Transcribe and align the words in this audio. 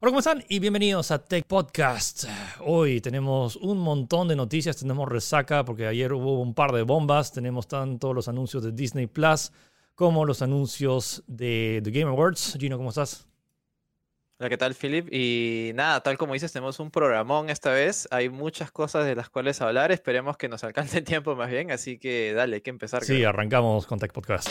Hola, 0.00 0.10
¿cómo 0.10 0.18
están? 0.18 0.44
Y 0.48 0.58
bienvenidos 0.58 1.10
a 1.12 1.24
Tech 1.24 1.46
Podcast. 1.46 2.24
Hoy 2.60 3.00
tenemos 3.00 3.56
un 3.56 3.78
montón 3.78 4.28
de 4.28 4.36
noticias, 4.36 4.76
tenemos 4.76 5.08
resaca 5.08 5.64
porque 5.64 5.86
ayer 5.86 6.12
hubo 6.12 6.40
un 6.40 6.52
par 6.52 6.72
de 6.72 6.82
bombas, 6.82 7.32
tenemos 7.32 7.68
tanto 7.68 8.12
los 8.12 8.28
anuncios 8.28 8.62
de 8.64 8.72
Disney 8.72 9.06
Plus 9.06 9.52
como 9.94 10.26
los 10.26 10.42
anuncios 10.42 11.22
de 11.26 11.80
The 11.82 11.90
Game 11.90 12.10
Awards. 12.10 12.56
Gino, 12.58 12.76
¿cómo 12.76 12.90
estás? 12.90 13.26
Hola, 14.38 14.50
¿qué 14.50 14.58
tal, 14.58 14.74
Philip? 14.74 15.08
Y 15.12 15.70
nada, 15.74 16.02
tal 16.02 16.18
como 16.18 16.34
dices, 16.34 16.52
tenemos 16.52 16.80
un 16.80 16.90
programón 16.90 17.48
esta 17.48 17.70
vez. 17.70 18.08
Hay 18.10 18.28
muchas 18.28 18.72
cosas 18.72 19.06
de 19.06 19.14
las 19.14 19.30
cuales 19.30 19.62
hablar. 19.62 19.92
Esperemos 19.92 20.36
que 20.36 20.48
nos 20.48 20.64
alcance 20.64 20.98
el 20.98 21.04
tiempo 21.04 21.36
más 21.36 21.48
bien. 21.50 21.70
Así 21.70 21.98
que 21.98 22.34
dale, 22.34 22.56
hay 22.56 22.62
que 22.62 22.70
empezar. 22.70 23.04
Sí, 23.04 23.24
arrancamos 23.24 23.86
con 23.86 24.00
Tech 24.00 24.12
Podcast. 24.12 24.50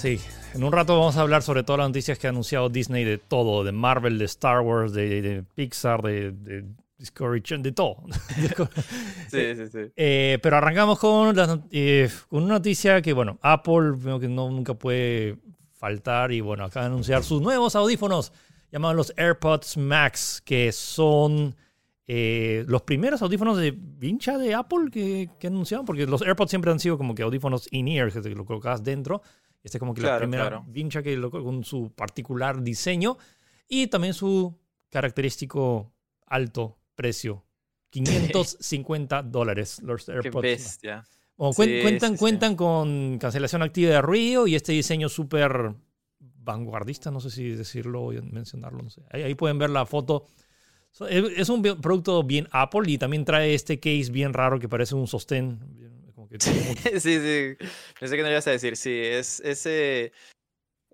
Sí, 0.00 0.18
en 0.54 0.64
un 0.64 0.72
rato 0.72 0.98
vamos 0.98 1.18
a 1.18 1.20
hablar 1.20 1.42
sobre 1.42 1.62
todas 1.62 1.80
las 1.80 1.88
noticias 1.90 2.18
que 2.18 2.26
ha 2.26 2.30
anunciado 2.30 2.70
Disney 2.70 3.04
de 3.04 3.18
todo, 3.18 3.64
de 3.64 3.72
Marvel, 3.72 4.18
de 4.18 4.24
Star 4.24 4.62
Wars, 4.62 4.94
de, 4.94 5.44
Pixar, 5.54 6.00
de, 6.00 6.64
Discovery 6.96 7.42
Channel, 7.42 7.64
de 7.64 7.72
todo. 7.72 7.96
sí, 9.30 9.54
sí, 9.54 9.66
sí. 9.70 9.78
Eh, 9.94 10.38
pero 10.42 10.56
arrancamos 10.56 10.98
con, 10.98 11.36
eh, 11.70 12.08
con 12.30 12.44
una 12.44 12.54
noticia 12.54 13.02
que, 13.02 13.12
bueno, 13.12 13.38
Apple 13.42 13.92
que 14.18 14.26
no, 14.26 14.50
nunca 14.50 14.72
puede 14.72 15.36
faltar 15.74 16.32
y, 16.32 16.40
bueno, 16.40 16.64
acaba 16.64 16.86
de 16.86 16.92
anunciar 16.92 17.22
sus 17.22 17.42
nuevos 17.42 17.76
audífonos 17.76 18.32
llamados 18.72 18.96
los 18.96 19.12
AirPods 19.18 19.76
Max, 19.76 20.40
que 20.42 20.72
son... 20.72 21.54
Eh, 22.12 22.64
los 22.66 22.82
primeros 22.82 23.22
audífonos 23.22 23.56
de 23.56 23.70
vincha 23.70 24.36
de 24.36 24.52
Apple 24.52 24.90
que, 24.90 25.28
que, 25.38 25.46
anunciaron, 25.46 25.86
porque 25.86 26.06
los 26.06 26.22
AirPods 26.22 26.50
siempre 26.50 26.72
han 26.72 26.80
sido 26.80 26.98
como 26.98 27.14
que 27.14 27.22
audífonos 27.22 27.68
in-ear, 27.70 28.10
que 28.10 28.30
lo 28.30 28.44
colocas 28.44 28.82
dentro. 28.82 29.22
Este 29.62 29.76
es 29.76 29.80
como 29.80 29.94
que 29.94 30.02
la 30.02 30.18
primera 30.18 30.62
vincha 30.66 31.02
que 31.02 31.16
lo, 31.16 31.30
con 31.30 31.64
su 31.64 31.92
particular 31.92 32.62
diseño 32.62 33.18
y 33.68 33.88
también 33.88 34.14
su 34.14 34.58
característico 34.88 35.92
alto 36.26 36.78
precio. 36.94 37.44
550 37.90 39.22
dólares 39.24 39.80
los 39.82 40.08
AirPods. 40.08 40.32
Qué 40.32 40.40
bestia. 40.40 41.04
cuentan, 41.36 42.16
cuentan 42.16 42.54
con 42.54 43.18
cancelación 43.18 43.62
activa 43.62 43.90
de 43.90 44.02
ruido 44.02 44.46
y 44.46 44.54
este 44.54 44.72
diseño 44.72 45.08
súper 45.08 45.74
vanguardista, 46.18 47.10
no 47.10 47.20
sé 47.20 47.30
si 47.30 47.50
decirlo 47.50 48.02
o 48.04 48.12
mencionarlo, 48.12 48.82
no 48.82 48.90
sé. 48.90 49.02
Ahí, 49.10 49.34
pueden 49.34 49.58
ver 49.58 49.70
la 49.70 49.86
foto. 49.86 50.26
Es 51.08 51.48
un 51.48 51.62
producto 51.62 52.22
bien 52.22 52.48
Apple 52.50 52.90
y 52.90 52.98
también 52.98 53.24
trae 53.24 53.54
este 53.54 53.78
case 53.78 54.10
bien 54.10 54.32
raro 54.32 54.58
que 54.58 54.68
parece 54.68 54.94
un 54.94 55.06
sostén 55.06 55.60
sí, 56.38 57.00
sí. 57.00 57.56
Pensé 57.98 58.16
que 58.16 58.22
no 58.22 58.30
ibas 58.30 58.46
a 58.46 58.52
decir. 58.52 58.76
Sí, 58.76 58.96
es 58.96 59.40
ese. 59.40 60.12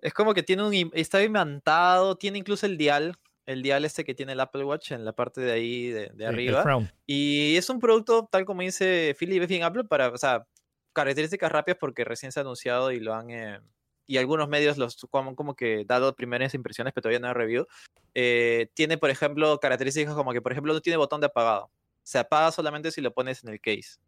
Es 0.01 0.13
como 0.13 0.33
que 0.33 0.43
tiene 0.43 0.63
un. 0.63 0.91
Está 0.93 1.23
imantado, 1.23 2.17
tiene 2.17 2.39
incluso 2.39 2.65
el 2.65 2.77
dial. 2.77 3.15
El 3.45 3.61
dial 3.61 3.85
este 3.85 4.03
que 4.03 4.13
tiene 4.13 4.33
el 4.33 4.39
Apple 4.39 4.65
Watch 4.65 4.91
en 4.91 5.05
la 5.05 5.13
parte 5.13 5.39
de 5.39 5.51
ahí 5.51 5.89
de, 5.89 6.25
arriba. 6.25 6.81
Y 7.05 7.55
es 7.55 7.69
un 7.69 7.79
producto, 7.79 8.27
tal 8.29 8.43
como 8.43 8.61
dice 8.61 9.15
Philip, 9.17 9.43
es 9.43 9.47
bien 9.47 9.63
Apple 9.63 9.85
para. 9.85 10.09
O 10.09 10.17
sea, 10.17 10.45
características 10.93 11.51
rápidas 11.51 11.77
porque 11.79 12.03
recién 12.03 12.31
se 12.31 12.39
ha 12.39 12.41
anunciado 12.41 12.91
y 12.91 12.99
lo 12.99 13.13
han. 13.13 13.29
Eh, 13.29 13.59
y 14.07 14.17
algunos 14.17 14.47
medios 14.49 14.77
los 14.77 15.05
como, 15.11 15.35
como 15.35 15.55
que 15.55 15.85
dado 15.85 16.15
primeras 16.15 16.53
impresiones, 16.55 16.93
pero 16.93 17.03
todavía 17.03 17.19
no 17.19 17.27
hay 17.27 17.33
review. 17.33 17.67
Eh, 18.15 18.69
tiene, 18.73 18.97
por 18.97 19.11
ejemplo, 19.11 19.59
características 19.59 20.15
como 20.15 20.33
que, 20.33 20.41
por 20.41 20.51
ejemplo, 20.51 20.73
no 20.73 20.81
tiene 20.81 20.97
botón 20.97 21.21
de 21.21 21.27
apagado. 21.27 21.69
Se 22.03 22.17
apaga 22.17 22.51
solamente 22.51 22.91
si 22.91 23.01
lo 23.01 23.13
pones 23.13 23.43
en 23.43 23.49
el 23.51 23.61
case 23.61 23.99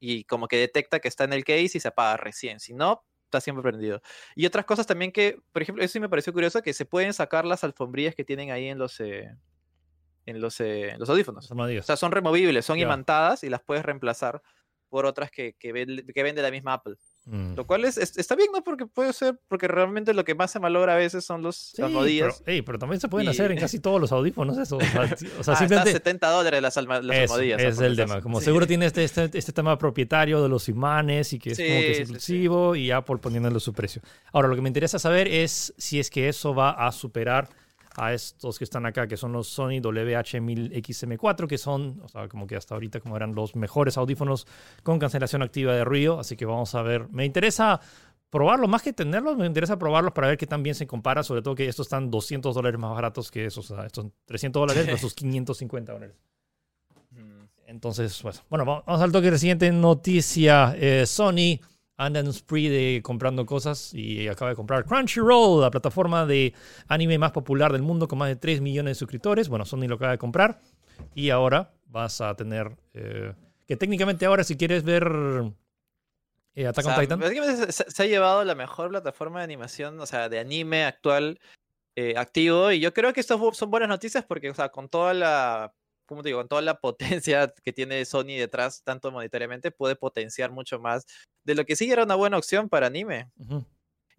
y 0.00 0.24
como 0.24 0.48
que 0.48 0.56
detecta 0.56 1.00
que 1.00 1.08
está 1.08 1.24
en 1.24 1.32
el 1.32 1.44
case 1.44 1.72
y 1.74 1.80
se 1.80 1.88
apaga 1.88 2.16
recién. 2.16 2.60
Si 2.60 2.74
no, 2.74 3.04
está 3.24 3.40
siempre 3.40 3.62
prendido. 3.62 4.00
Y 4.34 4.46
otras 4.46 4.64
cosas 4.64 4.86
también 4.86 5.12
que, 5.12 5.38
por 5.52 5.62
ejemplo, 5.62 5.84
eso 5.84 5.92
sí 5.92 6.00
me 6.00 6.08
pareció 6.08 6.32
curioso, 6.32 6.62
que 6.62 6.72
se 6.72 6.84
pueden 6.84 7.12
sacar 7.12 7.44
las 7.44 7.64
alfombrillas 7.64 8.14
que 8.14 8.24
tienen 8.24 8.50
ahí 8.50 8.68
en 8.68 8.78
los, 8.78 9.00
eh, 9.00 9.34
en 10.26 10.40
los, 10.40 10.60
eh, 10.60 10.94
los 10.98 11.08
audífonos. 11.08 11.50
O 11.50 11.82
sea, 11.82 11.96
son 11.96 12.12
removibles, 12.12 12.64
son 12.64 12.78
imantadas 12.78 13.44
y 13.44 13.48
las 13.48 13.62
puedes 13.62 13.84
reemplazar 13.84 14.42
por 14.88 15.04
otras 15.04 15.30
que, 15.30 15.54
que, 15.54 15.72
que 15.72 16.22
vende 16.22 16.42
la 16.42 16.50
misma 16.50 16.74
Apple. 16.74 16.96
Mm. 17.30 17.56
Lo 17.56 17.66
cual 17.66 17.84
es, 17.84 17.98
está 17.98 18.34
bien, 18.34 18.48
¿no? 18.52 18.64
Porque 18.64 18.86
puede 18.86 19.12
ser, 19.12 19.38
porque 19.48 19.68
realmente 19.68 20.14
lo 20.14 20.24
que 20.24 20.34
más 20.34 20.50
se 20.50 20.60
malogra 20.60 20.94
a 20.94 20.96
veces 20.96 21.26
son 21.26 21.42
los 21.42 21.56
sí, 21.56 21.82
Pero, 22.64 22.78
también 22.78 23.00
se 23.00 23.08
pueden 23.08 23.28
hacer 23.28 23.52
en 23.52 23.58
casi 23.60 23.80
todos 23.80 24.00
los 24.00 24.12
audífonos 24.12 24.56
eso. 24.56 24.78
O 24.78 24.80
sea, 25.44 25.54
ah, 25.58 25.64
está 25.64 25.84
70 25.84 26.30
dólares 26.30 26.62
las, 26.62 26.76
las 26.76 27.30
es, 27.30 27.30
Es 27.30 27.80
el 27.80 27.96
tema. 27.96 28.22
Como 28.22 28.40
seguro 28.40 28.66
tiene 28.66 28.86
este, 28.86 29.04
este, 29.04 29.28
este, 29.32 29.52
tema 29.52 29.76
propietario 29.76 30.42
de 30.42 30.48
los 30.48 30.70
imanes 30.70 31.34
y 31.34 31.38
que 31.38 31.50
es 31.50 31.58
como 31.58 31.68
que 31.68 31.90
es 31.92 31.98
exclusivo 32.00 32.74
y 32.74 32.90
Apple 32.90 33.18
poniéndole 33.18 33.60
su 33.60 33.74
precio. 33.74 34.00
Ahora, 34.32 34.48
lo 34.48 34.56
que 34.56 34.62
me 34.62 34.68
interesa 34.68 34.98
saber 34.98 35.28
es 35.28 35.74
si 35.76 36.00
es 36.00 36.08
que 36.08 36.28
eso 36.28 36.54
va 36.54 36.70
a 36.70 36.92
superar 36.92 37.50
a 37.98 38.12
estos 38.12 38.58
que 38.58 38.64
están 38.64 38.86
acá, 38.86 39.06
que 39.06 39.16
son 39.16 39.32
los 39.32 39.48
Sony 39.48 39.80
WH-1000XM4, 39.80 41.46
que 41.46 41.58
son, 41.58 42.00
o 42.02 42.08
sea, 42.08 42.28
como 42.28 42.46
que 42.46 42.56
hasta 42.56 42.74
ahorita 42.74 43.00
como 43.00 43.16
eran 43.16 43.34
los 43.34 43.56
mejores 43.56 43.96
audífonos 43.96 44.46
con 44.82 44.98
cancelación 44.98 45.42
activa 45.42 45.74
de 45.74 45.84
ruido, 45.84 46.20
así 46.20 46.36
que 46.36 46.44
vamos 46.44 46.74
a 46.74 46.82
ver. 46.82 47.08
Me 47.10 47.24
interesa 47.24 47.80
probarlos, 48.30 48.68
más 48.68 48.82
que 48.82 48.92
tenerlos, 48.92 49.36
me 49.36 49.46
interesa 49.46 49.78
probarlos 49.78 50.12
para 50.12 50.28
ver 50.28 50.38
qué 50.38 50.46
tan 50.46 50.62
bien 50.62 50.74
se 50.74 50.86
compara, 50.86 51.22
sobre 51.22 51.42
todo 51.42 51.54
que 51.54 51.68
estos 51.68 51.86
están 51.86 52.10
200 52.10 52.54
dólares 52.54 52.78
más 52.78 52.94
baratos 52.94 53.30
que 53.30 53.46
esos, 53.46 53.70
o 53.70 53.76
sea, 53.76 53.86
estos 53.86 54.06
300 54.26 54.60
dólares 54.60 54.86
versus 54.86 55.14
550 55.14 55.92
dólares. 55.92 56.16
Mm. 57.10 57.44
Entonces, 57.66 58.18
pues, 58.22 58.42
bueno, 58.48 58.64
vamos 58.64 59.00
al 59.00 59.12
toque 59.12 59.30
de 59.30 59.38
siguiente 59.38 59.70
noticia. 59.72 60.74
Eh, 60.78 61.04
Sony 61.06 61.60
anda 61.98 62.20
en 62.20 62.28
un 62.28 62.32
spree 62.32 62.70
de 62.70 63.02
comprando 63.02 63.44
cosas 63.44 63.92
y 63.92 64.28
acaba 64.28 64.50
de 64.50 64.56
comprar 64.56 64.84
Crunchyroll, 64.86 65.60
la 65.60 65.70
plataforma 65.70 66.24
de 66.24 66.54
anime 66.86 67.18
más 67.18 67.32
popular 67.32 67.72
del 67.72 67.82
mundo 67.82 68.06
con 68.06 68.18
más 68.20 68.28
de 68.28 68.36
3 68.36 68.60
millones 68.60 68.92
de 68.92 68.94
suscriptores. 68.94 69.48
Bueno, 69.48 69.64
Sony 69.64 69.88
lo 69.88 69.96
acaba 69.96 70.12
de 70.12 70.18
comprar 70.18 70.60
y 71.14 71.30
ahora 71.30 71.72
vas 71.86 72.20
a 72.20 72.34
tener... 72.36 72.76
Eh, 72.94 73.34
que 73.66 73.76
técnicamente 73.76 74.24
ahora 74.24 74.44
si 74.44 74.56
quieres 74.56 74.84
ver 74.84 75.12
eh, 76.54 76.66
Attack 76.68 76.86
on 76.86 77.00
Titan... 77.00 77.20
Se, 77.72 78.02
ha 78.02 78.06
llevado 78.06 78.44
la 78.44 78.54
mejor 78.54 78.90
plataforma 78.90 79.40
de 79.40 79.44
animación, 79.44 80.00
o 80.00 80.06
sea, 80.06 80.28
de 80.28 80.38
anime 80.38 80.84
actual 80.84 81.40
eh, 81.96 82.14
activo 82.16 82.70
y 82.70 82.78
yo 82.78 82.94
creo 82.94 83.12
que 83.12 83.20
esto 83.20 83.52
son 83.52 83.70
buenas 83.70 83.88
noticias 83.88 84.24
porque, 84.24 84.48
o 84.50 84.54
sea, 84.54 84.68
con 84.68 84.88
toda 84.88 85.14
la 85.14 85.74
como 86.08 86.22
te 86.22 86.30
digo, 86.30 86.40
con 86.40 86.48
toda 86.48 86.62
la 86.62 86.80
potencia 86.80 87.54
que 87.62 87.72
tiene 87.72 88.04
Sony 88.04 88.38
detrás, 88.38 88.82
tanto 88.82 89.12
monetariamente, 89.12 89.70
puede 89.70 89.94
potenciar 89.94 90.50
mucho 90.50 90.80
más 90.80 91.06
de 91.44 91.54
lo 91.54 91.64
que 91.64 91.76
sí 91.76 91.90
era 91.90 92.02
una 92.02 92.16
buena 92.16 92.38
opción 92.38 92.68
para 92.68 92.88
anime. 92.88 93.28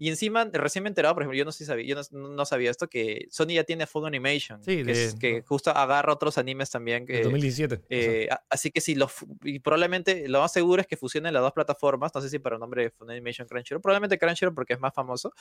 Y 0.01 0.07
encima, 0.07 0.45
recién 0.53 0.83
me 0.83 0.87
he 0.87 0.91
enterado, 0.91 1.13
por 1.13 1.23
ejemplo, 1.23 1.37
yo 1.37 1.43
no, 1.43 1.51
sabía, 1.51 1.85
yo 1.85 2.01
no, 2.11 2.45
sabía 2.45 2.71
esto, 2.71 2.87
que 2.87 3.27
Sony 3.29 3.49
ya 3.49 3.65
tiene 3.65 3.85
Full 3.85 4.05
Animation, 4.05 4.61
que, 4.63 4.79
es, 4.87 5.15
que, 5.15 5.41
justo 5.41 5.71
agarra 5.71 6.13
otros 6.13 6.37
animes 6.37 6.69
también. 6.69 7.05
Que, 7.05 7.21
2017. 7.21 7.81
Eh, 7.89 8.29
así 8.49 8.71
que 8.71 8.79
sí, 8.79 8.95
lo, 8.95 9.11
y 9.43 9.59
probablemente 9.59 10.29
lo 10.29 10.39
más 10.39 10.53
seguro 10.53 10.81
es 10.81 10.87
que 10.87 10.95
fusionen 10.95 11.33
las 11.33 11.43
dos 11.43 11.51
plataformas, 11.51 12.15
no 12.15 12.21
sé 12.21 12.29
si 12.29 12.39
para 12.39 12.55
el 12.55 12.61
nombre 12.61 12.83
de 12.83 12.91
Full 12.91 13.09
Animation 13.09 13.45
Crunchyroll, 13.45 13.81
probablemente 13.81 14.17
Crunchyroll 14.17 14.55
porque 14.55 14.73
es 14.73 14.79
más 14.79 14.93
famoso, 14.93 15.33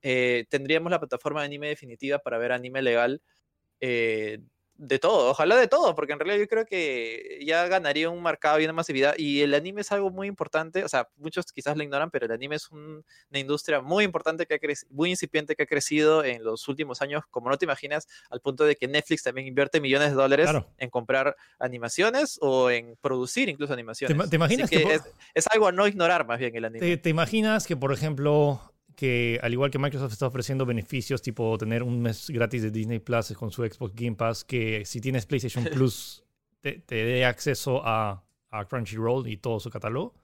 eh, 0.00 0.46
tendríamos 0.48 0.92
la 0.92 1.00
plataforma 1.00 1.40
de 1.40 1.46
anime 1.46 1.68
definitiva 1.68 2.20
para 2.20 2.38
ver 2.38 2.52
anime 2.52 2.82
legal 2.82 3.20
eh, 3.80 4.38
de 4.76 4.98
todo, 4.98 5.30
ojalá 5.30 5.56
de 5.56 5.68
todo, 5.68 5.94
porque 5.94 6.12
en 6.12 6.18
realidad 6.18 6.40
yo 6.40 6.48
creo 6.48 6.66
que 6.66 7.38
ya 7.46 7.66
ganaría 7.68 8.10
un 8.10 8.22
mercado 8.22 8.60
y 8.60 8.64
una 8.64 8.72
masividad. 8.72 9.14
Y 9.16 9.42
el 9.42 9.54
anime 9.54 9.82
es 9.82 9.92
algo 9.92 10.10
muy 10.10 10.26
importante, 10.26 10.84
o 10.84 10.88
sea, 10.88 11.08
muchos 11.16 11.46
quizás 11.52 11.76
lo 11.76 11.82
ignoran, 11.82 12.10
pero 12.10 12.26
el 12.26 12.32
anime 12.32 12.56
es 12.56 12.70
una 12.70 13.38
industria 13.38 13.80
muy 13.80 14.04
importante, 14.04 14.46
que 14.46 14.54
ha 14.54 14.58
muy 14.90 15.10
incipiente, 15.10 15.54
que 15.54 15.62
ha 15.62 15.66
crecido 15.66 16.24
en 16.24 16.42
los 16.42 16.66
últimos 16.68 17.02
años, 17.02 17.22
como 17.30 17.50
no 17.50 17.56
te 17.56 17.64
imaginas, 17.64 18.08
al 18.30 18.40
punto 18.40 18.64
de 18.64 18.74
que 18.76 18.88
Netflix 18.88 19.22
también 19.22 19.46
invierte 19.46 19.80
millones 19.80 20.10
de 20.10 20.16
dólares 20.16 20.50
en 20.78 20.90
comprar 20.90 21.36
animaciones 21.58 22.38
o 22.40 22.70
en 22.70 22.96
producir 23.00 23.48
incluso 23.48 23.72
animaciones. 23.72 24.30
¿Te, 24.30 24.36
imaginas 24.36 24.70
que, 24.70 25.00
es, 25.34 25.46
algo 25.52 25.68
a 25.68 25.72
no 25.72 25.86
ignorar 25.86 26.26
más 26.26 26.38
bien 26.38 26.56
el 26.56 26.64
anime? 26.64 26.96
¿Te 26.96 27.10
imaginas 27.10 27.66
que, 27.66 27.76
por 27.76 27.92
ejemplo, 27.92 28.73
que 28.94 29.38
al 29.42 29.52
igual 29.52 29.70
que 29.70 29.78
Microsoft 29.78 30.12
está 30.12 30.26
ofreciendo 30.26 30.66
beneficios 30.66 31.22
tipo 31.22 31.56
tener 31.58 31.82
un 31.82 32.00
mes 32.00 32.30
gratis 32.30 32.62
de 32.62 32.70
Disney 32.70 32.98
Plus 32.98 33.32
con 33.32 33.50
su 33.50 33.64
Xbox 33.64 33.94
Game 33.94 34.16
Pass, 34.16 34.44
que 34.44 34.84
si 34.84 35.00
tienes 35.00 35.26
PlayStation 35.26 35.64
Plus 35.72 36.24
te, 36.60 36.82
dé 36.88 37.24
acceso 37.24 37.82
a, 37.84 38.22
Crunchyroll 38.68 39.26
y 39.28 39.36
todo 39.36 39.58
su 39.58 39.68
catálogo. 39.68 40.14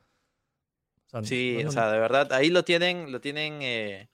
sí, 1.23 1.63
o 1.67 1.73
sea, 1.73 1.91
de 1.91 1.99
verdad, 1.99 2.33
ahí 2.33 2.49
lo 2.49 2.63
tienen, 2.63 3.11
lo 3.11 3.21
tienen, 3.21 3.59
eh, 3.61 4.09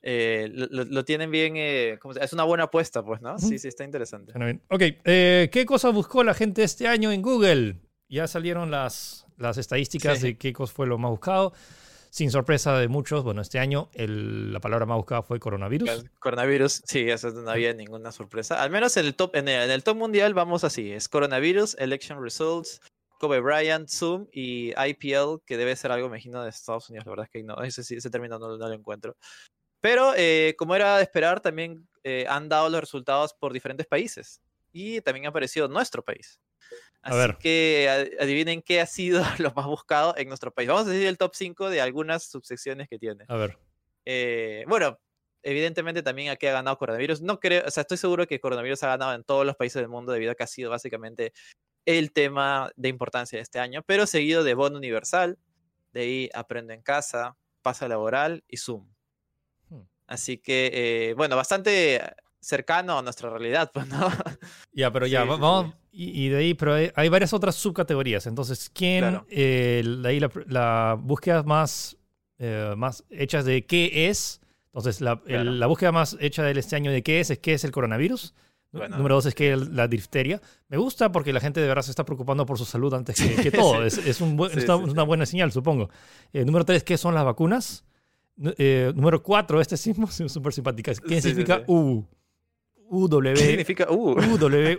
eh, 0.00 0.48
lo, 0.50 1.04
tienen 1.04 1.30
bien, 1.30 1.56
eh, 1.56 1.98
es 2.20 2.32
una 2.32 2.44
buena 2.44 2.64
apuesta, 2.64 3.04
pues, 3.04 3.20
¿no? 3.20 3.38
Sí, 3.38 3.58
sí, 3.58 3.68
está 3.68 3.84
interesante. 3.84 4.32
Ok, 4.68 4.82
¿qué 5.04 5.64
cosa 5.66 5.90
buscó 5.90 6.24
la 6.24 6.32
gente 6.32 6.62
este 6.62 6.88
año 6.88 7.12
en 7.12 7.20
Google? 7.20 7.76
Ya 8.08 8.26
salieron 8.26 8.70
las, 8.70 9.26
las 9.36 9.58
estadísticas 9.58 10.22
de 10.22 10.38
qué 10.38 10.54
cosa 10.54 10.72
fue 10.72 10.86
lo 10.86 10.96
más 10.96 11.10
buscado. 11.10 11.52
Sin 12.10 12.30
sorpresa 12.30 12.78
de 12.78 12.88
muchos, 12.88 13.24
bueno, 13.24 13.42
este 13.42 13.58
año 13.58 13.90
la 13.94 14.60
palabra 14.60 14.86
más 14.86 14.96
buscada 14.96 15.22
fue 15.22 15.38
coronavirus. 15.38 16.04
Coronavirus, 16.18 16.82
sí, 16.84 17.08
eso 17.10 17.30
no 17.30 17.50
había 17.50 17.72
ninguna 17.72 18.12
sorpresa. 18.12 18.62
Al 18.62 18.70
menos 18.70 18.96
en 18.96 19.06
el 19.06 19.14
top, 19.14 19.36
en 19.36 19.48
el, 19.48 19.82
top 19.82 19.96
mundial 19.96 20.34
vamos 20.34 20.64
así, 20.64 20.92
es 20.92 21.08
coronavirus, 21.08 21.76
election 21.78 22.22
results, 22.22 22.80
Kobe 23.18 23.40
Bryant, 23.40 23.88
Zoom 23.88 24.26
y 24.32 24.70
IPL, 24.70 25.42
que 25.44 25.56
debe 25.56 25.74
ser 25.76 25.92
algo, 25.92 26.06
imagino, 26.06 26.42
de 26.42 26.50
Estados 26.50 26.88
Unidos. 26.88 27.06
La 27.06 27.10
verdad 27.10 27.26
es 27.26 27.30
que 27.30 27.42
no, 27.42 27.62
ese, 27.62 27.82
ese 27.82 28.10
término 28.10 28.38
no, 28.38 28.56
lo 28.56 28.72
encuentro. 28.72 29.16
Pero 29.80 30.12
eh, 30.16 30.54
como 30.58 30.74
era 30.74 30.96
de 30.96 31.02
esperar, 31.02 31.40
también 31.40 31.88
eh, 32.04 32.26
han 32.28 32.48
dado 32.48 32.68
los 32.68 32.80
resultados 32.80 33.34
por 33.34 33.52
diferentes 33.52 33.86
países. 33.86 34.40
Y 34.72 35.00
también 35.00 35.26
ha 35.26 35.30
aparecido 35.30 35.68
nuestro 35.68 36.02
país. 36.02 36.40
Así 37.02 37.34
que 37.40 38.14
adivinen 38.20 38.62
qué 38.62 38.80
ha 38.80 38.86
sido 38.86 39.22
lo 39.38 39.52
más 39.54 39.66
buscado 39.66 40.14
en 40.16 40.28
nuestro 40.28 40.52
país. 40.52 40.68
Vamos 40.68 40.86
a 40.86 40.90
decir 40.90 41.06
el 41.06 41.18
top 41.18 41.34
5 41.34 41.70
de 41.70 41.80
algunas 41.80 42.24
subsecciones 42.24 42.88
que 42.88 42.98
tiene. 42.98 43.24
A 43.28 43.36
ver. 43.36 43.58
Eh, 44.04 44.64
bueno, 44.68 44.98
evidentemente 45.42 46.02
también 46.02 46.30
aquí 46.30 46.46
ha 46.46 46.52
ganado 46.52 46.76
coronavirus. 46.78 47.22
No 47.22 47.40
creo, 47.40 47.64
o 47.66 47.70
sea, 47.70 47.82
estoy 47.82 47.96
seguro 47.96 48.26
que 48.26 48.40
coronavirus 48.40 48.82
ha 48.84 48.88
ganado 48.88 49.14
en 49.14 49.24
todos 49.24 49.46
los 49.46 49.56
países 49.56 49.80
del 49.80 49.88
mundo 49.88 50.12
debido 50.12 50.32
a 50.32 50.34
que 50.34 50.42
ha 50.42 50.48
sido 50.48 50.70
básicamente 50.70 51.32
el 51.86 52.12
tema 52.12 52.70
de 52.76 52.88
importancia 52.88 53.38
de 53.38 53.42
este 53.42 53.58
año, 53.58 53.82
pero 53.86 54.06
seguido 54.06 54.44
de 54.44 54.54
Bono 54.54 54.76
Universal, 54.76 55.38
de 55.92 56.00
ahí 56.00 56.30
Aprendo 56.34 56.74
en 56.74 56.82
Casa, 56.82 57.36
Pasa 57.62 57.88
Laboral 57.88 58.44
y 58.46 58.58
Zoom. 58.58 58.86
Hmm. 59.70 59.82
Así 60.06 60.38
que, 60.38 60.70
eh, 60.72 61.14
bueno, 61.14 61.36
bastante 61.36 62.02
cercano 62.40 62.98
a 62.98 63.02
nuestra 63.02 63.30
realidad, 63.30 63.70
pues, 63.72 63.86
¿no? 63.88 64.08
Ya, 64.72 64.92
pero 64.92 65.06
ya, 65.06 65.24
vamos, 65.24 65.74
y, 66.00 66.28
de 66.28 66.36
ahí, 66.36 66.54
pero 66.54 66.74
hay, 66.74 67.08
varias 67.08 67.32
otras 67.32 67.56
subcategorías. 67.56 68.28
Entonces, 68.28 68.70
¿quién, 68.72 69.20
eh, 69.30 69.82
de 69.84 70.08
ahí 70.08 70.20
la, 70.46 70.96
búsqueda 70.96 71.42
más, 71.42 71.96
eh, 72.38 72.74
más 72.76 73.02
hechas 73.10 73.44
de 73.44 73.66
qué 73.66 74.08
es? 74.08 74.40
Entonces, 74.66 75.00
la, 75.00 75.20
la, 75.26 75.66
búsqueda 75.66 75.90
más 75.90 76.16
hecha 76.20 76.44
de 76.44 76.56
este 76.58 76.76
año 76.76 76.92
de 76.92 77.02
qué 77.02 77.18
es, 77.18 77.30
es 77.30 77.40
qué 77.40 77.54
es 77.54 77.64
el 77.64 77.72
coronavirus. 77.72 78.32
Número 78.70 79.16
dos 79.16 79.26
es 79.26 79.34
que 79.34 79.56
la 79.56 79.88
difteria. 79.88 80.40
Me 80.68 80.76
gusta 80.76 81.10
porque 81.10 81.32
la 81.32 81.40
gente 81.40 81.60
de 81.60 81.66
verdad 81.66 81.82
se 81.82 81.90
está 81.90 82.04
preocupando 82.04 82.46
por 82.46 82.58
su 82.58 82.64
salud 82.64 82.94
antes 82.94 83.16
que, 83.16 83.50
todo. 83.50 83.84
es, 83.84 84.20
un 84.20 84.38
una 84.38 85.02
buena 85.02 85.26
señal, 85.26 85.50
supongo. 85.50 85.90
Eh, 86.32 86.44
número 86.44 86.64
tres, 86.64 86.84
¿qué 86.84 86.96
son 86.96 87.14
las 87.14 87.24
vacunas? 87.24 87.84
número 88.36 89.20
cuatro, 89.20 89.60
este 89.60 89.76
sí 89.76 89.92
es 90.24 90.32
súper 90.32 90.52
simpática. 90.52 90.92
¿Qué 90.94 91.20
significa 91.20 91.64
U? 91.66 92.04
UW. 92.90 93.34
¿Qué 93.34 93.36
significa 93.36 93.86
U? 93.90 94.16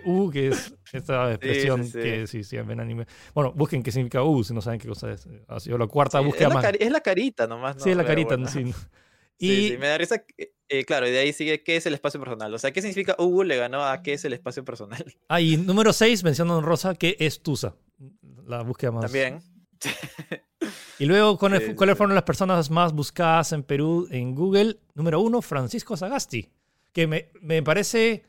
U, 0.04 0.30
que 0.30 0.48
es 0.48 0.74
esta 0.92 1.30
expresión 1.34 1.90
que 1.90 2.26
sí, 2.26 2.44
sí, 2.44 2.56
ven 2.58 2.80
anime. 2.80 3.06
Bueno, 3.34 3.52
busquen 3.52 3.82
qué 3.82 3.92
significa 3.92 4.22
U 4.22 4.42
si 4.44 4.54
no 4.54 4.60
saben 4.60 4.80
qué 4.80 4.88
cosa 4.88 5.12
es. 5.12 5.28
Ha 5.48 5.60
sido 5.60 5.78
la 5.78 5.86
cuarta 5.86 6.20
búsqueda 6.20 6.48
es 6.48 6.54
más. 6.54 6.64
es 6.78 6.90
la 6.90 7.00
carita 7.00 7.46
nomás. 7.46 7.76
¿no? 7.76 7.82
Sí, 7.82 7.90
es 7.90 7.96
la 7.96 8.04
carita. 8.04 8.36
Sí. 8.50 8.74
Y, 9.42 9.78
me 9.78 9.86
da 9.86 9.96
risa, 9.96 10.22
eh, 10.68 10.84
claro, 10.84 11.08
y 11.08 11.12
de 11.12 11.18
ahí 11.18 11.32
sigue 11.32 11.62
qué 11.62 11.76
es 11.76 11.86
el 11.86 11.94
espacio 11.94 12.20
personal. 12.20 12.52
O 12.52 12.58
sea, 12.58 12.72
¿qué 12.72 12.82
significa 12.82 13.16
U 13.18 13.42
le 13.42 13.56
ganó 13.56 13.82
a 13.82 14.02
qué 14.02 14.12
es 14.12 14.24
el 14.26 14.34
espacio 14.34 14.64
personal? 14.66 15.02
Ah, 15.28 15.40
y 15.40 15.56
número 15.56 15.94
6, 15.94 16.24
mencionando 16.24 16.58
en 16.58 16.66
rosa, 16.66 16.94
¿qué 16.94 17.16
es 17.18 17.40
TUSA? 17.40 17.74
La 18.46 18.62
búsqueda 18.62 18.90
más. 18.90 19.04
También. 19.04 19.40
y 20.98 21.06
luego, 21.06 21.38
¿cuáles 21.38 21.96
fueron 21.96 22.14
las 22.14 22.24
personas 22.24 22.70
más 22.70 22.92
buscadas 22.92 23.52
en 23.52 23.62
Perú 23.62 24.08
en 24.10 24.34
Google? 24.34 24.78
Número 24.94 25.20
1, 25.20 25.40
Francisco 25.40 25.96
Sagasti 25.96 26.50
que 26.92 27.06
me, 27.06 27.30
me 27.40 27.62
parece 27.62 28.24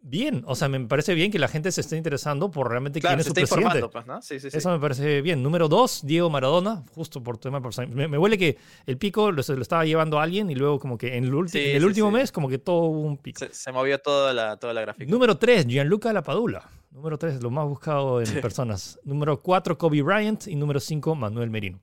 bien. 0.00 0.42
O 0.46 0.54
sea, 0.54 0.68
me 0.68 0.80
parece 0.80 1.14
bien 1.14 1.30
que 1.30 1.38
la 1.38 1.48
gente 1.48 1.70
se 1.72 1.80
esté 1.80 1.96
interesando 1.96 2.50
por 2.50 2.68
realmente 2.68 3.00
quién 3.00 3.18
es 3.20 3.26
su 3.26 3.34
presidente. 3.34 3.88
Pues, 3.88 4.06
¿no? 4.06 4.22
sí, 4.22 4.40
sí, 4.40 4.48
Eso 4.52 4.70
me 4.70 4.78
parece 4.78 5.22
bien. 5.22 5.42
Número 5.42 5.68
dos, 5.68 6.00
Diego 6.04 6.30
Maradona, 6.30 6.82
justo 6.94 7.22
por 7.22 7.38
tema 7.38 7.60
personal. 7.60 7.90
Me, 7.94 8.08
me, 8.08 8.18
huele 8.18 8.38
que 8.38 8.56
el 8.86 8.96
pico 8.98 9.30
lo, 9.32 9.42
lo, 9.46 9.62
estaba 9.62 9.84
llevando 9.84 10.18
a 10.18 10.22
alguien 10.22 10.50
y 10.50 10.54
luego 10.54 10.78
como 10.78 10.98
que 10.98 11.16
en 11.16 11.24
el, 11.24 11.30
en 11.30 11.76
el 11.76 11.84
último 11.84 12.10
mes 12.10 12.32
como 12.32 12.48
que 12.48 12.58
todo 12.58 12.82
hubo 12.82 13.00
un 13.02 13.18
pico. 13.18 13.44
Se, 13.50 13.72
movió 13.72 13.98
toda 13.98 14.32
la, 14.32 14.56
toda 14.56 14.72
la 14.72 14.80
gráfica. 14.82 15.10
Número 15.10 15.36
tres, 15.36 15.66
Gianluca 15.66 16.12
Lapadula. 16.12 16.68
Número 16.90 17.18
tres, 17.18 17.42
lo 17.42 17.50
más 17.50 17.66
buscado 17.66 18.20
en 18.20 18.40
personas. 18.40 18.98
Número 19.04 19.38
cuatro, 19.40 19.76
Kobe 19.76 20.02
Bryant. 20.02 20.46
Y 20.46 20.56
número 20.56 20.80
cinco, 20.80 21.14
Manuel 21.14 21.50
Merino. 21.50 21.80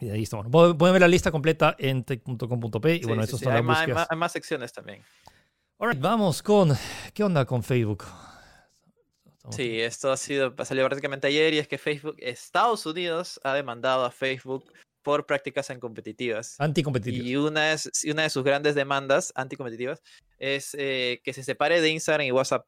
Y 0.00 0.10
ahí 0.10 0.22
estamos. 0.22 0.46
Pueden 0.50 0.92
ver 0.94 1.00
la 1.00 1.08
lista 1.08 1.30
completa 1.30 1.76
en 1.78 2.04
tech.com.p. 2.04 2.96
Y 2.96 3.04
bueno, 3.04 3.22
eso 3.22 3.36
está 3.36 3.54
hay, 3.54 3.62
más, 3.62 3.86
hay, 4.08 4.16
más, 4.16 4.32
secciones 4.32 4.72
también. 4.72 5.02
Alright, 5.78 6.00
vamos 6.00 6.42
con. 6.42 6.72
¿Qué 7.12 7.22
onda 7.22 7.44
con 7.44 7.62
Facebook? 7.62 8.04
Sí, 9.50 9.80
esto 9.80 10.12
ha 10.12 10.16
sido, 10.16 10.54
salió 10.64 10.86
prácticamente 10.86 11.26
ayer 11.26 11.54
y 11.54 11.58
es 11.58 11.66
que 11.66 11.78
Facebook, 11.78 12.16
Estados 12.18 12.86
Unidos 12.86 13.40
ha 13.42 13.54
demandado 13.54 14.04
a 14.04 14.10
Facebook 14.10 14.70
por 15.02 15.26
prácticas 15.26 15.70
anticompetitivas. 15.70 16.60
Anticompetitivas. 16.60 17.26
Y 17.26 17.36
una, 17.36 17.72
es, 17.72 17.90
una 18.04 18.22
de 18.22 18.30
sus 18.30 18.44
grandes 18.44 18.74
demandas 18.74 19.32
anticompetitivas 19.34 20.02
es 20.38 20.76
eh, 20.78 21.20
que 21.24 21.32
se 21.32 21.42
separe 21.42 21.80
de 21.80 21.90
Instagram 21.90 22.26
y 22.26 22.32
WhatsApp. 22.32 22.66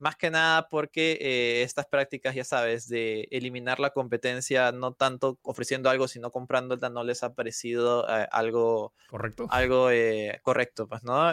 Más 0.00 0.16
que 0.16 0.30
nada 0.30 0.66
porque 0.70 1.18
eh, 1.20 1.62
estas 1.62 1.86
prácticas, 1.86 2.34
ya 2.34 2.42
sabes, 2.42 2.88
de 2.88 3.28
eliminar 3.30 3.78
la 3.80 3.90
competencia, 3.90 4.72
no 4.72 4.94
tanto 4.94 5.38
ofreciendo 5.42 5.90
algo, 5.90 6.08
sino 6.08 6.30
comprándola, 6.30 6.88
no 6.88 7.04
les 7.04 7.22
ha 7.22 7.34
parecido 7.34 8.08
eh, 8.08 8.26
algo 8.32 8.94
correcto. 9.10 9.46
Algo 9.50 9.90
eh, 9.90 10.40
correcto, 10.42 10.88
pues, 10.88 11.02
¿no? 11.02 11.32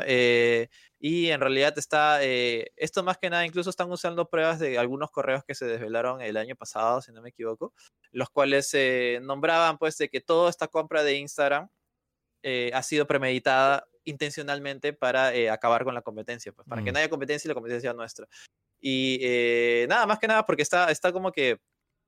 y 1.00 1.30
en 1.30 1.40
realidad 1.40 1.78
está, 1.78 2.22
esto 2.24 3.04
más 3.04 3.18
que 3.20 3.30
nada, 3.30 3.46
incluso 3.46 3.70
están 3.70 3.90
usando 3.90 4.30
pruebas 4.30 4.60
de 4.60 4.78
algunos 4.78 5.12
correos 5.12 5.44
que 5.46 5.56
se 5.56 5.66
desvelaron 5.66 6.22
el 6.22 6.36
año 6.36 6.56
pasado, 6.56 7.02
si 7.02 7.14
no 7.14 7.22
me 7.22 7.30
equivoco, 7.30 7.74
los 8.12 8.30
cuales 8.30 8.76
nombraban, 9.22 9.78
pues, 9.78 9.98
de 9.98 10.10
que 10.10 10.20
toda 10.20 10.50
esta 10.50 10.68
compra 10.68 11.04
de 11.04 11.16
Instagram 11.16 11.70
ha 12.74 12.84
sido 12.84 13.08
premeditada 13.08 13.88
intencionalmente 14.10 14.94
para 14.94 15.32
acabar 15.52 15.84
con 15.84 15.94
la 15.94 16.02
competencia, 16.02 16.52
pues, 16.52 16.68
para 16.68 16.84
que 16.84 16.92
mm. 16.92 16.94
no 16.94 17.00
haya 17.00 17.10
competencia 17.10 17.48
y 17.48 17.50
la 17.50 17.56
competencia 17.56 17.94
nuestra. 17.94 18.28
Y 18.80 19.20
eh, 19.22 19.86
nada, 19.90 20.06
más 20.06 20.20
que 20.20 20.28
nada 20.28 20.46
porque 20.46 20.62
está, 20.62 20.92
está 20.92 21.12
como 21.12 21.32
que 21.32 21.60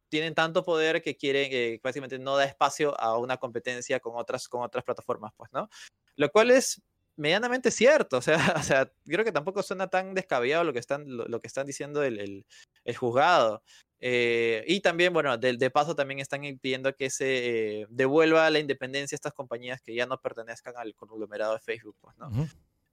tienen 0.10 0.34
tanto 0.34 0.64
poder 0.64 1.02
que 1.02 1.16
quieren, 1.16 1.50
eh, 1.52 1.80
básicamente 1.84 2.20
no 2.20 2.36
da 2.36 2.46
espacio 2.46 3.00
a 3.00 3.18
una 3.18 3.38
competencia 3.38 4.00
con 4.00 4.14
otras, 4.16 4.48
con 4.48 4.62
otras 4.64 4.84
plataformas, 4.84 5.34
pues, 5.36 5.52
¿no? 5.54 5.70
Lo 6.16 6.30
cual 6.32 6.52
es 6.52 6.82
medianamente 7.16 7.70
cierto, 7.70 8.18
o 8.18 8.22
sea, 8.22 8.38
o 8.60 8.64
sea 8.64 8.92
creo 9.06 9.26
que 9.26 9.32
tampoco 9.32 9.62
suena 9.62 9.88
tan 9.88 10.14
descabellado 10.14 10.64
lo 10.64 10.74
que 10.74 10.80
están, 10.80 11.06
lo, 11.08 11.42
que 11.42 11.48
están 11.48 11.66
diciendo 11.66 12.04
el, 12.04 12.46
el, 12.86 12.96
juzgado. 12.96 13.64
Eh, 14.02 14.64
y 14.68 14.80
también, 14.80 15.12
bueno, 15.12 15.38
de, 15.38 15.58
de, 15.58 15.70
paso 15.70 15.96
también 15.96 16.20
están 16.20 16.44
impidiendo 16.46 16.96
que 16.96 17.10
se 17.10 17.86
devuelva 17.90 18.50
la 18.50 18.60
independencia 18.60 19.16
a 19.16 19.18
estas 19.18 19.34
compañías 19.34 19.82
que 19.82 19.94
ya 19.94 20.06
no 20.06 20.20
pertenezcan 20.22 20.76
al 20.78 20.96
conglomerado 20.96 21.54
de 21.54 21.60
Facebook, 21.60 21.98
pues, 22.00 22.18
¿no? 22.18 22.30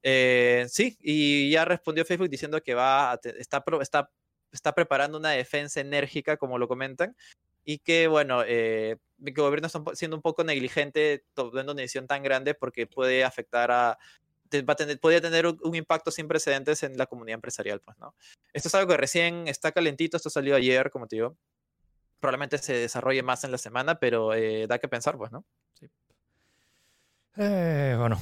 Eh, 0.03 0.67
sí, 0.69 0.97
y 1.01 1.51
ya 1.51 1.65
respondió 1.65 2.05
Facebook 2.05 2.29
diciendo 2.29 2.63
que 2.63 2.75
va 2.75 3.19
está, 3.39 3.65
está, 3.81 4.11
está 4.53 4.73
preparando 4.73 5.19
una 5.19 5.31
defensa 5.31 5.81
enérgica, 5.81 6.37
como 6.37 6.59
lo 6.59 6.69
comentan, 6.69 7.17
y 7.65 7.79
que, 7.79 8.07
bueno, 8.07 8.43
eh, 8.47 8.97
el 9.25 9.35
gobierno 9.35 9.67
está 9.67 9.83
siendo 9.95 10.17
un 10.17 10.23
poco 10.23 10.45
negligente 10.45 11.25
tomando 11.35 11.73
una 11.73 11.83
decisión 11.83 12.07
tan 12.07 12.23
grande 12.23 12.55
porque 12.55 12.87
puede 12.87 13.25
afectar 13.25 13.71
a, 13.71 13.99
va 14.63 14.73
a 14.73 14.77
tener, 14.77 14.99
podría 15.01 15.21
tener 15.21 15.47
un, 15.47 15.75
impacto 15.75 16.11
sin 16.11 16.29
precedentes 16.29 16.83
en 16.83 16.97
la 16.97 17.07
comunidad 17.07 17.35
empresarial, 17.35 17.81
pues, 17.81 17.99
¿no? 17.99 18.15
Esto 18.53 18.69
es 18.69 18.75
algo 18.75 18.91
que 18.91 18.97
recién 18.97 19.49
está 19.49 19.73
calentito, 19.73 20.17
esto 20.17 20.31
salió 20.31 20.57
ayer, 20.57 20.91
como 20.91 21.07
te 21.07 21.17
digo. 21.17 21.37
Probablemente 22.21 22.59
se 22.59 22.75
desarrolle 22.75 23.23
más 23.23 23.45
en 23.45 23.53
la 23.53 23.59
semana, 23.59 23.99
pero 23.99 24.35
eh, 24.35 24.67
da 24.67 24.79
que 24.79 24.89
pensar, 24.89 25.17
pues, 25.17 25.31
¿no? 25.33 25.45
Sí. 25.79 25.87
Eh, 27.37 27.95
bueno, 27.99 28.19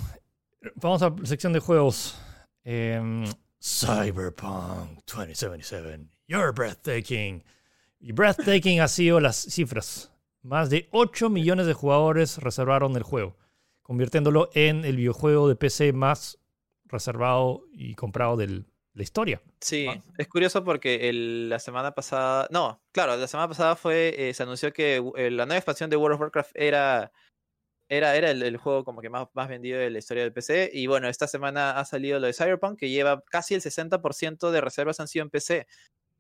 Vamos 0.77 1.03
a 1.03 1.11
la 1.11 1.27
sección 1.27 1.53
de 1.53 1.61
juegos. 1.61 2.17
Em, 2.65 3.25
Cyberpunk 3.61 5.01
2077. 5.07 6.07
You're 6.27 6.53
breathtaking. 6.53 7.45
Y 8.01 8.13
breathtaking 8.13 8.81
ha 8.81 8.89
sido 8.89 9.21
las 9.21 9.37
cifras. 9.37 10.11
Más 10.43 10.71
de 10.71 10.89
8 10.93 11.31
millones 11.31 11.67
de 11.67 11.73
jugadores 11.73 12.39
reservaron 12.39 12.97
el 12.97 13.03
juego, 13.03 13.37
convirtiéndolo 13.85 14.51
en 14.55 14.85
el 14.85 14.97
videojuego 14.97 15.49
de 15.49 15.55
PC 15.55 15.93
más 15.93 16.41
reservado 16.87 17.63
y 17.73 17.95
comprado 17.95 18.37
de 18.37 18.65
la 18.95 19.03
historia. 19.03 19.41
Sí, 19.61 19.87
es 20.19 20.29
curioso 20.29 20.65
porque 20.65 21.13
la 21.13 21.61
semana 21.61 21.95
pasada, 21.95 22.49
no, 22.51 22.83
claro, 22.93 23.17
la 23.17 23.29
semana 23.29 23.49
pasada 23.49 23.77
fue, 23.77 24.15
eh, 24.17 24.35
se 24.35 24.43
anunció 24.43 24.73
que 24.73 24.97
eh, 25.17 25.31
la 25.31 25.47
nueva 25.47 25.59
expansión 25.59 25.91
de 25.91 25.97
World 25.97 26.15
of 26.15 26.21
Warcraft 26.23 26.53
era 26.55 27.13
era, 27.89 28.17
era 28.17 28.31
el, 28.31 28.57
juego 28.57 28.85
como 28.85 29.01
que 29.03 29.11
más, 29.11 29.29
más 29.35 29.49
vendido 29.49 29.79
de 29.79 29.91
la 29.91 29.99
historia 29.99 30.23
del 30.23 30.33
PC. 30.33 30.71
Y 30.73 30.87
bueno, 30.87 31.09
esta 31.09 31.27
semana 31.27 31.79
ha 31.79 31.85
salido 31.85 32.19
lo 32.19 32.27
de 32.27 32.33
Cyberpunk, 32.33 32.79
que 32.79 32.89
lleva 32.89 33.23
casi 33.31 33.55
el 33.55 33.61
60% 33.61 34.51
de 34.51 34.61
reservas 34.61 35.01
han 35.01 35.09
sido 35.09 35.25
en 35.25 35.31
PC. 35.31 35.67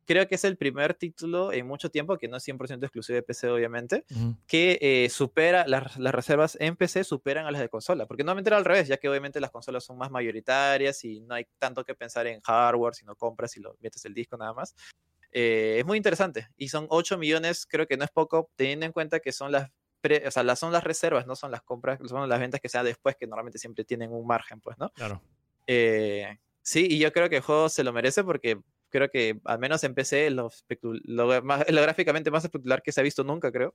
Creo 0.06 0.28
que 0.28 0.34
es 0.34 0.44
el 0.44 0.56
primer 0.56 0.94
título 0.94 1.52
en 1.52 1.66
mucho 1.66 1.90
tiempo, 1.90 2.18
que 2.18 2.28
no 2.28 2.36
es 2.36 2.46
100% 2.46 2.82
exclusivo 2.82 3.16
de 3.16 3.22
PC, 3.22 3.48
obviamente, 3.48 4.04
que 4.46 4.78
eh, 4.80 5.08
supera, 5.10 5.66
las, 5.66 5.96
las, 5.98 6.14
reservas 6.14 6.56
en 6.60 6.76
PC 6.76 7.04
superan 7.04 7.46
a 7.46 7.50
las 7.50 7.60
de 7.60 7.68
consola. 7.68 8.06
Porque 8.06 8.22
normalmente 8.22 8.50
era 8.50 8.56
al 8.56 8.64
revés, 8.64 8.88
ya 8.88 8.96
que 8.96 9.08
obviamente 9.08 9.40
las 9.40 9.50
consolas 9.50 9.84
son 9.84 9.98
más 9.98 10.10
mayoritarias 10.10 11.04
y 11.04 11.20
no 11.20 11.34
hay 11.34 11.46
tanto 11.58 11.84
que 11.84 11.94
pensar 11.94 12.26
en 12.26 12.40
hardware, 12.40 12.94
sino 12.94 13.16
compras 13.16 13.56
y 13.56 13.60
lo 13.60 13.76
metes 13.80 14.04
el 14.04 14.14
disco 14.14 14.36
nada 14.36 14.52
más. 14.52 14.74
Eh, 15.32 15.76
es 15.80 15.84
muy 15.84 15.96
interesante. 15.96 16.48
Y 16.56 16.68
son 16.68 16.86
8 16.88 17.18
millones, 17.18 17.66
creo 17.66 17.86
que 17.86 17.96
no 17.96 18.04
es 18.04 18.10
poco, 18.10 18.50
teniendo 18.56 18.86
en 18.86 18.92
cuenta 18.92 19.20
que 19.20 19.32
son 19.32 19.52
las 19.52 19.70
o 20.26 20.30
sea, 20.30 20.42
las, 20.42 20.58
son 20.58 20.72
las 20.72 20.84
reservas, 20.84 21.26
no 21.26 21.34
son 21.34 21.50
las 21.50 21.62
compras, 21.62 21.98
son 22.06 22.28
las 22.28 22.38
ventas 22.38 22.60
que 22.60 22.68
sean 22.68 22.84
después, 22.84 23.16
que 23.16 23.26
normalmente 23.26 23.58
siempre 23.58 23.84
tienen 23.84 24.12
un 24.12 24.26
margen, 24.26 24.60
pues, 24.60 24.76
¿no? 24.78 24.90
Claro. 24.90 25.22
Eh, 25.66 26.38
sí, 26.60 26.86
y 26.90 26.98
yo 26.98 27.12
creo 27.12 27.30
que 27.30 27.36
el 27.36 27.42
juego 27.42 27.68
se 27.68 27.84
lo 27.84 27.92
merece 27.92 28.22
porque 28.22 28.60
creo 28.94 29.10
que 29.10 29.40
al 29.44 29.58
menos 29.58 29.82
en 29.82 29.92
PC 29.92 30.30
lo, 30.30 30.50
lo, 31.04 31.26
lo 31.68 31.82
gráficamente 31.82 32.30
más 32.30 32.44
espectacular 32.44 32.80
que 32.80 32.92
se 32.92 33.00
ha 33.00 33.02
visto 33.02 33.24
nunca, 33.24 33.50
creo. 33.50 33.72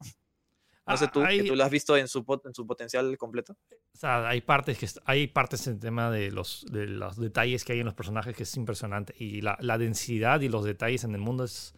No 0.88 0.98
sé 0.98 1.08
tú, 1.10 1.22
que 1.24 1.44
tú 1.44 1.56
lo 1.56 1.64
has 1.64 1.70
visto 1.70 1.96
en 1.98 2.08
su, 2.08 2.26
en 2.46 2.54
su 2.56 2.66
potencial 2.66 3.16
completo. 3.18 3.54
O 3.94 3.98
sea, 3.98 4.28
hay 4.28 4.42
partes, 4.42 4.78
que, 4.78 4.88
hay 5.06 5.28
partes 5.28 5.68
en 5.68 5.74
el 5.74 5.80
tema 5.80 6.10
de 6.10 6.32
los, 6.32 6.66
de 6.72 6.88
los 6.88 7.18
detalles 7.18 7.64
que 7.64 7.74
hay 7.74 7.80
en 7.82 7.86
los 7.86 7.94
personajes 7.94 8.36
que 8.36 8.44
es 8.44 8.58
impresionante. 8.58 9.14
Y 9.20 9.42
la, 9.42 9.58
la 9.60 9.78
densidad 9.78 10.42
y 10.42 10.48
los 10.48 10.64
detalles 10.64 11.04
en 11.04 11.14
el 11.14 11.22
mundo 11.22 11.44
es... 11.44 11.76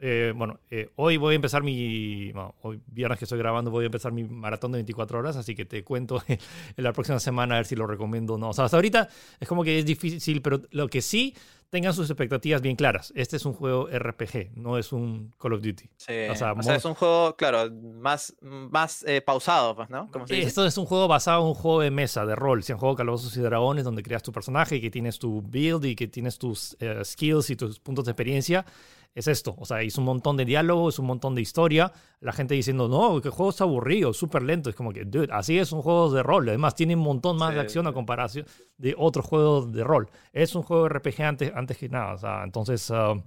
Eh, 0.00 0.32
bueno, 0.36 0.60
eh, 0.70 0.90
hoy 0.96 1.16
voy 1.16 1.32
a 1.32 1.36
empezar 1.36 1.62
mi... 1.62 2.32
hoy 2.62 2.80
viernes 2.86 3.18
que 3.18 3.24
estoy 3.24 3.38
grabando 3.38 3.70
voy 3.70 3.84
a 3.84 3.86
empezar 3.86 4.12
mi 4.12 4.24
maratón 4.24 4.72
de 4.72 4.78
24 4.78 5.18
horas, 5.18 5.36
así 5.36 5.54
que 5.54 5.64
te 5.64 5.84
cuento 5.84 6.22
en 6.28 6.38
la 6.76 6.92
próxima 6.92 7.18
semana 7.20 7.54
a 7.54 7.58
ver 7.58 7.66
si 7.66 7.76
lo 7.76 7.86
recomiendo 7.86 8.34
o 8.34 8.38
no. 8.38 8.50
O 8.50 8.52
sea, 8.52 8.64
hasta 8.64 8.76
ahorita 8.76 9.08
es 9.38 9.48
como 9.48 9.64
que 9.64 9.78
es 9.78 9.84
difícil, 9.84 10.42
pero 10.42 10.62
lo 10.70 10.88
que 10.88 11.02
sí 11.02 11.34
tengan 11.70 11.94
sus 11.94 12.10
expectativas 12.10 12.60
bien 12.60 12.76
claras. 12.76 13.12
Este 13.14 13.36
es 13.36 13.44
un 13.44 13.52
juego 13.54 13.88
RPG, 13.88 14.56
no 14.56 14.76
es 14.76 14.92
un 14.92 15.32
Call 15.38 15.52
of 15.54 15.62
Duty. 15.62 15.88
Sí. 15.96 16.12
O 16.28 16.34
sea, 16.34 16.54
es 16.74 16.84
un 16.84 16.94
juego, 16.94 17.36
claro, 17.36 17.70
más, 17.70 18.34
más 18.40 19.04
eh, 19.06 19.20
pausado, 19.20 19.76
pues, 19.76 19.88
¿no? 19.88 20.10
Esto 20.28 20.66
es 20.66 20.76
un 20.76 20.84
juego 20.84 21.06
basado 21.06 21.42
en 21.42 21.48
un 21.48 21.54
juego 21.54 21.80
de 21.80 21.92
mesa, 21.92 22.26
de 22.26 22.34
rol. 22.34 22.64
Si 22.64 22.72
un 22.72 22.78
juego 22.78 22.96
Calabozos 22.96 23.36
y 23.36 23.40
Dragones, 23.40 23.84
donde 23.84 24.02
creas 24.02 24.22
tu 24.22 24.32
personaje 24.32 24.76
y 24.76 24.80
que 24.80 24.90
tienes 24.90 25.18
tu 25.18 25.42
build 25.42 25.84
y 25.84 25.94
que 25.94 26.08
tienes 26.08 26.38
tus 26.38 26.76
eh, 26.80 27.02
skills 27.04 27.50
y 27.50 27.56
tus 27.56 27.78
puntos 27.78 28.04
de 28.04 28.10
experiencia 28.10 28.66
es 29.14 29.26
esto. 29.26 29.54
O 29.58 29.64
sea, 29.64 29.82
es 29.82 29.98
un 29.98 30.04
montón 30.04 30.36
de 30.36 30.44
diálogo, 30.44 30.88
es 30.88 30.98
un 30.98 31.06
montón 31.06 31.34
de 31.34 31.42
historia. 31.42 31.92
La 32.20 32.32
gente 32.32 32.54
diciendo, 32.54 32.88
no, 32.88 33.20
que 33.20 33.30
juego 33.30 33.50
está 33.50 33.64
aburrido, 33.64 34.12
súper 34.12 34.42
lento. 34.42 34.70
Es 34.70 34.76
como 34.76 34.92
que, 34.92 35.04
dude, 35.04 35.28
así 35.32 35.58
es 35.58 35.72
un 35.72 35.82
juego 35.82 36.10
de 36.12 36.22
rol. 36.22 36.48
Además, 36.48 36.74
tiene 36.74 36.94
un 36.94 37.02
montón 37.02 37.36
más 37.36 37.54
de 37.54 37.60
acción 37.60 37.86
a 37.86 37.92
comparación 37.92 38.46
de 38.78 38.94
otros 38.96 39.26
juegos 39.26 39.72
de 39.72 39.84
rol. 39.84 40.08
Es 40.32 40.54
un 40.54 40.62
juego 40.62 40.84
de 40.84 40.90
RPG 40.90 41.22
antes, 41.22 41.52
antes 41.54 41.76
que 41.76 41.88
nada. 41.88 42.14
O 42.14 42.18
sea, 42.18 42.44
entonces, 42.44 42.88
uh, 42.90 43.20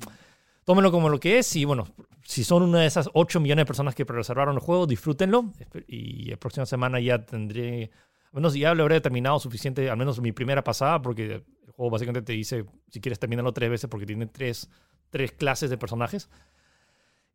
tómenlo 0.63 0.91
como 0.91 1.09
lo 1.09 1.19
que 1.19 1.39
es. 1.39 1.55
Y 1.55 1.65
bueno, 1.65 1.87
si 2.23 2.43
son 2.43 2.63
una 2.63 2.79
de 2.79 2.87
esas 2.87 3.09
8 3.13 3.39
millones 3.39 3.63
de 3.63 3.67
personas 3.67 3.95
que 3.95 4.05
reservaron 4.05 4.55
el 4.55 4.61
juego, 4.61 4.87
disfrútenlo. 4.87 5.51
Y 5.87 6.29
la 6.29 6.37
próxima 6.37 6.65
semana 6.65 6.99
ya 6.99 7.19
tendré. 7.25 7.91
Al 8.31 8.37
menos 8.37 8.53
ya 8.55 8.73
lo 8.73 8.83
habré 8.83 8.99
terminado 9.01 9.39
suficiente, 9.39 9.89
al 9.89 9.97
menos 9.97 10.19
mi 10.19 10.31
primera 10.31 10.63
pasada, 10.63 10.99
porque 11.01 11.43
el 11.67 11.71
juego 11.75 11.91
básicamente 11.91 12.25
te 12.25 12.33
dice 12.33 12.65
si 12.89 12.99
quieres 12.99 13.19
terminarlo 13.19 13.51
tres 13.51 13.69
veces, 13.69 13.89
porque 13.89 14.07
tiene 14.07 14.25
tres 14.25 14.69
tres 15.13 15.32
clases 15.32 15.70
de 15.70 15.77
personajes. 15.77 16.27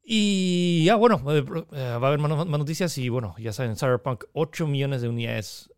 Y 0.02 0.84
ya, 0.84 0.96
bueno, 0.96 1.22
eh, 1.32 1.44
eh, 1.72 1.96
va 2.02 2.06
a 2.06 2.08
haber 2.08 2.18
más, 2.18 2.46
noticias 2.46 2.98
y 2.98 3.08
bueno, 3.08 3.36
ya 3.38 3.52
saben, 3.52 3.76
Cyberpunk 3.76 4.24
8 4.32 4.66
millones 4.66 5.00
de 5.00 5.08
unidades 5.08 5.70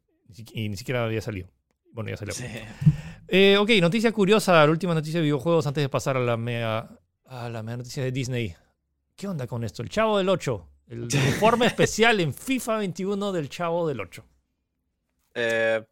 y 0.54 0.70
ni 0.70 0.78
siquiera 0.78 1.04
había 1.04 1.20
salido. 1.20 1.50
Bueno, 1.92 2.08
ya 2.08 2.16
salió. 2.16 2.34
Eh, 3.28 3.58
ok, 3.58 3.70
noticia 3.82 4.12
curiosa, 4.12 4.64
la 4.64 4.70
última 4.70 4.94
noticia 4.94 5.20
de 5.20 5.24
videojuegos 5.24 5.66
antes 5.66 5.84
de 5.84 5.88
pasar 5.88 6.16
a 6.16 6.20
la 6.20 6.36
mega, 6.36 6.98
a 7.26 7.48
la 7.50 7.62
mega 7.62 7.76
noticia 7.76 8.02
de 8.02 8.12
Disney. 8.12 8.56
¿Qué 9.14 9.28
onda 9.28 9.46
con 9.46 9.62
esto? 9.62 9.82
El 9.82 9.90
Chavo 9.90 10.16
del 10.16 10.28
8. 10.30 10.68
El 10.88 11.02
informe 11.04 11.66
especial 11.66 12.18
en 12.20 12.32
FIFA 12.32 12.78
21 12.78 13.32
del 13.32 13.48
Chavo 13.50 13.86
del 13.86 14.00
8. 14.00 14.24
Eh, 15.34 15.84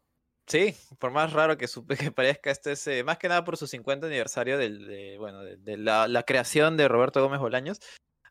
Sí, 0.49 0.75
por 0.97 1.11
más 1.11 1.31
raro 1.31 1.57
que, 1.59 1.67
que 1.99 2.11
parezca, 2.11 2.49
este 2.49 2.71
es 2.71 2.87
eh, 2.87 3.03
más 3.03 3.19
que 3.19 3.27
nada 3.27 3.43
por 3.43 3.55
su 3.55 3.67
50 3.67 4.07
aniversario 4.07 4.57
del, 4.57 4.87
de, 4.87 5.17
bueno, 5.19 5.43
de, 5.43 5.77
la, 5.77 6.23
creación 6.23 6.75
de 6.75 6.87
Roberto 6.87 7.21
Gómez 7.21 7.39
Bolaños. 7.39 7.79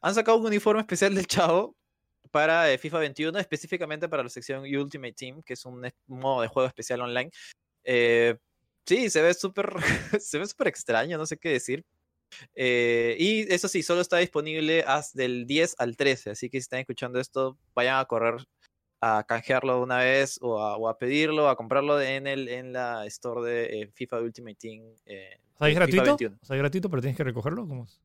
Han 0.01 0.17
sacado 0.17 0.39
un 0.39 0.47
uniforme 0.47 0.81
especial 0.81 1.15
del 1.15 1.29
Chavo 1.29 1.77
para 2.33 2.73
eh, 2.73 2.79
FIFA 2.79 2.99
21, 2.99 3.39
específicamente 3.39 4.09
para 4.09 4.25
la 4.25 4.31
sección 4.31 4.63
Ultimate 4.63 5.13
Team, 5.13 5.43
que 5.45 5.53
es 5.55 5.65
un, 5.65 5.89
modo 6.09 6.43
de 6.43 6.49
juego 6.49 6.67
especial 6.67 7.03
online. 7.03 7.31
Eh, 7.85 8.37
sí, 8.85 9.11
se 9.11 9.23
ve 9.23 9.33
súper 9.33 9.71
se 10.21 10.39
ve 10.41 10.47
súper 10.47 10.69
extraño, 10.69 11.19
no 11.19 11.27
sé 11.27 11.39
qué 11.39 11.51
decir. 11.51 11.85
y 12.57 13.53
eso 13.53 13.69
sí, 13.69 13.85
solo 13.85 14.01
está 14.01 14.17
disponible 14.19 14.83
hasta 14.87 15.23
del 15.23 15.47
10 15.47 15.77
al 15.79 15.97
13, 15.97 16.31
así 16.31 16.51
que 16.51 16.59
si 16.59 16.63
están 16.63 16.81
escuchando 16.81 17.21
esto, 17.21 17.59
vayan 17.75 17.99
a 18.01 18.05
correr 18.07 18.45
a 19.00 19.25
canjearlo 19.26 19.81
una 19.81 19.99
vez 19.99 20.38
o 20.40 20.61
a, 20.61 20.76
o 20.76 20.88
a, 20.88 20.99
pedirlo, 20.99 21.49
a 21.49 21.57
comprarlo 21.57 22.00
en, 22.00 22.26
el, 22.26 22.49
en 22.49 22.73
la 22.73 23.07
store 23.07 23.49
de 23.49 23.83
eh, 23.83 23.90
FIFA 23.95 24.21
Ultimate 24.21 24.57
Team. 24.57 24.83
Eh, 25.07 25.38
o 25.55 25.59
sea, 25.59 25.69
¿es 25.69 25.75
gratuito? 25.75 26.14
O 26.14 26.47
sea, 26.47 26.57
¿es 26.57 26.61
gratuito, 26.61 26.90
pero 26.90 27.02
tienes 27.02 27.17
que 27.17 27.25
recogerlo? 27.25 27.67
¿Cómo 27.67 27.85
es? 27.85 28.00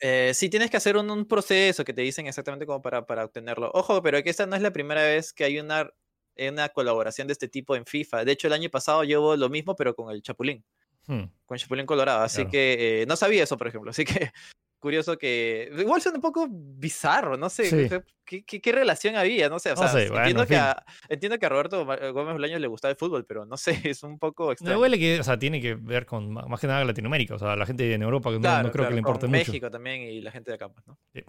Eh, 0.00 0.32
sí, 0.34 0.48
tienes 0.48 0.70
que 0.70 0.78
hacer 0.78 0.96
un, 0.96 1.10
un, 1.10 1.26
proceso 1.26 1.84
que 1.84 1.92
te 1.92 2.00
dicen 2.00 2.26
exactamente 2.26 2.64
cómo 2.64 2.80
para, 2.80 3.04
para 3.04 3.24
obtenerlo. 3.24 3.70
Ojo, 3.74 4.02
pero 4.02 4.22
que 4.22 4.30
esta 4.30 4.46
no 4.46 4.56
es 4.56 4.62
la 4.62 4.72
primera 4.72 5.02
vez 5.02 5.32
que 5.34 5.44
hay 5.44 5.58
una, 5.58 5.90
una 6.38 6.70
colaboración 6.70 7.26
de 7.26 7.34
este 7.34 7.48
tipo 7.48 7.76
en 7.76 7.84
FIFA. 7.84 8.24
De 8.24 8.32
hecho, 8.32 8.46
el 8.46 8.54
año 8.54 8.70
pasado 8.70 9.04
llevo 9.04 9.36
lo 9.36 9.50
mismo, 9.50 9.76
pero 9.76 9.94
con 9.94 10.10
el 10.10 10.22
Chapulín. 10.22 10.64
Hmm. 11.06 11.24
Con 11.44 11.54
el 11.54 11.60
Chapulín 11.60 11.84
Colorado. 11.84 12.22
Así 12.22 12.46
que 12.46 13.02
eh, 13.02 13.06
no 13.06 13.16
sabía 13.16 13.44
eso, 13.44 13.58
por 13.58 13.68
ejemplo. 13.68 13.90
Así 13.90 14.06
que 14.06 14.32
curioso 14.80 15.16
que. 15.16 15.70
Igual 15.78 16.02
suena 16.02 16.16
un 16.16 16.22
poco 16.22 16.48
bizarro, 16.50 17.36
no 17.36 17.48
sé. 17.48 18.02
¿qué, 18.24 18.42
qué, 18.44 18.72
relación 18.72 19.14
había? 19.14 19.48
No 19.48 19.58
sé. 19.58 19.72
O 19.72 19.76
sea, 19.76 20.02
entiendo, 20.02 20.46
que 20.46 20.56
a, 20.56 20.84
entiendo 21.08 21.38
que 21.38 21.46
a 21.46 21.48
Roberto 21.48 21.84
Gómez 21.84 22.32
Bolaños 22.32 22.60
le 22.60 22.66
gustaba 22.66 22.90
el 22.90 22.96
fútbol, 22.96 23.24
pero 23.24 23.46
no 23.46 23.56
sé, 23.56 23.80
es 23.84 24.02
un 24.02 24.18
poco 24.18 24.50
extraño. 24.50 24.74
Me 24.74 24.80
huele 24.80 24.98
que, 24.98 25.20
o 25.20 25.24
sea, 25.24 25.38
tiene 25.38 25.60
que 25.60 25.74
ver 25.74 26.06
con 26.06 26.32
más 26.32 26.58
que 26.58 26.66
nada 26.66 26.84
Latinoamérica, 26.84 27.34
o 27.34 27.38
sea, 27.38 27.54
la 27.54 27.66
gente 27.66 27.94
en 27.94 28.02
Europa, 28.02 28.30
que 28.30 28.40
no, 28.40 28.72
creo 28.72 28.88
que 28.88 28.94
le 28.94 28.98
importe 28.98 29.26
mucho. 29.26 29.38
mucho. 29.38 29.50
México 29.52 29.70
también 29.70 30.02
y 30.02 30.20
la 30.20 30.32
gente 30.32 30.50
de 30.50 30.56
acá, 30.56 30.68
pues, 30.68 30.86
¿no? 30.86 30.98
Sí. 31.12 31.22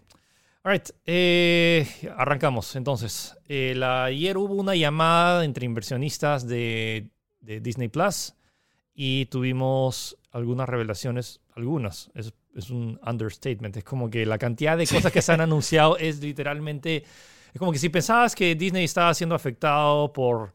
Alright, 0.64 0.90
eh, 1.06 1.88
arrancamos 2.16 2.76
entonces. 2.76 3.36
Eh, 3.48 3.80
ayer 3.84 4.38
hubo 4.38 4.54
una 4.54 4.76
llamada 4.76 5.44
entre 5.44 5.66
inversionistas 5.66 6.48
de, 6.48 7.10
de 7.40 7.60
Disney 7.60 7.88
Plus 7.88 8.36
y 8.94 9.26
tuvimos 9.26 10.18
algunas 10.32 10.70
revelaciones, 10.70 11.42
algunas, 11.56 12.12
es 12.14 12.34
es 12.56 12.70
un 12.70 13.00
understatement. 13.06 13.78
Es 13.78 13.84
como 13.84 14.10
que 14.10 14.26
la 14.26 14.38
cantidad 14.38 14.78
de 14.78 14.88
cosas 14.88 15.12
que 15.12 15.22
se 15.22 15.32
han 15.32 15.42
anunciado 15.42 15.98
es 15.98 16.22
literalmente... 16.22 17.04
Es 17.54 17.60
como 17.60 17.72
que 17.72 17.80
si 17.80 17.90
pensabas 17.90 18.34
que 18.34 18.56
Disney 18.56 18.86
estaba 18.86 19.14
siendo 19.14 19.36
afectado 19.36 20.14
por, 20.14 20.54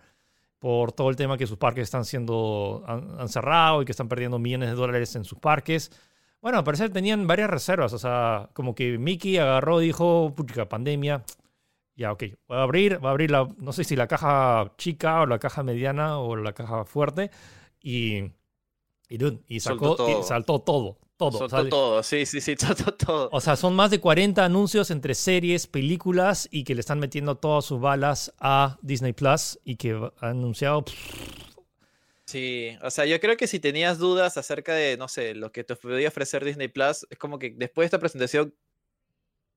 por 0.59 0.93
todo 0.93 1.11
el 1.11 1.17
tema 1.17 1.37
que 1.37 1.47
sus 1.47 1.59
parques 1.59 1.85
están 1.85 2.07
siendo 2.07 2.83
han, 2.87 3.29
cerrado 3.29 3.83
y 3.83 3.85
que 3.85 3.93
están 3.93 4.09
perdiendo 4.09 4.39
millones 4.39 4.71
de 4.71 4.77
dólares 4.77 5.15
en 5.15 5.25
sus 5.25 5.39
parques. 5.39 5.91
Bueno, 6.41 6.59
al 6.59 6.65
parecer 6.65 6.91
tenían 6.91 7.27
varias 7.27 7.51
reservas. 7.51 7.93
O 7.93 7.99
sea, 7.99 8.49
como 8.55 8.75
que 8.75 8.97
Mickey 8.97 9.37
agarró 9.37 9.83
y 9.83 9.87
dijo, 9.87 10.33
pucha, 10.35 10.69
pandemia. 10.69 11.23
Ya, 11.97 12.13
ok, 12.13 12.25
voy 12.49 12.59
a 12.59 12.63
abrir, 12.63 13.05
va 13.05 13.09
a 13.09 13.13
abrir 13.13 13.31
la, 13.31 13.49
no 13.59 13.73
sé 13.73 13.85
si 13.85 13.97
la 13.97 14.07
caja 14.07 14.73
chica 14.77 15.23
o 15.23 15.27
la 15.27 15.39
caja 15.39 15.63
mediana 15.63 16.19
o 16.19 16.37
la 16.37 16.53
caja 16.53 16.85
fuerte. 16.85 17.31
Y, 17.81 18.19
y, 19.09 19.19
y 19.49 19.61
sacó, 19.61 19.97
y 20.09 20.23
saltó 20.23 20.61
todo 20.61 20.99
todo. 21.17 21.49
todo, 21.69 22.03
sí, 22.03 22.27
sí, 22.27 22.41
sí, 22.41 22.57
todo, 22.57 22.95
todo. 22.95 23.29
O 23.33 23.41
sea, 23.41 23.57
son 23.57 23.75
más 23.75 23.91
de 23.91 24.01
40 24.01 24.45
anuncios 24.45 24.91
entre 24.91 25.15
series, 25.15 25.67
películas 25.67 26.49
y 26.51 26.65
que 26.65 26.75
le 26.75 26.81
están 26.81 26.99
metiendo 26.99 27.37
todas 27.37 27.65
sus 27.65 27.81
balas 27.81 28.33
a 28.39 28.79
Disney 28.83 29.13
Plus 29.13 29.59
y 29.65 29.77
que 29.77 29.93
ha 29.93 30.29
anunciado. 30.29 30.85
Sí, 32.27 32.77
o 32.83 32.91
sea, 32.91 33.07
yo 33.07 33.21
creo 33.21 33.37
que 33.37 33.47
si 33.47 33.61
tenías 33.61 33.99
dudas 33.99 34.37
acerca 34.37 34.75
de, 34.75 34.97
no 34.97 35.07
sé, 35.07 35.35
lo 35.35 35.53
que 35.53 35.63
te 35.63 35.77
podía 35.77 36.09
ofrecer 36.09 36.45
Disney 36.45 36.69
Plus, 36.69 37.07
es 37.09 37.19
como 37.19 37.39
que 37.39 37.55
después 37.57 37.85
de 37.85 37.87
esta 37.87 38.01
presentación 38.01 38.53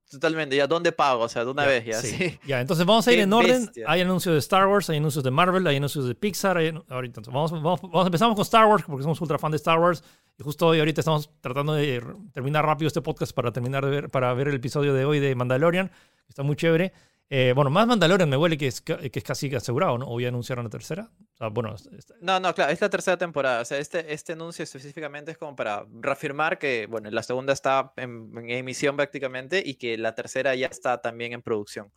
Totalmente, 0.10 0.56
ya 0.56 0.66
dónde 0.66 0.92
pago, 0.92 1.24
o 1.24 1.30
sea, 1.30 1.46
de 1.46 1.52
una 1.52 1.66
vez 1.66 1.86
ya. 1.86 2.02
Sí. 2.02 2.40
Ya, 2.48 2.62
entonces 2.62 2.84
vamos 2.84 3.08
a 3.08 3.14
ir 3.14 3.20
en 3.20 3.32
orden. 3.32 3.70
Hay 3.86 4.02
anuncios 4.02 4.34
de 4.34 4.40
Star 4.40 4.68
Wars, 4.68 4.90
hay 4.90 4.98
anuncios 4.98 5.24
de 5.24 5.30
Marvel, 5.30 5.68
hay 5.68 5.78
anuncios 5.78 6.08
de 6.08 6.16
Pixar. 6.16 6.58
Ahorita, 6.90 7.22
vamos, 7.28 7.52
vamos, 7.52 7.82
vamos, 7.82 8.06
empezamos 8.08 8.36
con 8.36 8.42
Star 8.42 8.66
Wars 8.66 8.84
porque 8.88 9.04
somos 9.04 9.22
ultra 9.22 9.38
fan 9.38 9.52
de 9.52 9.58
Star 9.58 9.78
Wars. 9.80 10.04
Y 10.40 10.44
justo 10.44 10.68
hoy, 10.68 10.80
ahorita 10.80 11.02
estamos 11.02 11.30
tratando 11.42 11.74
de 11.74 12.04
terminar 12.34 12.66
rápido 12.66 12.88
este 12.88 13.02
podcast 13.02 13.34
para 13.34 13.52
terminar 13.52 13.86
de 13.86 13.92
ver, 13.92 14.10
para 14.10 14.34
ver 14.34 14.48
el 14.48 14.56
episodio 14.56 14.96
de 14.96 15.06
hoy 15.06 15.20
de 15.20 15.36
Mandalorian. 15.36 15.92
Está 16.28 16.42
muy 16.42 16.56
chévere. 16.56 16.92
Eh, 17.32 17.54
bueno, 17.56 17.70
más 17.70 17.86
Mandalorian 17.86 18.28
me 18.28 18.38
huele 18.38 18.58
que 18.58 18.66
es, 18.66 18.82
que 18.82 19.12
es 19.14 19.24
casi 19.24 19.54
asegurado, 19.54 20.00
¿no? 20.00 20.08
¿O 20.08 20.20
ya 20.20 20.30
anunciaron 20.30 20.66
la 20.66 20.72
tercera? 20.72 21.12
bueno, 21.52 21.76
No, 22.22 22.40
no, 22.40 22.56
claro, 22.56 22.72
es 22.72 22.82
la 22.82 22.90
tercera 22.90 23.18
temporada. 23.18 23.62
O 23.62 23.66
sea, 23.66 23.78
este, 23.78 24.12
este 24.12 24.34
anuncio 24.34 24.64
específicamente 24.64 25.32
es 25.32 25.38
como 25.38 25.56
para 25.56 25.86
reafirmar 26.02 26.58
que, 26.58 26.88
bueno, 26.88 27.12
la 27.12 27.22
segunda 27.22 27.54
está 27.54 27.94
en, 27.98 28.32
emisión 28.50 28.96
prácticamente 28.96 29.62
y 29.64 29.76
que 29.76 29.96
la 29.98 30.16
tercera 30.16 30.56
ya 30.56 30.68
está 30.68 31.02
también 31.02 31.34
en 31.34 31.44
producción. 31.44 31.92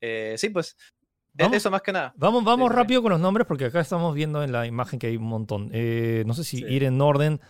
Eh, 0.00 0.34
sí, 0.36 0.48
pues, 0.48 0.76
e, 1.38 1.46
eso 1.52 1.70
más 1.70 1.82
que 1.82 1.92
nada. 1.92 2.12
Vamos, 2.16 2.42
vamos 2.42 2.72
rápido 2.72 3.02
con 3.02 3.12
los 3.12 3.20
nombres 3.20 3.46
porque 3.46 3.66
acá 3.66 3.78
estamos 3.78 4.16
viendo 4.16 4.42
en 4.42 4.50
la 4.50 4.66
imagen 4.66 4.98
que 4.98 5.06
hay 5.06 5.16
un 5.16 5.28
montón. 5.28 5.70
Eh, 5.72 6.24
no 6.26 6.34
sé 6.34 6.42
si 6.42 6.58
ir 6.64 6.82
en 6.82 7.00
orden. 7.00 7.40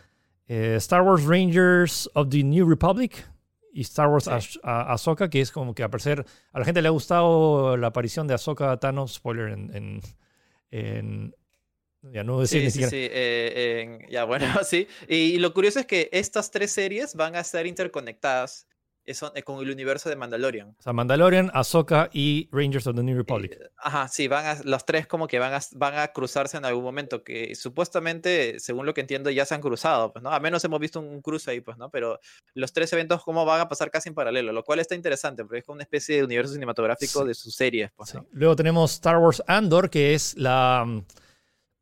Star 0.49 1.01
Wars 1.01 1.25
Rangers 1.25 2.11
of 2.12 2.29
the 2.29 2.45
New 2.45 2.69
Republic 2.69 3.25
y 3.73 3.81
Star 3.83 4.09
Wars 4.09 4.29
Ahsoka, 4.62 5.31
que 5.31 5.41
es 5.41 5.50
como 5.50 5.75
que 5.75 5.83
a 5.83 5.91
parecer 5.91 6.25
a 6.52 6.59
la 6.59 6.64
gente 6.64 6.83
le 6.83 6.88
ha 6.88 6.93
gustado 6.93 7.76
la 7.76 7.88
aparición 7.88 8.26
de 8.29 8.35
Ahsoka 8.35 8.76
Thanos, 8.76 9.14
spoiler 9.14 9.49
en, 9.49 10.00
en, 10.71 11.35
ya 12.02 12.25
no 12.25 12.41
decir 12.41 12.71
sí, 12.71 12.83
sí, 12.83 12.88
sí. 12.88 13.09
Eh, 13.11 13.99
ya 14.11 14.25
bueno, 14.25 14.47
sí. 14.64 14.88
Y, 15.09 15.38
lo 15.38 15.55
curioso 15.55 15.81
es 15.81 15.87
que 15.87 16.11
estas 16.12 16.50
tres 16.50 16.73
series 16.73 17.14
van 17.14 17.35
a 17.35 17.41
estar 17.41 17.67
interconectadas 17.67 18.67
eh, 19.04 19.42
con 19.42 19.61
el 19.61 19.71
universo 19.71 20.09
de 20.09 20.16
Mandalorian. 20.16 20.76
O 20.78 20.82
sea, 20.82 20.92
Mandalorian, 20.92 21.50
Ahsoka 21.54 22.09
y 22.12 22.49
Rangers 22.52 22.87
of 22.87 22.94
the 22.94 23.02
New 23.02 23.16
Republic. 23.16 23.59
ajá, 23.76 24.06
sí, 24.09 24.28
van 24.28 24.47
a, 24.47 24.62
los 24.64 24.85
tres 24.87 25.06
como 25.06 25.26
que 25.26 25.38
van 25.38 25.54
a, 25.54 25.61
van 25.73 25.99
a 25.99 26.09
cruzarse 26.09 26.56
en 26.56 26.64
algún 26.64 26.85
momento, 26.85 27.25
que 27.25 27.54
supuestamente, 27.54 28.61
según 28.61 28.87
lo 28.87 28.94
que 28.94 29.00
entiendo, 29.00 29.30
ya 29.30 29.44
se 29.44 29.54
han 29.54 29.61
cruzado, 29.61 30.12
pues, 30.12 30.23
¿no? 30.23 30.30
A 30.30 30.38
menos 30.40 30.64
hemos 30.64 30.78
visto 30.78 31.00
un 31.00 31.21
cruce 31.21 31.50
ahí, 31.50 31.61
pues, 31.61 31.78
¿no? 31.78 31.90
Pero 31.90 32.21
los 32.54 32.73
tres 32.73 32.92
eventos 32.92 33.23
como 33.25 33.44
van 33.44 33.61
a 33.61 33.68
pasar 33.68 33.90
casi 33.90 34.09
en 34.09 34.14
paralelo, 34.14 34.52
lo 34.52 34.62
cual 34.62 34.78
está 34.78 34.94
interesante, 34.94 35.42
porque 35.42 35.59
es 35.59 35.64
como 35.64 35.75
una 35.75 35.85
especie 35.85 36.16
de 36.16 36.25
universo 36.25 36.52
cinematográfico 36.52 37.25
de 37.25 37.35
sus 37.35 37.54
series, 37.54 37.90
pues, 37.97 38.14
Luego 38.32 38.56
tenemos 38.56 38.92
Star 38.92 39.18
Wars 39.18 39.42
Andor, 39.47 39.90
que 39.90 40.14
es 40.14 40.37
la 40.37 40.85
mm, 40.87 41.04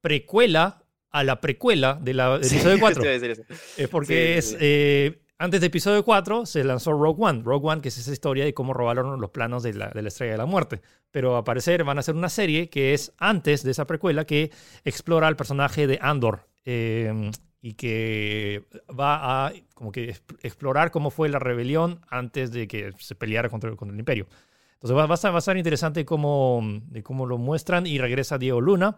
precuela 0.01 0.85
a 1.11 1.25
la 1.25 1.41
precuela 1.41 1.99
de 2.01 2.15
la, 2.15 2.39
del 2.39 2.47
episodio 2.53 2.79
4. 2.81 3.03
es 3.05 3.89
porque 3.89 4.39
es 4.39 4.57
eh, 4.61 5.21
antes 5.41 5.61
de 5.63 5.69
episodio 5.69 6.05
4 6.05 6.45
se 6.45 6.63
lanzó 6.65 6.93
Rogue 6.93 7.23
One. 7.25 7.43
Rogue 7.43 7.67
One, 7.67 7.81
que 7.81 7.89
es 7.89 7.97
esa 7.97 8.13
historia 8.13 8.45
de 8.45 8.53
cómo 8.53 8.75
robaron 8.75 9.19
los 9.19 9.31
planos 9.31 9.63
de 9.63 9.73
la, 9.73 9.87
Estrella 9.87 10.33
de 10.33 10.39
la 10.39 10.45
Muerte. 10.45 10.83
Pero 11.11 11.37
a 11.37 11.45
parecer 11.45 11.83
van 11.83 11.97
a 11.97 12.01
hacer 12.01 12.15
una 12.15 12.29
serie 12.29 12.69
que 12.69 12.93
es 12.93 13.15
antes 13.17 13.63
de 13.63 13.71
esa 13.71 13.87
precuela 13.87 14.27
que 14.27 14.51
explora 14.85 15.29
al 15.29 15.37
personaje 15.37 15.87
de 15.87 15.99
Andor. 16.03 16.47
Eh, 16.67 17.31
y 17.63 17.75
que 17.75 18.65
va 18.89 19.47
a 19.47 19.53
como 19.75 19.93
que 19.93 20.15
explorar 20.43 20.91
cómo 20.91 21.11
fue 21.11 21.31
la 21.31 21.39
rebelión 21.39 22.01
antes 22.09 22.53
de 22.53 22.69
que 22.69 22.93
se 22.99 23.15
peleara 23.15 23.49
contra, 23.49 23.71
el 23.71 23.99
imperio. 23.99 24.27
Entonces 24.75 24.97
va, 24.97 25.05
a, 25.05 25.31
va 25.31 25.37
a 25.37 25.39
estar 25.39 25.57
interesante 25.57 26.05
cómo, 26.05 26.61
de 26.89 27.03
cómo 27.03 27.25
lo 27.25 27.39
muestran 27.39 27.87
y 27.87 27.99
regresa 27.99 28.37
Diego 28.37 28.61
Luna. 28.61 28.97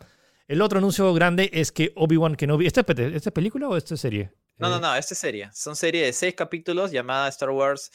El 0.48 0.60
otro 0.60 0.78
anuncio 0.78 1.12
grande 1.14 1.50
es 1.52 1.70
que 1.70 1.92
Obi-Wan 1.94 2.34
Kenobi... 2.34 2.66
¿Esta 2.66 2.84
es 2.86 3.30
película 3.30 3.68
o 3.68 3.76
esta 3.76 3.94
es 3.94 4.00
serie? 4.00 4.32
No, 4.58 4.68
no, 4.68 4.76
eh, 4.76 4.80
no, 4.80 4.94
esta 4.94 5.14
es 5.14 5.18
serie. 5.18 5.50
Son 5.52 5.76
serie 5.76 6.04
de 6.04 6.12
seis 6.12 6.34
capítulos 6.34 6.90
llamada 6.90 7.28
Star 7.28 7.50
Wars, 7.50 7.90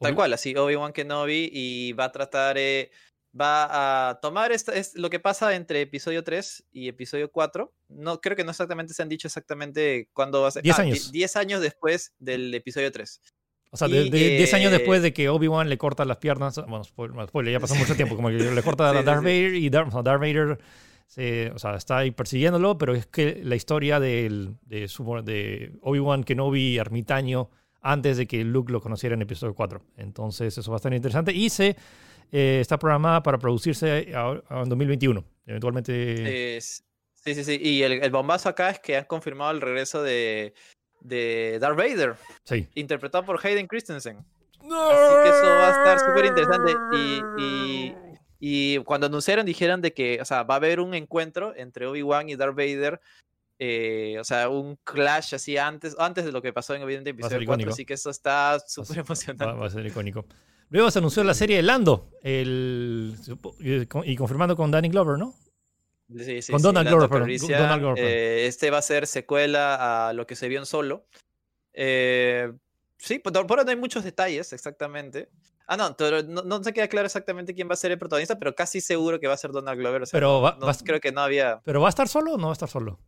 tal 0.00 0.14
cual, 0.14 0.32
así, 0.32 0.54
Obi-Wan 0.54 0.92
Kenobi, 0.92 1.50
y 1.52 1.92
va 1.92 2.04
a 2.04 2.12
tratar, 2.12 2.58
eh, 2.58 2.90
va 3.38 4.10
a 4.10 4.20
tomar 4.20 4.52
esta, 4.52 4.74
es 4.74 4.94
lo 4.94 5.10
que 5.10 5.18
pasa 5.18 5.54
entre 5.54 5.80
episodio 5.80 6.22
3 6.22 6.64
y 6.72 6.88
episodio 6.88 7.30
4. 7.30 7.72
No, 7.88 8.20
creo 8.20 8.36
que 8.36 8.44
no 8.44 8.50
exactamente 8.50 8.94
se 8.94 9.02
han 9.02 9.08
dicho 9.08 9.28
exactamente 9.28 10.08
cuándo 10.12 10.42
va 10.42 10.48
a 10.48 10.50
ser. 10.52 10.62
10 10.62 10.78
ah, 10.78 10.82
años. 10.82 11.12
10 11.12 11.36
años 11.36 11.60
después 11.60 12.14
del 12.18 12.54
episodio 12.54 12.92
3. 12.92 13.20
O 13.70 13.76
sea, 13.76 13.88
10 13.88 14.54
años 14.54 14.70
después 14.70 15.02
de 15.02 15.12
que 15.12 15.28
Obi-Wan 15.28 15.68
le 15.68 15.78
corta 15.78 16.04
las 16.04 16.18
piernas, 16.18 16.60
bueno, 16.68 16.84
spoiler, 16.84 17.52
ya 17.52 17.58
pasó 17.58 17.74
mucho 17.74 17.96
tiempo, 17.96 18.14
como 18.14 18.28
que 18.28 18.34
le 18.34 18.62
corta 18.62 18.90
a 18.90 19.02
Darth 19.02 19.24
Vader 19.24 19.54
y 19.54 19.68
Darth, 19.68 19.92
Darth 19.92 20.20
Vader 20.20 20.58
o 21.16 21.58
sea, 21.58 21.76
está 21.76 21.98
ahí 21.98 22.10
persiguiéndolo, 22.10 22.76
pero 22.78 22.94
es 22.94 23.06
que 23.06 23.40
la 23.44 23.54
historia 23.54 24.00
de, 24.00 24.54
de 24.66 25.72
Obi-Wan 25.82 26.24
Kenobi 26.24 26.78
ermitaño 26.78 27.50
antes 27.84 28.16
de 28.16 28.26
que 28.26 28.42
Luke 28.44 28.72
lo 28.72 28.80
conociera 28.80 29.14
en 29.14 29.22
episodio 29.22 29.54
4. 29.54 29.80
Entonces, 29.98 30.56
eso 30.56 30.70
va 30.70 30.76
a 30.76 30.78
estar 30.78 30.92
interesante. 30.92 31.32
Y 31.32 31.50
se 31.50 31.76
eh, 32.32 32.58
está 32.60 32.78
programada 32.78 33.22
para 33.22 33.38
producirse 33.38 34.08
en 34.08 34.68
2021. 34.68 35.22
Eventualmente. 35.46 36.60
sí, 36.60 37.34
sí, 37.34 37.44
sí. 37.44 37.58
Y 37.62 37.82
el, 37.82 38.10
bombazo 38.10 38.48
acá 38.48 38.70
es 38.70 38.80
que 38.80 38.96
han 38.96 39.04
confirmado 39.04 39.50
el 39.50 39.60
regreso 39.60 40.02
de, 40.02 40.54
de 41.00 41.58
Darth 41.60 41.76
Vader. 41.76 42.16
Sí. 42.44 42.66
Interpretado 42.74 43.24
por 43.24 43.38
Hayden 43.44 43.66
Christensen. 43.66 44.16
Así 44.16 45.14
que 45.22 45.28
eso 45.28 45.46
va 45.46 45.68
a 45.68 45.70
estar 45.70 46.00
súper 46.00 46.24
interesante. 46.24 46.72
y, 46.92 47.22
y 47.38 47.94
cuando 48.84 49.06
anunciaron 49.06 49.46
dijeron 49.46 49.80
de 49.80 49.92
que, 49.92 50.20
o 50.20 50.24
sea, 50.24 50.42
va 50.42 50.54
a 50.54 50.56
haber 50.58 50.80
un 50.80 50.94
encuentro 50.94 51.54
entre 51.56 51.86
Obi-Wan 51.86 52.28
y 52.28 52.36
Darth 52.36 52.56
Vader. 52.56 53.00
Eh, 53.58 54.16
o 54.20 54.24
sea, 54.24 54.48
un 54.48 54.76
clash 54.82 55.34
así 55.34 55.56
antes, 55.56 55.94
antes 55.98 56.24
de 56.24 56.32
lo 56.32 56.42
que 56.42 56.52
pasó 56.52 56.74
en 56.74 56.82
evidente 56.82 57.10
episodio 57.10 57.46
4, 57.46 57.70
así 57.70 57.84
que 57.84 57.94
eso 57.94 58.10
está 58.10 58.58
súper 58.66 58.98
emocionante. 58.98 59.44
Va, 59.44 59.66
a 59.66 59.70
ser 59.70 59.86
icónico. 59.86 60.26
Luego 60.70 60.90
se 60.90 60.98
anunció 60.98 61.22
la 61.22 61.34
serie 61.34 61.56
de 61.56 61.62
Lando, 61.62 62.10
el, 62.22 63.14
y 64.04 64.16
confirmando 64.16 64.56
con 64.56 64.70
Danny 64.70 64.88
Glover, 64.88 65.18
¿no? 65.18 65.34
Sí, 66.18 66.42
sí, 66.42 66.52
con 66.52 66.60
Donald, 66.60 66.88
Glover, 66.88 67.08
Donald 67.08 67.80
Glover. 67.80 68.04
Eh, 68.04 68.46
este 68.46 68.70
va 68.70 68.78
a 68.78 68.82
ser 68.82 69.06
secuela 69.06 70.08
a 70.08 70.12
lo 70.12 70.26
que 70.26 70.36
se 70.36 70.48
vio 70.48 70.58
en 70.58 70.66
solo. 70.66 71.06
Eh, 71.72 72.52
sí, 72.98 73.18
por, 73.18 73.36
ahora 73.36 73.64
no 73.64 73.70
hay 73.70 73.76
muchos 73.76 74.04
detalles 74.04 74.52
exactamente. 74.52 75.28
Ah, 75.66 75.76
no, 75.76 75.96
pero 75.96 76.22
no, 76.22 76.62
se 76.62 76.72
queda 76.72 76.88
claro 76.88 77.06
exactamente 77.06 77.54
quién 77.54 77.68
va 77.68 77.72
a 77.72 77.76
ser 77.76 77.90
el 77.90 77.98
protagonista, 77.98 78.38
pero 78.38 78.54
casi 78.54 78.80
seguro 78.80 79.18
que 79.18 79.26
va 79.26 79.34
a 79.34 79.38
ser 79.38 79.50
Donald 79.50 79.78
Glover. 79.78 80.04
pero 80.12 80.42
va, 80.42 80.58
creo 80.84 81.00
que 81.00 81.12
no 81.12 81.22
había. 81.22 81.60
¿Pero 81.64 81.80
va 81.80 81.88
a 81.88 81.90
estar 81.90 82.08
solo 82.08 82.34
o 82.34 82.36
no 82.36 82.44
va 82.44 82.50
a 82.50 82.54
estar 82.54 82.68
solo? 82.68 83.00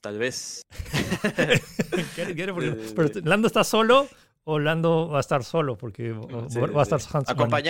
Tal 0.00 0.18
vez. 0.18 0.62
pero 2.96 3.10
¿Lando 3.24 3.46
está 3.46 3.64
solo 3.64 4.08
o 4.44 4.58
Lando 4.58 5.08
va 5.08 5.18
a 5.18 5.20
estar 5.20 5.44
solo? 5.44 5.76
Porque 5.76 6.12
va 6.12 6.80
a 6.80 6.82
estar 6.82 7.00
Hans 7.12 7.28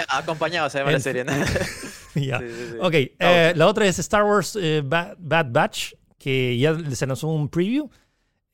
Acompañado 0.09 0.71
se 0.71 0.79
llama 0.79 0.93
la 0.93 1.01
serie. 1.01 1.25
ya. 2.15 2.41
ok, 2.81 2.95
eh, 2.95 3.53
la 3.55 3.67
otra 3.67 3.87
es 3.87 3.99
Star 3.99 4.25
Wars 4.25 4.57
eh, 4.61 4.83
Bad 4.85 5.47
Batch, 5.51 5.95
que 6.19 6.59
ya 6.59 6.77
se 6.95 7.07
lanzó 7.07 7.29
un 7.29 7.49
preview. 7.49 7.89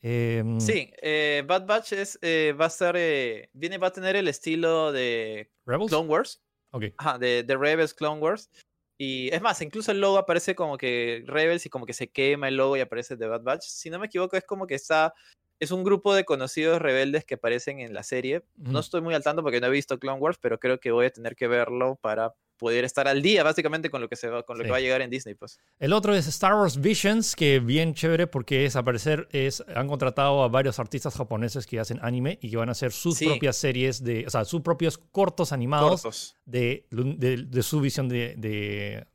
Em, 0.03 0.61
sí, 0.61 0.93
eh, 1.03 1.43
Bad 1.47 1.67
Batch 1.67 1.93
es, 1.93 2.19
eh, 2.23 2.55
va 2.59 2.67
a 2.67 2.69
estar, 2.69 2.95
eh, 2.97 3.51
viene, 3.53 3.79
va 3.79 3.89
a 3.89 3.93
tener 3.93 4.17
el 4.17 4.29
estilo 4.29 4.93
de 4.93 5.51
Clone 5.65 6.09
Wars. 6.09 6.43
Okay. 6.71 6.95
Ajá, 6.99 7.19
de, 7.19 7.43
de, 7.43 7.57
Rebels 7.57 7.95
Clone 7.95 8.21
Wars. 8.21 8.51
Y 8.99 9.29
es 9.35 9.43
más, 9.43 9.61
incluso 9.63 9.93
el 9.93 10.01
logo 10.01 10.19
aparece 10.19 10.55
como 10.55 10.79
que 10.79 11.23
Rebels 11.27 11.67
y 11.67 11.71
como 11.71 11.87
que 11.87 11.93
se 11.93 12.09
quema 12.09 12.49
el 12.49 12.57
logo 12.57 12.77
y 12.77 12.81
aparece 12.81 13.17
de 13.17 13.27
Bad 13.27 13.43
Batch. 13.43 13.65
Si 13.65 13.91
no 13.91 13.99
me 13.99 14.07
equivoco, 14.07 14.37
es 14.37 14.45
como 14.45 14.67
que 14.67 14.75
está 14.75 15.15
es 15.61 15.71
un 15.71 15.85
grupo 15.85 16.15
de 16.15 16.25
conocidos 16.25 16.81
rebeldes 16.83 17.25
que 17.25 17.35
aparecen 17.35 17.81
en 17.81 17.95
la 17.95 18.03
serie. 18.03 18.45
No 18.57 18.81
estoy 18.81 19.01
muy 19.01 19.15
al 19.15 19.23
tanto 19.23 19.43
porque 19.43 19.61
no 19.61 19.69
he 19.69 19.71
visto 19.71 19.99
Clone 19.99 20.21
Wars, 20.21 20.39
pero 20.41 20.59
creo 20.59 20.79
que 20.79 20.91
voy 20.91 21.07
a 21.07 21.11
tener 21.11 21.35
que 21.35 21.49
verlo 21.49 21.97
para 21.97 22.35
poder 22.57 22.85
estar 22.85 23.09
al 23.09 23.23
día 23.23 23.43
básicamente 23.43 23.91
con 23.91 24.01
lo 24.01 24.09
que 24.09 24.17
se 24.17 24.29
va, 24.29 24.43
con 24.43 24.59
lo 24.59 24.65
que 24.65 24.71
va 24.71 24.79
a 24.79 24.81
llegar 24.81 25.03
en 25.03 25.11
Disney 25.11 25.35
pues. 25.35 25.59
El 25.79 25.93
otro 25.93 26.15
es 26.15 26.27
Star 26.27 26.55
Wars 26.55 26.81
Visions, 26.81 27.37
que 27.37 27.61
bien 27.61 27.95
chévere 27.95 28.27
porque 28.27 28.65
es 28.65 28.77
aparecer 28.77 29.29
es 29.33 29.65
han 29.75 29.89
contratado 29.89 30.43
a 30.43 30.49
varios 30.49 30.79
artistas 30.79 31.15
japoneses 31.15 31.67
que 31.67 31.81
hacen 31.81 31.99
anime 32.03 32.39
y 32.41 32.51
que 32.51 32.57
van 32.57 32.69
a 32.69 32.73
hacer 32.73 32.93
sus 32.93 33.19
propias 33.19 33.57
series 33.57 34.03
de, 34.03 34.25
o 34.27 34.31
sea, 34.31 34.45
sus 34.45 34.61
propios 34.63 34.99
cortos 34.99 35.53
animados 35.53 36.37
De, 36.45 36.87
de, 36.91 37.63
su 37.63 37.81
visión 37.81 38.09
de, 38.09 38.35
de, 38.37 39.07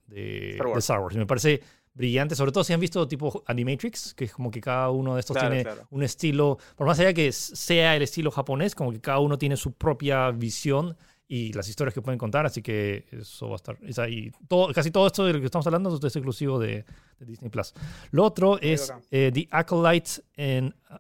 Star 0.77 0.99
Wars. 0.99 1.15
me 1.15 1.25
parece 1.25 1.61
brillante, 1.93 2.35
sobre 2.35 2.51
todo 2.51 2.63
si 2.63 2.73
han 2.73 2.79
visto 2.79 3.07
tipo 3.07 3.43
Animatrix, 3.47 4.13
que 4.13 4.25
es 4.25 4.33
como 4.33 4.49
que 4.49 4.61
cada 4.61 4.89
uno 4.89 5.15
de 5.15 5.19
estos 5.19 5.37
tiene 5.37 5.65
un 5.89 6.03
estilo, 6.03 6.57
por 6.75 6.87
más 6.87 6.99
allá 6.99 7.13
que 7.13 7.31
sea 7.31 7.95
el 7.95 8.01
estilo 8.01 8.31
japonés, 8.31 8.75
como 8.75 8.91
que 8.91 9.01
cada 9.01 9.19
uno 9.19 9.37
tiene 9.37 9.57
su 9.57 9.73
propia 9.73 10.31
visión 10.31 10.97
y 11.33 11.53
las 11.53 11.69
historias 11.69 11.93
que 11.93 12.01
pueden 12.01 12.19
contar, 12.19 12.45
así 12.45 12.61
que 12.61 13.05
eso 13.09 13.47
va 13.47 13.53
a 13.53 13.55
estar. 13.55 13.77
y 14.09 14.31
todo, 14.49 14.73
casi 14.73 14.91
todo 14.91 15.07
esto 15.07 15.23
de 15.23 15.31
lo 15.31 15.39
que 15.39 15.45
estamos 15.45 15.65
hablando 15.65 15.95
es 15.95 16.03
exclusivo 16.03 16.59
de, 16.59 16.83
Disney 17.21 17.49
Plus. 17.49 17.73
Lo 18.11 18.25
otro 18.25 18.59
es 18.59 18.91
eh, 19.11 19.31
The 19.33 19.47
Acolyte 19.49 20.11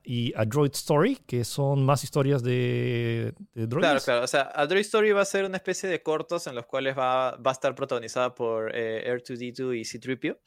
y 0.05 0.33
A 0.37 0.45
Droid 0.45 0.71
Story, 0.71 1.17
que 1.27 1.43
son 1.43 1.83
más 1.83 2.05
historias 2.05 2.41
de, 2.43 3.33
de 3.53 3.67
droids. 3.67 3.85
Claro, 3.85 3.99
claro. 3.99 4.23
O 4.23 4.27
sea, 4.27 4.49
A 4.55 4.65
Droid 4.67 4.85
Story 4.85 5.11
va 5.11 5.21
a 5.21 5.25
ser 5.25 5.43
una 5.43 5.57
especie 5.57 5.89
de 5.89 6.01
cortos 6.01 6.47
en 6.47 6.55
los 6.55 6.65
cuales 6.65 6.97
va, 6.97 7.35
va 7.35 7.51
a 7.51 7.53
estar 7.53 7.75
protagonizada 7.75 8.33
por 8.33 8.71
eh, 8.73 9.13
R2D2 9.13 9.79
y 9.79 9.83
C-3PO. 9.83 10.39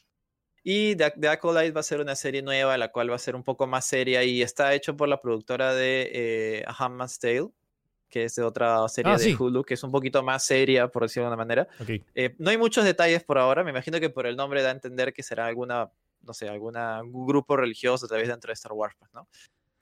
Y 0.62 0.97
The, 0.97 1.29
Acolyte 1.29 1.73
va 1.73 1.81
a 1.81 1.83
ser 1.83 2.01
una 2.01 2.16
serie 2.16 2.40
nueva, 2.40 2.79
la 2.79 2.90
cual 2.90 3.11
va 3.11 3.16
a 3.16 3.18
ser 3.18 3.37
un 3.37 3.42
poco 3.42 3.66
más 3.66 3.85
seria 3.85 4.25
y 4.25 4.40
está 4.40 4.73
hecho 4.73 4.97
por 4.97 5.11
la 5.11 5.20
productora 5.20 5.75
de 5.75 6.11
eh, 6.14 6.64
A 6.66 6.73
Handmaid's 6.73 7.18
Tale, 7.18 7.51
que 8.14 8.27
es 8.27 8.37
de 8.37 8.44
otra 8.44 8.88
serie 8.88 9.11
ah, 9.11 9.18
de 9.18 9.35
Hulu, 9.35 9.64
que 9.64 9.74
es 9.74 9.83
un 9.83 9.90
poquito 9.90 10.22
más 10.22 10.44
seria, 10.46 10.87
por 10.87 11.03
decirlo 11.03 11.24
de 11.24 11.35
una 11.35 11.37
manera. 11.37 11.66
Eh, 12.14 12.33
no 12.38 12.50
hay 12.50 12.57
muchos 12.57 12.85
detalles 12.85 13.24
por 13.24 13.38
ahora, 13.38 13.64
me 13.64 13.72
imagino 13.72 13.98
que 13.98 14.09
por 14.09 14.29
el 14.29 14.37
nombre 14.37 14.62
da 14.62 14.68
a 14.68 14.72
entender 14.72 15.12
que 15.12 15.24
será 15.24 15.46
alguna, 15.46 15.90
no 16.22 16.33
sé, 16.33 16.48
alguna 16.48 17.03
grupo 17.05 17.57
religioso 17.57 18.07
tal 18.07 18.18
vez 18.18 18.29
dentro 18.29 18.50
de 18.50 18.53
Star 18.53 18.70
Wars, 18.70 18.94
pues, 19.00 19.12
¿no? 19.14 19.27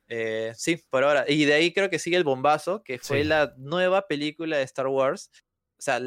Eh, 0.08 0.54
sí, 0.56 0.82
por 0.88 1.04
ahora. 1.04 1.26
Y 1.28 1.44
de 1.44 1.52
ahí 1.52 1.74
creo 1.74 1.90
que 1.90 1.98
sigue 1.98 2.16
El 2.16 2.24
Bombazo, 2.24 2.82
que 2.82 2.98
fue 2.98 3.22
la 3.22 3.52
nueva 3.58 4.06
película 4.06 4.56
de 4.56 4.62
Star 4.62 4.86
Wars. 4.86 5.30
O 5.78 5.82
sea, 5.82 6.00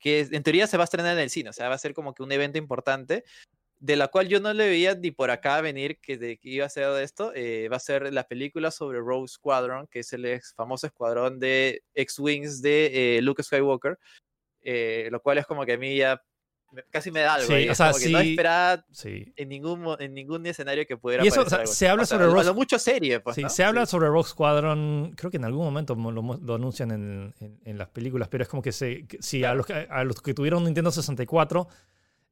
que 0.00 0.28
en 0.32 0.42
teoría 0.42 0.66
se 0.66 0.76
va 0.76 0.82
a 0.82 0.86
estrenar 0.90 1.12
en 1.16 1.22
el 1.22 1.30
cine, 1.30 1.50
o 1.50 1.52
sea, 1.52 1.68
va 1.68 1.76
a 1.76 1.78
ser 1.78 1.94
como 1.94 2.12
que 2.12 2.24
un 2.24 2.32
evento 2.32 2.58
importante, 2.58 3.22
de 3.82 3.96
la 3.96 4.06
cual 4.06 4.28
yo 4.28 4.38
no 4.38 4.52
le 4.52 4.68
veía 4.68 4.94
ni 4.94 5.10
por 5.10 5.32
acá 5.32 5.60
venir 5.60 5.98
que, 6.00 6.16
de, 6.16 6.38
que 6.38 6.50
iba 6.50 6.64
a 6.64 6.68
ser 6.68 6.88
de 6.90 7.02
esto, 7.02 7.32
eh, 7.34 7.68
va 7.68 7.78
a 7.78 7.80
ser 7.80 8.12
la 8.12 8.22
película 8.22 8.70
sobre 8.70 9.00
Rogue 9.00 9.26
Squadron, 9.26 9.88
que 9.88 9.98
es 9.98 10.12
el 10.12 10.24
ex, 10.24 10.54
famoso 10.54 10.86
escuadrón 10.86 11.40
de 11.40 11.82
X-Wings 11.92 12.62
de 12.62 13.16
eh, 13.18 13.22
Luke 13.22 13.42
Skywalker, 13.42 13.98
eh, 14.60 15.08
lo 15.10 15.20
cual 15.20 15.38
es 15.38 15.46
como 15.46 15.66
que 15.66 15.72
a 15.72 15.78
mí 15.78 15.96
ya 15.96 16.22
casi 16.90 17.10
me 17.10 17.22
da 17.22 17.34
algo. 17.34 17.48
Sí, 17.48 17.68
o 17.68 17.74
sea, 17.74 17.92
sí, 17.92 18.12
no 18.12 18.20
esperaba 18.20 18.84
en, 19.04 19.48
ningún, 19.48 19.96
en 19.98 20.14
ningún 20.14 20.46
escenario 20.46 20.86
que 20.86 20.96
pudiera 20.96 21.24
y 21.24 21.26
eso, 21.26 21.44
se 21.66 21.88
habla 21.88 22.06
sobre 22.06 22.26
Rogue 22.26 22.52
mucho 22.52 22.78
serie, 22.78 23.18
pues, 23.18 23.36
se 23.48 23.64
habla 23.64 23.84
sobre 23.86 24.06
Rogue 24.06 24.28
Squadron, 24.28 25.12
creo 25.16 25.32
que 25.32 25.38
en 25.38 25.44
algún 25.44 25.64
momento 25.64 25.96
lo, 25.96 26.54
anuncian 26.54 26.92
en, 26.92 27.34
en, 27.64 27.78
las 27.78 27.88
películas, 27.88 28.28
pero 28.28 28.44
es 28.44 28.48
como 28.48 28.62
que 28.62 28.70
se, 28.70 29.08
si 29.18 29.42
a 29.42 29.54
los, 29.54 29.66
a 29.68 30.04
los 30.04 30.22
que 30.22 30.34
tuvieron 30.34 30.62
Nintendo 30.62 30.92
64 30.92 31.66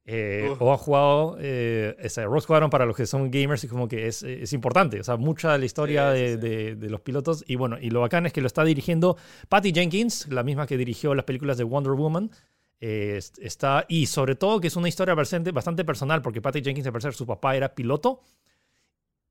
eh, 0.06 0.56
o 0.58 0.72
ha 0.72 0.78
jugado 0.78 1.36
eh, 1.38 1.94
Rogue 2.16 2.40
Squadron 2.40 2.70
para 2.70 2.86
los 2.86 2.96
que 2.96 3.06
son 3.06 3.30
gamers 3.30 3.64
y 3.64 3.68
como 3.68 3.86
que 3.86 4.06
es, 4.06 4.22
es 4.22 4.52
importante. 4.52 5.00
O 5.00 5.04
sea, 5.04 5.16
mucha 5.16 5.52
de 5.52 5.58
la 5.58 5.64
historia 5.64 6.10
de, 6.10 6.36
De, 6.36 6.90
los 6.90 7.00
pilotos. 7.00 7.44
Y 7.46 7.56
bueno, 7.56 7.76
y 7.80 7.90
lo 7.90 8.00
bacán 8.00 8.26
es 8.26 8.32
que 8.32 8.40
lo 8.40 8.46
está 8.46 8.64
dirigiendo 8.64 9.16
Patty 9.48 9.72
Jenkins, 9.72 10.28
la 10.28 10.42
misma 10.42 10.66
que 10.66 10.76
dirigió 10.76 11.14
las 11.14 11.24
películas 11.24 11.58
de 11.58 11.64
Wonder 11.64 11.92
Woman. 11.92 12.30
Eh, 12.80 13.20
está, 13.40 13.84
y 13.88 14.06
sobre 14.06 14.36
todo 14.36 14.58
que 14.60 14.68
es 14.68 14.76
una 14.76 14.88
historia 14.88 15.14
bastante, 15.14 15.52
bastante 15.52 15.84
personal, 15.84 16.22
porque 16.22 16.40
Patty 16.40 16.62
Jenkins, 16.62 16.86
al 16.86 16.92
parecer, 16.92 17.12
su 17.12 17.26
papá 17.26 17.54
era 17.56 17.74
piloto. 17.74 18.22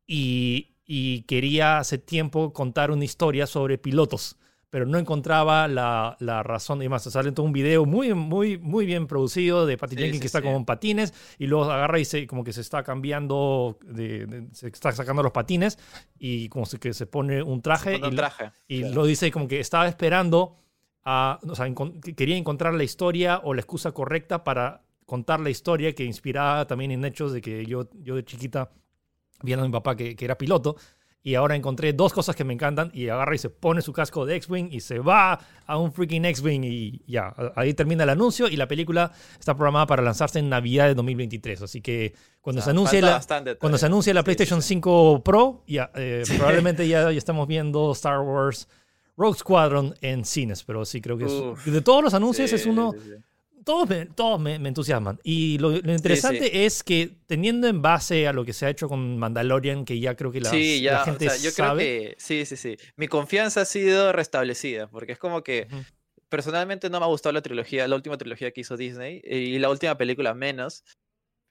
Y, 0.05 0.75
y 0.85 1.23
quería 1.23 1.79
hace 1.79 1.97
tiempo 1.97 2.53
contar 2.53 2.91
una 2.91 3.05
historia 3.05 3.47
sobre 3.47 3.77
pilotos 3.77 4.37
pero 4.69 4.85
no 4.85 4.97
encontraba 4.97 5.67
la, 5.67 6.15
la 6.19 6.43
razón. 6.43 6.81
Y 6.83 6.89
más, 6.89 7.03
sale 7.03 7.31
todo 7.31 7.45
un 7.45 7.53
video 7.53 7.85
muy, 7.85 8.13
muy, 8.13 8.57
muy 8.57 8.85
bien 8.85 9.07
producido 9.07 9.65
de 9.65 9.77
Patty 9.77 9.95
Jenkins 9.95 10.21
que 10.21 10.27
está 10.27 10.41
con 10.41 10.65
patines 10.65 11.13
y 11.37 11.47
luego 11.47 11.71
agarra 11.71 11.99
y 11.99 12.05
se, 12.05 12.27
como 12.27 12.43
que 12.43 12.53
se 12.53 12.61
está 12.61 12.83
cambiando, 12.83 13.79
de, 13.83 14.47
se 14.51 14.67
está 14.67 14.91
sacando 14.91 15.23
los 15.23 15.31
patines 15.31 15.79
y 16.17 16.49
como 16.49 16.65
que 16.79 16.93
se 16.93 17.07
pone 17.07 17.41
un 17.41 17.61
traje. 17.61 17.95
y, 17.95 18.15
traje. 18.15 18.51
y 18.67 18.83
lo 18.83 19.05
dice 19.05 19.31
como 19.31 19.47
que 19.47 19.59
estaba 19.59 19.87
esperando 19.87 20.55
a, 21.03 21.39
o 21.47 21.55
sea, 21.55 21.65
quería 22.15 22.37
encontrar 22.37 22.73
la 22.73 22.83
historia 22.83 23.41
o 23.43 23.53
la 23.53 23.61
excusa 23.61 23.91
correcta 23.91 24.43
para 24.43 24.83
contar 25.05 25.39
la 25.39 25.49
historia 25.49 25.95
que 25.95 26.03
inspiraba 26.03 26.67
también 26.67 26.91
en 26.91 27.03
hechos 27.03 27.33
de 27.33 27.41
que 27.41 27.65
yo, 27.65 27.89
yo 27.95 28.15
de 28.15 28.23
chiquita 28.23 28.71
viendo 29.41 29.63
a 29.63 29.67
mi 29.67 29.71
papá 29.71 29.95
que, 29.95 30.15
que 30.15 30.25
era 30.25 30.37
piloto 30.37 30.75
y 31.21 31.35
ahora 31.35 31.55
encontré 31.55 31.91
dos 31.93 32.13
cosas 32.13 32.35
que 32.35 32.43
me 32.43 32.53
encantan 32.53 32.91
y 32.93 33.09
agarra 33.09 33.35
y 33.35 33.37
se 33.37 33.49
pone 33.49 33.81
su 33.81 33.91
casco 33.91 34.25
de 34.25 34.35
X-Wing 34.37 34.69
y 34.71 34.79
se 34.79 34.99
va 34.99 35.39
a 35.65 35.77
un 35.77 35.91
freaking 35.91 36.23
X-Wing 36.25 36.63
y 36.63 37.01
ya, 37.07 37.33
ahí 37.55 37.73
termina 37.73 38.03
el 38.03 38.09
anuncio 38.09 38.47
y 38.47 38.55
la 38.55 38.67
película 38.67 39.11
está 39.37 39.53
programada 39.53 39.85
para 39.85 40.01
lanzarse 40.01 40.39
en 40.39 40.49
Navidad 40.49 40.87
de 40.87 40.95
2023, 40.95 41.61
así 41.63 41.81
que 41.81 42.13
cuando 42.41 42.61
se 42.61 42.69
anuncie 42.69 43.01
la 43.01 43.21
cuando 43.59 43.77
se 43.77 43.85
anuncie 43.85 44.13
la 44.13 44.23
PlayStation 44.23 44.61
5 44.61 45.23
Pro, 45.23 45.63
ya 45.67 45.91
eh, 45.95 46.23
probablemente 46.37 46.87
ya, 46.87 47.11
ya, 47.11 47.17
estamos 47.17 47.47
viendo 47.47 47.91
Star 47.91 48.21
Wars 48.21 48.69
Rogue 49.17 49.37
Squadron 49.37 49.95
en 49.99 50.23
cines, 50.23 50.63
pero 50.63 50.85
sí 50.85 51.01
creo 51.01 51.17
que 51.17 51.25
es, 51.25 51.65
de 51.65 51.81
todos 51.81 52.01
los 52.01 52.13
anuncios 52.13 52.53
es 52.53 52.65
uno 52.65 52.93
todos 53.65 53.89
me, 53.89 54.05
todos 54.05 54.39
me, 54.39 54.55
entusiasman. 54.55 55.19
Y 55.23 55.57
lo, 55.57 55.73
interesante 55.75 56.65
es 56.65 56.83
que 56.83 57.17
teniendo 57.27 57.67
en 57.67 57.81
base 57.81 58.27
a 58.27 58.33
lo 58.33 58.45
que 58.45 58.53
se 58.53 58.65
ha 58.65 58.69
hecho 58.69 58.87
con 58.87 59.17
Mandalorian, 59.17 59.85
que 59.85 59.99
ya 59.99 60.15
creo 60.15 60.31
que 60.31 60.41
la, 60.41 60.49
sí, 60.49 60.81
ya, 60.81 61.03
gente 61.03 61.27
yo 61.41 61.53
creo 61.53 61.77
que 61.77 62.15
sí, 62.17 62.45
sí, 62.45 62.55
sí. 62.57 62.77
Mi 62.95 63.07
confianza 63.07 63.61
ha 63.61 63.65
sido 63.65 64.11
restablecida, 64.11 64.87
porque 64.89 65.13
es 65.13 65.19
como 65.19 65.43
que 65.43 65.67
personalmente 66.29 66.89
no 66.89 66.99
me 66.99 67.05
ha 67.05 67.09
gustado 67.09 67.33
la 67.33 67.41
trilogía, 67.41 67.87
la 67.87 67.95
última 67.95 68.17
trilogía 68.17 68.51
que 68.51 68.61
hizo 68.61 68.77
Disney, 68.77 69.21
y 69.23 69.59
la 69.59 69.69
última 69.69 69.97
película 69.97 70.33
menos. 70.33 70.83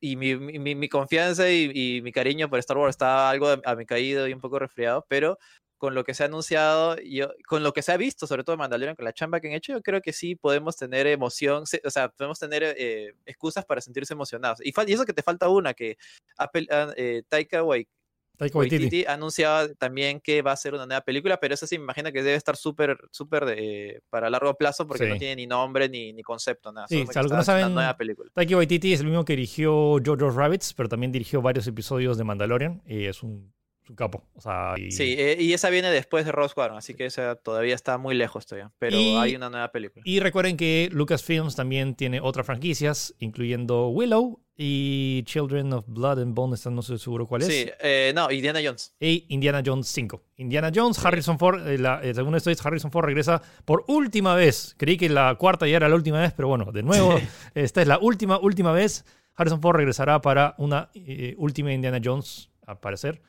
Y 0.00 0.14
mi, 0.14 0.36
mi, 0.36 0.76
mi 0.76 0.88
confianza 0.88 1.50
y, 1.50 1.72
y, 1.74 2.02
mi 2.02 2.12
cariño 2.12 2.48
por 2.48 2.60
Star 2.60 2.76
Wars 2.76 2.90
está 2.90 3.28
algo 3.30 3.48
a 3.64 3.74
mi 3.74 3.84
caído 3.84 4.28
y 4.28 4.32
un 4.32 4.40
poco 4.40 4.60
resfriado, 4.60 5.04
pero 5.08 5.38
con 5.78 5.94
lo 5.94 6.04
que 6.04 6.12
se 6.12 6.24
ha 6.24 6.26
anunciado, 6.26 6.96
yo, 7.00 7.28
con 7.46 7.62
lo 7.62 7.72
que 7.72 7.82
se 7.82 7.92
ha 7.92 7.96
visto, 7.96 8.26
sobre 8.26 8.42
todo 8.42 8.54
en 8.54 8.58
Mandalorian, 8.58 8.96
con 8.96 9.04
la 9.04 9.12
chamba 9.12 9.40
que 9.40 9.46
han 9.46 9.54
hecho, 9.54 9.72
yo 9.72 9.82
creo 9.82 10.02
que 10.02 10.12
sí 10.12 10.34
podemos 10.34 10.76
tener 10.76 11.06
emoción, 11.06 11.62
o 11.62 11.90
sea, 11.90 12.08
podemos 12.10 12.38
tener 12.38 12.74
eh, 12.76 13.14
excusas 13.24 13.64
para 13.64 13.80
sentirse 13.80 14.12
emocionados. 14.12 14.60
Y, 14.62 14.74
y, 14.86 14.92
eso 14.92 15.06
que 15.06 15.12
te 15.12 15.22
falta 15.22 15.48
una, 15.48 15.72
que 15.74 15.96
Apple, 16.36 16.66
ah, 16.70 16.92
eh, 16.96 17.22
Taika 17.28 17.62
Waititi 17.62 19.04
ha 19.04 19.14
anunciado 19.14 19.72
también 19.76 20.20
que 20.20 20.42
va 20.42 20.52
a 20.52 20.56
ser 20.56 20.74
una 20.74 20.84
nueva 20.84 21.00
película, 21.02 21.38
pero 21.38 21.54
eso 21.54 21.66
sí 21.66 21.78
me 21.78 21.84
imagino 21.84 22.10
que 22.10 22.24
debe 22.24 22.36
estar 22.36 22.56
súper, 22.56 22.98
súper 23.12 24.02
para 24.10 24.28
largo 24.30 24.54
plazo 24.54 24.86
porque 24.86 25.08
no 25.08 25.16
tiene 25.16 25.36
ni 25.36 25.46
nombre 25.46 25.88
ni, 25.88 26.12
ni 26.12 26.22
concepto, 26.22 26.72
nada. 26.72 26.88
Sí, 26.88 27.04
si 27.08 27.18
algunos 27.18 27.46
saben, 27.46 27.72
nueva 27.72 27.96
película. 27.96 28.30
Taika 28.34 28.56
Waititi 28.56 28.92
es 28.92 29.00
el 29.00 29.06
mismo 29.06 29.24
que 29.24 29.34
dirigió 29.34 29.96
Jojo's 30.04 30.34
Rabbits, 30.34 30.74
pero 30.74 30.88
también 30.88 31.12
dirigió 31.12 31.40
varios 31.40 31.68
episodios 31.68 32.18
de 32.18 32.24
Mandalorian 32.24 32.82
y 32.84 33.04
es 33.04 33.22
un 33.22 33.52
un 33.88 33.96
capo. 33.96 34.24
O 34.34 34.40
sea, 34.40 34.74
Sí, 34.90 35.14
eh, 35.18 35.36
y 35.38 35.52
esa 35.52 35.70
viene 35.70 35.90
después 35.90 36.24
de 36.24 36.32
Rose 36.32 36.52
Squadron, 36.52 36.78
así 36.78 36.94
que 36.94 37.06
esa 37.06 37.36
todavía 37.36 37.74
está 37.74 37.98
muy 37.98 38.14
lejos 38.14 38.46
todavía. 38.46 38.70
Pero 38.78 38.98
hay 39.20 39.36
una 39.36 39.50
nueva 39.50 39.70
película. 39.70 40.02
Y 40.06 40.20
recuerden 40.20 40.56
que 40.56 40.88
Lucasfilms 40.92 41.56
también 41.56 41.94
tiene 41.94 42.20
otras 42.20 42.46
franquicias, 42.46 43.14
incluyendo 43.18 43.88
Willow 43.88 44.40
y 44.60 45.22
Children 45.22 45.72
of 45.72 45.84
Blood 45.86 46.20
and 46.20 46.34
Bone, 46.34 46.56
no 46.70 46.82
sé 46.82 46.98
seguro 46.98 47.26
cuál 47.26 47.42
es. 47.42 47.48
Sí, 47.48 47.70
eh, 47.80 48.12
no, 48.14 48.28
Indiana 48.30 48.58
Jones. 48.62 48.92
Y 48.98 49.24
Indiana 49.28 49.62
Jones 49.64 49.86
5. 49.86 50.20
Indiana 50.36 50.72
Jones, 50.74 50.98
Harrison 51.04 51.38
Ford, 51.38 51.64
eh, 51.66 51.78
la, 51.78 52.02
según 52.12 52.34
esto 52.34 52.50
es, 52.50 52.64
Harrison 52.66 52.90
Ford 52.90 53.06
regresa 53.06 53.40
por 53.64 53.84
última 53.86 54.34
vez. 54.34 54.74
Creí 54.76 54.96
que 54.96 55.08
la 55.08 55.36
cuarta 55.36 55.68
ya 55.68 55.76
era 55.76 55.88
la 55.88 55.94
última 55.94 56.20
vez, 56.20 56.32
pero 56.32 56.48
bueno, 56.48 56.72
de 56.72 56.82
nuevo, 56.82 57.14
esta 57.54 57.82
es 57.82 57.86
la 57.86 57.98
última, 57.98 58.38
última 58.40 58.72
vez. 58.72 59.04
Harrison 59.36 59.62
Ford 59.62 59.76
regresará 59.76 60.20
para 60.20 60.56
una 60.58 60.90
última 61.36 61.72
Indiana 61.72 62.00
Jones, 62.02 62.50
al 62.66 62.80
parecer. 62.80 63.22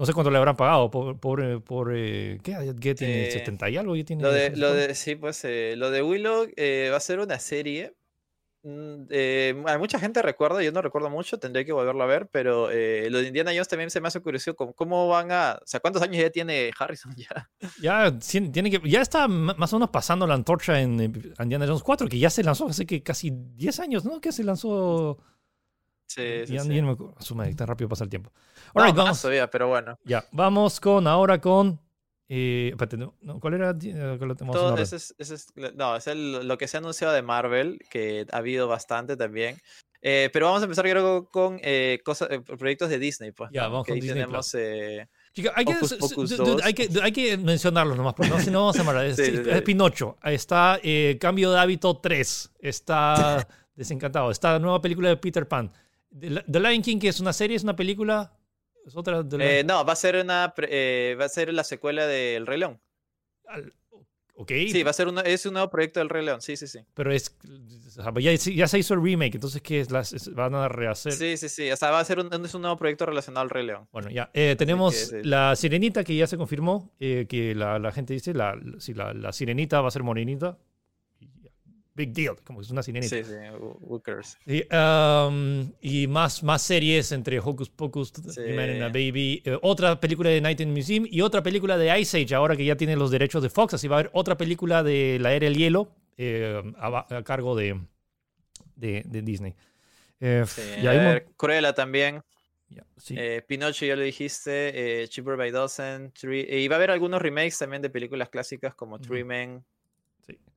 No 0.00 0.06
sé 0.06 0.14
cuánto 0.14 0.30
le 0.30 0.38
habrán 0.38 0.56
pagado 0.56 0.90
por, 0.90 1.20
por, 1.20 1.62
por 1.62 1.92
eh, 1.94 2.38
¿qué? 2.42 2.94
tiene? 2.94 3.30
¿70 3.30 3.66
eh, 3.66 3.70
y 3.70 3.76
algo? 3.76 3.92
Tiene 4.02 4.22
lo, 4.22 4.32
de, 4.32 4.56
lo 4.56 4.72
de, 4.72 4.94
sí, 4.94 5.14
pues 5.14 5.44
eh, 5.44 5.74
lo 5.76 5.90
de 5.90 6.02
Willow 6.02 6.46
va 6.90 6.96
a 6.96 7.00
ser 7.00 7.20
una 7.20 7.38
serie. 7.38 7.94
Mm, 8.62 9.66
hay 9.66 9.78
mucha 9.78 9.98
gente 9.98 10.22
recuerda, 10.22 10.62
yo 10.62 10.72
no 10.72 10.80
recuerdo 10.80 11.10
mucho, 11.10 11.38
tendré 11.38 11.66
que 11.66 11.72
volverlo 11.74 12.02
a 12.02 12.06
ver, 12.06 12.28
pero 12.28 12.68
lo 12.68 13.18
de 13.18 13.26
Indiana 13.26 13.50
Jones 13.50 13.68
también 13.68 13.90
se 13.90 14.00
me 14.00 14.08
hace 14.08 14.20
curioso 14.20 14.56
cómo, 14.56 15.06
van 15.06 15.32
a, 15.32 15.58
o 15.62 15.66
sea, 15.66 15.80
¿cuántos 15.80 16.00
años 16.00 16.16
ya 16.16 16.30
tiene 16.30 16.70
Harrison 16.78 17.14
ya? 17.16 17.50
Ya, 17.82 18.18
tiene 18.18 18.70
que, 18.70 18.80
ya 18.88 19.02
está 19.02 19.28
más 19.28 19.70
o 19.70 19.76
menos 19.76 19.90
pasando 19.90 20.26
la 20.26 20.32
antorcha 20.32 20.80
en 20.80 20.98
Indiana 21.38 21.66
Jones 21.66 21.82
4, 21.82 22.08
que 22.08 22.18
ya 22.18 22.30
se 22.30 22.42
lanzó 22.42 22.68
hace 22.68 22.86
que 22.86 23.02
casi 23.02 23.32
10 23.34 23.80
años, 23.80 24.06
¿no? 24.06 24.18
Que 24.18 24.32
se 24.32 24.44
lanzó 24.44 25.18
Sí, 26.10 26.44
sí, 26.44 26.54
ya, 26.54 26.62
sí. 26.62 26.82
no 26.82 26.96
me 27.36 27.54
tan 27.54 27.68
rápido 27.68 27.88
pasa 27.88 28.02
el 28.02 28.10
tiempo. 28.10 28.32
vamos. 28.74 29.22
todavía, 29.22 29.48
pero 29.48 29.68
bueno. 29.68 29.96
Ya, 30.04 30.24
vamos 30.32 30.80
con 30.80 31.06
ahora 31.06 31.40
con. 31.40 31.78
Eh, 32.28 32.74
¿Cuál 33.40 33.54
era? 33.54 33.70
Eh, 33.80 34.18
Todo 34.52 34.76
ese 34.76 34.96
es, 34.96 35.14
no, 35.76 35.94
es 35.96 36.06
lo 36.08 36.58
que 36.58 36.66
se 36.66 36.76
ha 36.76 36.80
anunciado 36.80 37.12
de 37.12 37.22
Marvel, 37.22 37.78
que 37.90 38.26
ha 38.32 38.38
habido 38.38 38.66
bastante 38.66 39.16
también. 39.16 39.56
Eh, 40.02 40.30
pero 40.32 40.46
vamos 40.46 40.62
a 40.62 40.64
empezar 40.64 40.84
creo 40.84 41.26
con 41.26 41.60
eh, 41.62 42.00
cosas, 42.04 42.28
proyectos 42.58 42.88
de 42.88 42.98
Disney. 42.98 43.30
Pues, 43.30 43.50
ya, 43.52 43.68
vamos 43.68 43.86
con 43.86 43.94
Disney. 43.94 44.14
Tenemos, 44.14 44.52
hay, 46.64 46.74
que, 46.74 46.88
hay, 47.00 47.12
que, 47.12 47.38
mencionarlos 47.38 47.96
nomás, 47.96 48.14
porque 48.14 48.40
si 48.40 48.50
no 48.50 48.62
vamos 48.62 48.76
a 48.76 48.78
llamar. 48.80 49.04
Es, 49.06 49.62
Pinocho. 49.62 50.18
Está 50.24 50.80
Cambio 51.20 51.52
de 51.52 51.60
Hábito 51.60 51.98
3. 51.98 52.50
Está 52.58 53.46
Desencantado. 53.76 54.30
Está 54.30 54.52
la 54.52 54.58
nueva 54.58 54.82
película 54.82 55.08
de 55.08 55.16
Peter 55.16 55.48
Pan. 55.48 55.72
The 56.18 56.60
Lion 56.60 56.82
King, 56.82 56.98
que 56.98 57.08
es 57.08 57.20
una 57.20 57.32
serie, 57.32 57.56
es 57.56 57.62
una 57.62 57.76
película. 57.76 58.32
¿Es 58.84 58.96
otra 58.96 59.24
eh, 59.38 59.62
no, 59.64 59.84
va 59.84 59.92
a 59.92 59.96
ser 59.96 60.16
una 60.16 60.54
eh, 60.56 61.16
va 61.20 61.26
a 61.26 61.28
ser 61.28 61.52
la 61.52 61.64
secuela 61.64 62.06
de 62.06 62.36
El 62.36 62.46
Rey 62.46 62.58
León. 62.58 62.80
ok. 64.34 64.50
Sí, 64.72 64.82
va 64.82 64.90
a 64.90 64.94
ser 64.94 65.06
un, 65.06 65.18
es 65.18 65.44
un 65.44 65.52
nuevo 65.52 65.68
proyecto 65.70 66.00
del 66.00 66.08
Rey 66.08 66.24
León, 66.24 66.40
sí, 66.40 66.56
sí, 66.56 66.66
sí. 66.66 66.80
Pero 66.94 67.12
es. 67.12 67.36
Ya, 68.20 68.32
ya 68.32 68.68
se 68.68 68.78
hizo 68.78 68.94
el 68.94 69.02
remake, 69.02 69.34
entonces 69.34 69.60
¿qué 69.60 69.80
es? 69.80 69.90
Las, 69.90 70.30
¿Van 70.34 70.54
a 70.54 70.68
rehacer? 70.68 71.12
Sí, 71.12 71.36
sí, 71.36 71.48
sí. 71.48 71.70
O 71.70 71.76
sea, 71.76 71.90
va 71.90 72.00
a 72.00 72.04
ser 72.04 72.18
un, 72.18 72.32
es 72.44 72.54
un 72.54 72.62
nuevo 72.62 72.76
proyecto 72.76 73.04
relacionado 73.04 73.42
al 73.42 73.50
Rey 73.50 73.66
León. 73.66 73.86
Bueno, 73.92 74.10
ya. 74.10 74.30
Eh, 74.32 74.56
tenemos 74.58 75.12
la 75.22 75.54
Sirenita, 75.54 76.02
que 76.02 76.16
ya 76.16 76.26
se 76.26 76.38
confirmó, 76.38 76.90
que 76.98 77.52
la, 77.54 77.78
la, 77.78 77.92
gente 77.92 78.14
dice, 78.14 78.32
la, 78.32 78.58
si 78.78 78.94
la, 78.94 79.12
la 79.12 79.32
Sirenita 79.32 79.80
va 79.80 79.88
a 79.88 79.90
ser 79.90 80.02
morenita 80.02 80.58
big 82.00 82.12
deal, 82.12 82.36
como 82.44 82.60
es 82.60 82.70
una 82.70 82.82
sirenita. 82.82 83.14
Sí, 83.14 83.24
sí, 83.24 83.34
Wookers. 83.80 84.38
Y, 84.46 84.62
um, 84.74 85.70
y, 85.80 86.06
más, 86.06 86.42
más 86.42 86.62
series 86.62 87.12
entre 87.12 87.38
Hocus 87.38 87.70
Pocus, 87.70 88.12
sí. 88.30 88.40
Man 88.54 88.70
and 88.70 88.82
a 88.82 88.88
Baby, 88.88 89.42
eh, 89.44 89.58
otra 89.62 90.00
película 90.00 90.30
de 90.30 90.40
Night 90.40 90.60
in 90.60 90.72
Museum 90.72 91.06
y 91.08 91.20
otra 91.20 91.42
película 91.42 91.76
de 91.76 92.00
Ice 92.00 92.20
Age, 92.20 92.34
ahora 92.34 92.56
que 92.56 92.64
ya 92.64 92.76
tiene 92.76 92.96
los 92.96 93.10
derechos 93.10 93.42
de 93.42 93.50
Fox, 93.50 93.74
así 93.74 93.88
va 93.88 93.96
a 93.96 93.98
haber 94.00 94.10
otra 94.14 94.36
película 94.36 94.82
de 94.82 95.18
La 95.20 95.32
Era 95.34 95.44
del 95.44 95.56
Hielo 95.56 95.94
eh, 96.16 96.62
a, 96.78 97.22
cargo 97.24 97.54
de, 97.54 97.78
de, 98.76 99.02
de 99.06 99.22
Disney. 99.22 99.54
Eh, 100.20 100.44
sí, 100.46 100.62
ver, 100.82 101.26
Cruella 101.36 101.74
también. 101.74 102.22
sí. 102.96 103.16
Pinocho, 103.46 103.84
ya 103.84 103.96
lo 103.96 104.02
dijiste, 104.02 105.06
Cheaper 105.08 105.36
by 105.36 105.50
Dozen. 105.50 106.12
y 106.22 106.68
va 106.68 106.76
a 106.76 106.78
haber 106.78 106.90
algunos 106.90 107.20
remakes 107.20 107.58
también 107.58 107.82
de 107.82 107.90
películas 107.90 108.28
clásicas 108.28 108.74
como 108.74 108.98
Three 108.98 109.24
Men, 109.24 109.64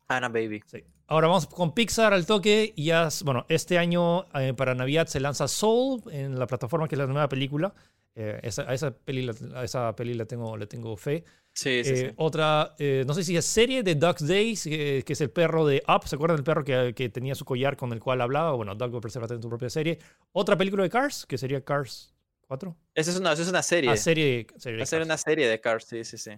Anna 0.08 0.30
Baby. 0.30 0.62
Sí. 0.66 0.84
Ahora 1.08 1.28
vamos 1.28 1.48
con 1.48 1.74
Pixar 1.74 2.14
al 2.14 2.26
toque. 2.26 2.74
Ya, 2.78 3.10
bueno, 3.24 3.46
este 3.50 3.78
año 3.78 4.26
eh, 4.34 4.54
para 4.54 4.74
Navidad 4.74 5.08
se 5.08 5.20
lanza 5.20 5.48
Soul 5.48 6.02
en 6.12 6.40
la 6.40 6.48
plataforma 6.48 6.88
que 6.88 6.96
es 6.96 7.00
la 7.00 7.08
nueva 7.08 7.30
película. 7.30 7.74
Eh, 8.16 8.40
esa, 8.44 8.64
a 8.64 8.74
esa 8.74 8.92
peli, 8.92 9.30
a 9.56 9.64
esa 9.64 9.96
peli 9.96 10.14
le 10.14 10.26
tengo, 10.26 10.56
le 10.56 10.68
tengo 10.68 10.96
fe. 10.96 11.24
Sí, 11.52 11.84
sí, 11.84 11.92
eh, 11.92 11.98
sí. 11.98 12.14
Otra, 12.18 12.76
no 13.06 13.14
sé 13.14 13.24
si 13.24 13.38
es 13.38 13.46
serie 13.46 13.84
de 13.84 13.96
Duck's 13.96 14.26
Days, 14.26 14.64
que 14.64 15.04
es 15.06 15.22
el 15.22 15.30
perro 15.30 15.68
de 15.68 15.84
Up. 15.88 16.08
¿Se 16.08 16.16
acuerdan 16.16 16.38
del 16.38 16.44
perro 16.44 16.64
que, 16.64 16.94
que 16.96 17.10
tenía 17.10 17.36
su 17.36 17.46
collar 17.46 17.76
con 17.76 17.92
el 17.92 18.00
cual 18.00 18.22
hablaba? 18.22 18.54
Bueno, 18.54 18.74
Duck 18.76 18.94
va 18.96 18.98
a 18.98 19.28
tener 19.28 19.44
su 19.44 19.50
propia 19.50 19.70
serie. 19.70 20.00
Otra 20.32 20.58
película 20.58 20.84
de 20.84 20.90
Cars, 20.90 21.26
que 21.26 21.38
sería 21.38 21.64
Cars 21.64 22.14
4. 22.48 22.76
Esa 22.96 23.12
es 23.12 23.18
una, 23.18 23.34
esa 23.34 23.42
es 23.42 23.50
una 23.50 23.62
serie. 23.62 23.92
Ah, 23.92 23.98
serie, 23.98 24.48
serie 24.58 24.78
Va 24.78 24.84
a 24.84 24.88
ser 24.88 25.02
una 25.02 25.18
serie 25.18 25.48
de 25.48 25.60
Cars, 25.60 25.86
sí, 25.86 26.04
sí, 26.04 26.18
sí. 26.18 26.32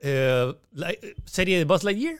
¿Serie 0.00 1.58
de 1.58 1.64
Buzz 1.64 1.84
Lightyear? 1.84 2.18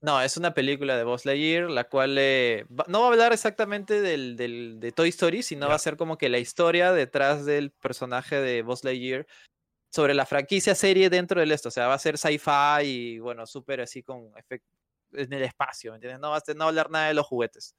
No, 0.00 0.22
es 0.22 0.36
una 0.36 0.54
película 0.54 0.96
de 0.96 1.02
Buzz 1.02 1.24
Lightyear, 1.24 1.68
la 1.68 1.88
cual 1.88 2.16
eh, 2.18 2.66
no 2.86 3.00
va 3.00 3.06
a 3.06 3.10
hablar 3.10 3.32
exactamente 3.32 4.00
del, 4.00 4.36
de 4.78 4.92
Toy 4.92 5.08
Story, 5.08 5.42
sino 5.42 5.68
va 5.68 5.74
a 5.74 5.78
ser 5.80 5.96
como 5.96 6.16
que 6.16 6.28
la 6.28 6.38
historia 6.38 6.92
detrás 6.92 7.44
del 7.44 7.72
personaje 7.72 8.36
de 8.36 8.62
Buzz 8.62 8.84
Lightyear 8.84 9.26
sobre 9.90 10.14
la 10.14 10.24
franquicia 10.24 10.76
serie 10.76 11.10
dentro 11.10 11.40
de 11.40 11.52
esto. 11.52 11.68
O 11.68 11.72
sea, 11.72 11.88
va 11.88 11.94
a 11.94 11.98
ser 11.98 12.16
sci-fi 12.16 12.84
y 12.84 13.18
bueno, 13.18 13.44
súper 13.44 13.80
así 13.80 14.04
con 14.04 14.30
efecto 14.36 14.68
en 15.14 15.32
el 15.32 15.42
espacio, 15.42 15.90
¿me 15.90 15.96
entiendes? 15.96 16.20
No 16.20 16.30
va 16.30 16.36
a, 16.36 16.54
no 16.54 16.64
hablar 16.64 16.90
nada 16.90 17.08
de 17.08 17.14
los 17.14 17.26
juguetes. 17.26 17.74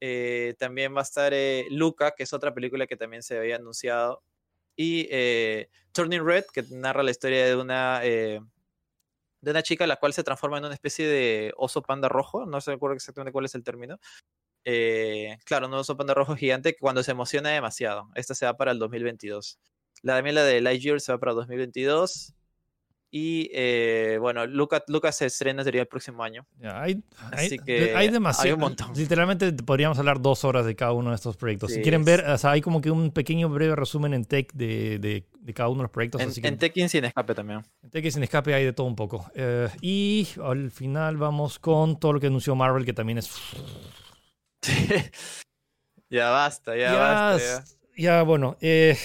Eh, 0.00 0.54
también 0.58 0.94
va 0.94 1.00
a 1.00 1.02
estar 1.02 1.32
eh, 1.34 1.66
Luca, 1.70 2.12
que 2.12 2.22
es 2.24 2.32
otra 2.32 2.54
película 2.54 2.86
que 2.86 2.96
también 2.96 3.24
se 3.24 3.38
había 3.38 3.56
anunciado. 3.56 4.22
Y 4.76 5.08
Turning 5.92 6.24
Red, 6.24 6.44
que 6.52 6.64
narra 6.70 7.02
la 7.02 7.10
historia 7.10 7.46
de 7.46 7.56
una 7.56 8.02
de 9.44 9.50
una 9.50 9.62
chica 9.62 9.86
la 9.86 9.96
cual 9.96 10.14
se 10.14 10.24
transforma 10.24 10.58
en 10.58 10.64
una 10.64 10.74
especie 10.74 11.06
de 11.06 11.52
oso 11.56 11.82
panda 11.82 12.08
rojo, 12.08 12.46
no 12.46 12.60
se 12.60 12.72
acuerdo 12.72 12.96
exactamente 12.96 13.30
cuál 13.30 13.44
es 13.44 13.54
el 13.54 13.62
término. 13.62 14.00
Eh, 14.64 15.36
claro, 15.44 15.66
un 15.66 15.74
oso 15.74 15.96
panda 15.96 16.14
rojo 16.14 16.34
gigante 16.34 16.76
cuando 16.76 17.02
se 17.02 17.10
emociona 17.10 17.50
demasiado. 17.50 18.10
Esta 18.14 18.34
se 18.34 18.46
va 18.46 18.56
para 18.56 18.72
el 18.72 18.78
2022. 18.78 19.58
La 20.02 20.20
de 20.20 20.32
la 20.32 20.42
de 20.44 20.60
Lightyear 20.62 21.00
se 21.00 21.12
va 21.12 21.18
para 21.18 21.32
el 21.32 21.36
2022. 21.36 22.34
Y 23.16 23.48
eh, 23.54 24.18
bueno, 24.20 24.44
Lucas, 24.44 24.82
Lucas 24.88 25.14
se 25.16 25.26
estrena 25.26 25.62
sería 25.62 25.82
el 25.82 25.86
próximo 25.86 26.24
año. 26.24 26.44
hay, 26.64 27.00
Así 27.30 27.60
que 27.60 27.94
hay 27.94 28.08
demasiado. 28.08 28.56
un 28.56 28.60
montón. 28.62 28.90
Literalmente 28.96 29.52
podríamos 29.52 29.96
hablar 30.00 30.20
dos 30.20 30.44
horas 30.44 30.66
de 30.66 30.74
cada 30.74 30.90
uno 30.90 31.10
de 31.10 31.14
estos 31.14 31.36
proyectos. 31.36 31.70
si 31.70 31.80
quieren 31.80 32.04
ver, 32.04 32.28
o 32.28 32.36
sea, 32.36 32.50
hay 32.50 32.60
como 32.60 32.80
que 32.80 32.90
un 32.90 33.12
pequeño 33.12 33.48
breve 33.48 33.76
resumen 33.76 34.14
en 34.14 34.24
Tech 34.24 34.52
de, 34.52 34.98
de, 34.98 35.28
de 35.38 35.54
cada 35.54 35.68
uno 35.68 35.78
de 35.78 35.82
los 35.84 35.92
proyectos. 35.92 36.22
En, 36.22 36.30
así 36.30 36.40
en 36.42 36.58
Tech 36.58 36.76
y 36.76 36.88
Sin 36.88 37.04
Escape 37.04 37.36
también. 37.36 37.62
En 37.84 37.90
Tech 37.90 38.04
y 38.04 38.10
Sin 38.10 38.24
Escape 38.24 38.52
hay 38.52 38.64
de 38.64 38.72
todo 38.72 38.88
un 38.88 38.96
poco. 38.96 39.30
Eh, 39.36 39.68
y 39.80 40.26
al 40.42 40.72
final 40.72 41.16
vamos 41.16 41.60
con 41.60 42.00
todo 42.00 42.14
lo 42.14 42.20
que 42.20 42.26
anunció 42.26 42.56
Marvel, 42.56 42.84
que 42.84 42.94
también 42.94 43.18
es. 43.18 43.30
ya 46.10 46.30
basta, 46.30 46.76
ya, 46.76 46.92
basta. 46.96 47.64
Ya, 47.96 48.18
ya 48.18 48.22
bueno. 48.24 48.56
Eh, 48.60 48.98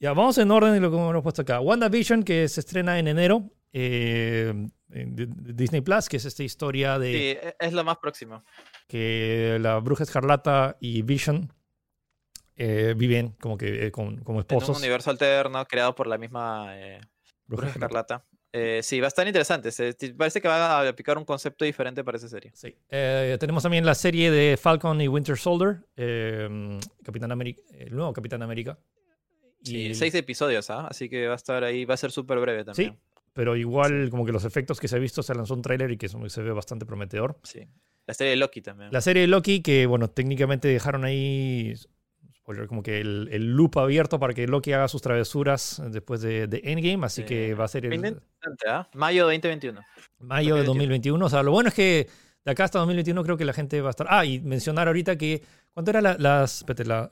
ya, 0.00 0.12
vamos 0.12 0.38
en 0.38 0.50
orden 0.50 0.72
de 0.74 0.80
lo 0.80 0.90
que 0.90 0.96
hemos 0.96 1.22
puesto 1.22 1.42
acá. 1.42 1.60
WandaVision, 1.60 2.22
que 2.22 2.48
se 2.48 2.60
estrena 2.60 2.98
en 2.98 3.08
enero. 3.08 3.50
Eh, 3.72 4.54
Disney 4.88 5.80
Plus, 5.82 6.08
que 6.08 6.16
es 6.16 6.24
esta 6.24 6.42
historia 6.42 6.98
de. 6.98 7.12
Sí, 7.12 7.48
e, 7.48 7.56
es 7.58 7.72
lo 7.72 7.84
más 7.84 7.98
próximo. 7.98 8.44
Que 8.86 9.58
la 9.60 9.78
bruja 9.78 10.04
escarlata 10.04 10.76
y 10.80 11.02
Vision 11.02 11.52
eh, 12.56 12.94
viven 12.96 13.32
como 13.40 13.58
que 13.58 13.86
eh, 13.86 13.90
como, 13.90 14.40
esposos. 14.40 14.70
En 14.70 14.76
un 14.76 14.82
universo 14.82 15.10
alterno 15.10 15.64
creado 15.66 15.94
por 15.94 16.06
la 16.06 16.16
misma 16.16 16.72
bruja, 17.46 17.68
escarlata. 17.68 18.24
sí, 18.80 19.00
va 19.00 19.06
a 19.06 19.08
estar 19.08 19.26
interesante. 19.26 19.70
parece 20.16 20.40
que 20.40 20.48
va 20.48 20.78
a 20.78 20.88
aplicar 20.88 21.18
un 21.18 21.24
concepto 21.24 21.64
diferente 21.64 22.02
para 22.04 22.16
esa 22.16 22.28
serie. 22.28 22.52
Sí. 22.54 22.74
tenemos 22.88 23.64
también 23.64 23.84
la 23.84 23.94
serie 23.94 24.30
de 24.30 24.56
Falcon 24.56 25.00
y 25.00 25.08
Winter 25.08 25.36
Soldier, 25.36 25.84
Capitán 27.04 27.32
América, 27.32 27.60
el 27.72 27.94
nuevo 27.94 28.12
Capitán 28.12 28.42
América. 28.42 28.78
Sí, 29.68 29.94
seis 29.94 30.14
episodios, 30.14 30.70
¿ah? 30.70 30.86
Así 30.88 31.08
que 31.08 31.26
va 31.26 31.34
a 31.34 31.36
estar 31.36 31.64
ahí, 31.64 31.84
va 31.84 31.94
a 31.94 31.96
ser 31.96 32.10
súper 32.10 32.38
breve 32.38 32.64
también. 32.64 32.92
Sí, 32.92 32.98
pero 33.32 33.56
igual 33.56 34.10
como 34.10 34.26
que 34.26 34.32
los 34.32 34.44
efectos 34.44 34.80
que 34.80 34.88
se 34.88 34.96
ha 34.96 34.98
visto 34.98 35.22
se 35.22 35.34
lanzó 35.34 35.54
un 35.54 35.62
tráiler 35.62 35.90
y 35.90 35.96
que 35.96 36.08
se 36.08 36.42
ve 36.42 36.52
bastante 36.52 36.86
prometedor. 36.86 37.38
Sí. 37.42 37.60
La 38.06 38.14
serie 38.14 38.30
de 38.30 38.36
Loki 38.36 38.62
también. 38.62 38.90
La 38.90 39.00
serie 39.00 39.22
de 39.22 39.28
Loki 39.28 39.60
que, 39.60 39.86
bueno, 39.86 40.08
técnicamente 40.08 40.66
dejaron 40.68 41.04
ahí 41.04 41.74
como 42.66 42.82
que 42.82 43.00
el, 43.00 43.28
el, 43.30 43.52
loop 43.52 43.78
abierto 43.78 44.18
para 44.18 44.32
que 44.32 44.46
Loki 44.46 44.72
haga 44.72 44.88
sus 44.88 45.02
travesuras 45.02 45.82
después 45.90 46.22
de, 46.22 46.46
de 46.46 46.62
Endgame, 46.64 47.04
así 47.04 47.24
que 47.24 47.54
va 47.54 47.64
a 47.64 47.68
ser 47.68 47.84
el... 47.84 48.20
¿ah? 48.66 48.88
Mayo 48.94 49.28
de 49.28 49.34
2021. 49.34 49.80
Mayo 50.20 50.56
de 50.56 50.64
2021. 50.64 51.26
O 51.26 51.28
sea, 51.28 51.42
lo 51.42 51.52
bueno 51.52 51.68
es 51.68 51.74
que 51.74 52.08
de 52.44 52.50
acá 52.50 52.64
hasta 52.64 52.78
2021 52.78 53.22
creo 53.22 53.36
que 53.36 53.44
la 53.44 53.52
gente 53.52 53.80
va 53.82 53.88
a 53.88 53.90
estar... 53.90 54.06
Ah, 54.08 54.24
y 54.24 54.40
mencionar 54.40 54.86
ahorita 54.86 55.18
que 55.18 55.42
¿Cuánto 55.78 55.92
era 55.92 56.16
las, 56.18 56.64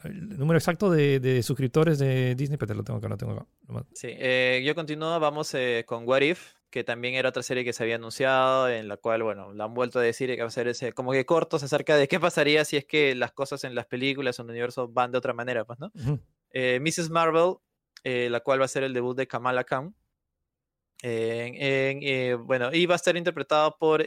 el 0.02 0.38
número 0.38 0.58
exacto 0.58 0.90
de, 0.90 1.40
suscriptores 1.44 2.00
de 2.00 2.34
Disney? 2.34 2.58
Pete, 2.58 2.74
lo 2.74 2.82
tengo 2.82 2.98
acá, 2.98 3.08
lo 3.08 3.16
tengo 3.16 3.32
acá. 3.34 3.46
Sí, 3.94 4.08
eh, 4.10 4.60
yo 4.66 4.74
continúo, 4.74 5.20
vamos 5.20 5.54
eh, 5.54 5.84
con 5.86 6.02
What 6.04 6.22
If, 6.22 6.54
que 6.68 6.82
también 6.82 7.14
era 7.14 7.28
otra 7.28 7.44
serie 7.44 7.64
que 7.64 7.72
se 7.72 7.84
había 7.84 7.94
anunciado, 7.94 8.68
en 8.68 8.88
la 8.88 8.96
cual, 8.96 9.22
bueno, 9.22 9.54
la 9.54 9.66
han 9.66 9.74
vuelto 9.74 10.00
a 10.00 10.02
decir 10.02 10.34
que 10.34 10.42
va 10.42 10.48
a 10.48 10.50
ser 10.50 10.66
ese, 10.66 10.92
como 10.92 11.12
que 11.12 11.24
cortos 11.24 11.62
acerca 11.62 11.96
de 11.96 12.08
qué 12.08 12.18
pasaría 12.18 12.64
si 12.64 12.76
es 12.76 12.84
que 12.84 13.14
las 13.14 13.30
cosas 13.30 13.62
en 13.62 13.76
las 13.76 13.86
películas 13.86 14.36
o 14.40 14.42
en 14.42 14.48
el 14.48 14.54
universo 14.54 14.88
van 14.88 15.12
de 15.12 15.18
otra 15.18 15.32
manera, 15.32 15.64
pues, 15.64 15.78
¿no? 15.78 15.92
Eh, 16.50 16.80
Mrs. 16.80 17.08
Marvel, 17.08 17.58
la 18.02 18.40
cual 18.40 18.60
va 18.60 18.64
a 18.64 18.68
ser 18.68 18.82
el 18.82 18.94
debut 18.94 19.16
de 19.16 19.28
Kamala 19.28 19.62
Khan. 19.62 19.94
bueno, 21.04 22.70
y 22.72 22.86
va 22.86 22.94
a 22.94 22.96
estar 22.96 23.16
interpretado 23.16 23.76
por 23.78 24.04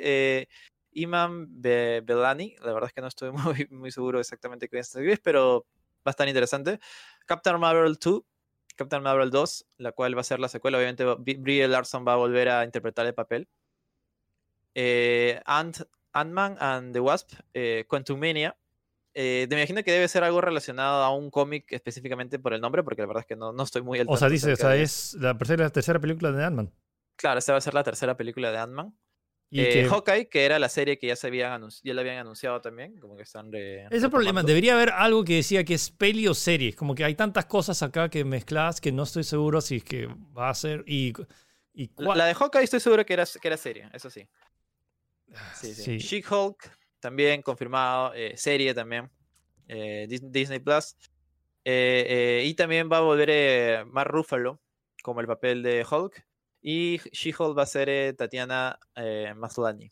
Iman 0.92 1.48
Belani, 1.62 2.56
la 2.64 2.74
verdad 2.74 2.88
es 2.88 2.94
que 2.94 3.02
no 3.02 3.08
estoy 3.08 3.32
muy, 3.32 3.68
muy 3.70 3.92
seguro 3.92 4.20
exactamente 4.20 4.68
qué 4.68 4.80
es, 4.80 4.98
pero 5.24 5.66
va 6.00 6.10
a 6.10 6.12
estar 6.12 6.28
interesante. 6.28 6.80
Captain 7.26 7.60
Marvel 7.60 7.96
2, 7.96 8.22
Captain 8.76 9.04
Marvel 9.04 9.30
2, 9.30 9.66
la 9.78 9.92
cual 9.92 10.16
va 10.16 10.22
a 10.22 10.24
ser 10.24 10.40
la 10.40 10.48
secuela, 10.48 10.78
obviamente 10.78 11.06
Brie 11.06 11.68
Larson 11.68 12.06
va 12.08 12.14
a 12.14 12.18
volver 12.18 12.50
a 12.50 12.64
interpretar 12.64 13.06
el 13.06 13.14
papel. 13.14 13.48
Eh, 14.74 15.42
Ant, 15.46 15.80
man 16.14 16.56
and 16.60 16.94
the 16.94 17.00
Wasp, 17.00 17.34
eh, 17.54 17.86
Quantumania. 17.88 18.56
Eh, 19.14 19.48
me 19.50 19.58
imagino 19.58 19.84
que 19.84 19.92
debe 19.92 20.08
ser 20.08 20.24
algo 20.24 20.40
relacionado 20.40 21.04
a 21.04 21.14
un 21.14 21.30
cómic 21.30 21.66
específicamente 21.72 22.40
por 22.40 22.54
el 22.54 22.62
nombre, 22.62 22.84
porque 22.84 23.02
la 23.02 23.08
verdad 23.08 23.22
es 23.22 23.28
que 23.28 23.36
no, 23.36 23.52
no 23.52 23.64
estoy 23.64 23.82
muy 23.82 24.00
al 24.00 24.08
O 24.08 24.16
sea, 24.16 24.30
dice, 24.30 24.54
o 24.54 24.56
sea, 24.56 24.76
es 24.76 25.16
la 25.16 25.38
tercera 25.38 26.00
película 26.00 26.32
de 26.32 26.44
Ant-Man. 26.44 26.72
Claro, 27.16 27.40
esta 27.40 27.52
va 27.52 27.58
a 27.58 27.62
ser 27.62 27.74
la 27.74 27.84
tercera 27.84 28.16
película 28.16 28.52
de 28.52 28.60
Ant-Man. 28.60 28.96
Y 29.52 29.62
eh, 29.62 29.86
Hawkeye, 29.86 30.30
que 30.30 30.46
era 30.46 30.60
la 30.60 30.70
serie 30.70 31.00
que 31.00 31.08
ya 31.08 31.16
se 31.16 31.26
habían 31.26 31.68
ya 31.84 31.94
la 31.94 32.02
habían 32.02 32.18
anunciado 32.18 32.62
también, 32.62 33.00
como 33.00 33.16
que 33.16 33.24
están 33.24 33.54
Ese 33.54 33.88
es 33.90 34.04
el 34.04 34.12
problema, 34.12 34.44
debería 34.44 34.76
haber 34.76 34.92
algo 34.92 35.24
que 35.24 35.38
decía 35.38 35.64
que 35.64 35.74
es 35.74 35.90
peli 35.90 36.28
o 36.28 36.36
serie, 36.36 36.74
como 36.74 36.94
que 36.94 37.04
hay 37.04 37.16
tantas 37.16 37.46
cosas 37.46 37.82
acá 37.82 38.10
que 38.10 38.24
mezclas 38.24 38.80
que 38.80 38.92
no 38.92 39.04
estoy 39.04 39.24
seguro 39.24 39.60
si 39.62 39.78
es 39.78 39.84
que 39.84 40.08
va 40.38 40.50
a 40.50 40.54
ser 40.54 40.84
y, 40.86 41.14
la, 41.98 42.26
de 42.26 42.36
Hawkeye 42.36 42.64
estoy 42.64 42.80
seguro 42.80 43.06
que 43.06 43.14
era, 43.14 43.26
que 43.26 43.48
era 43.48 43.58
serie, 43.58 43.90
eso 43.94 44.10
sí. 44.10 44.28
Ah, 45.34 45.54
sí, 45.56 45.74
sí. 45.74 45.98
She-Hulk 45.98 46.58
también 47.00 47.42
confirmado, 47.42 48.14
eh, 48.14 48.36
serie 48.38 48.74
también, 48.74 49.10
eh, 49.68 50.06
Disney 50.10 50.60
Plus. 50.60 50.96
y 51.64 52.54
también 52.54 52.90
va 52.92 52.98
a 52.98 53.02
volver 53.02 53.86
Mark 53.88 54.12
Ruffalo 54.12 54.60
como 55.02 55.22
el 55.22 55.28
papel 55.28 55.64
de 55.64 55.86
Hulk. 55.90 56.29
Y 56.62 56.98
She-Hulk 57.12 57.58
va 57.58 57.64
a 57.64 57.68
ser 57.68 57.90
eh, 57.90 58.14
Tatiana 58.14 58.80
eh, 58.96 59.34
Maslany. 59.36 59.90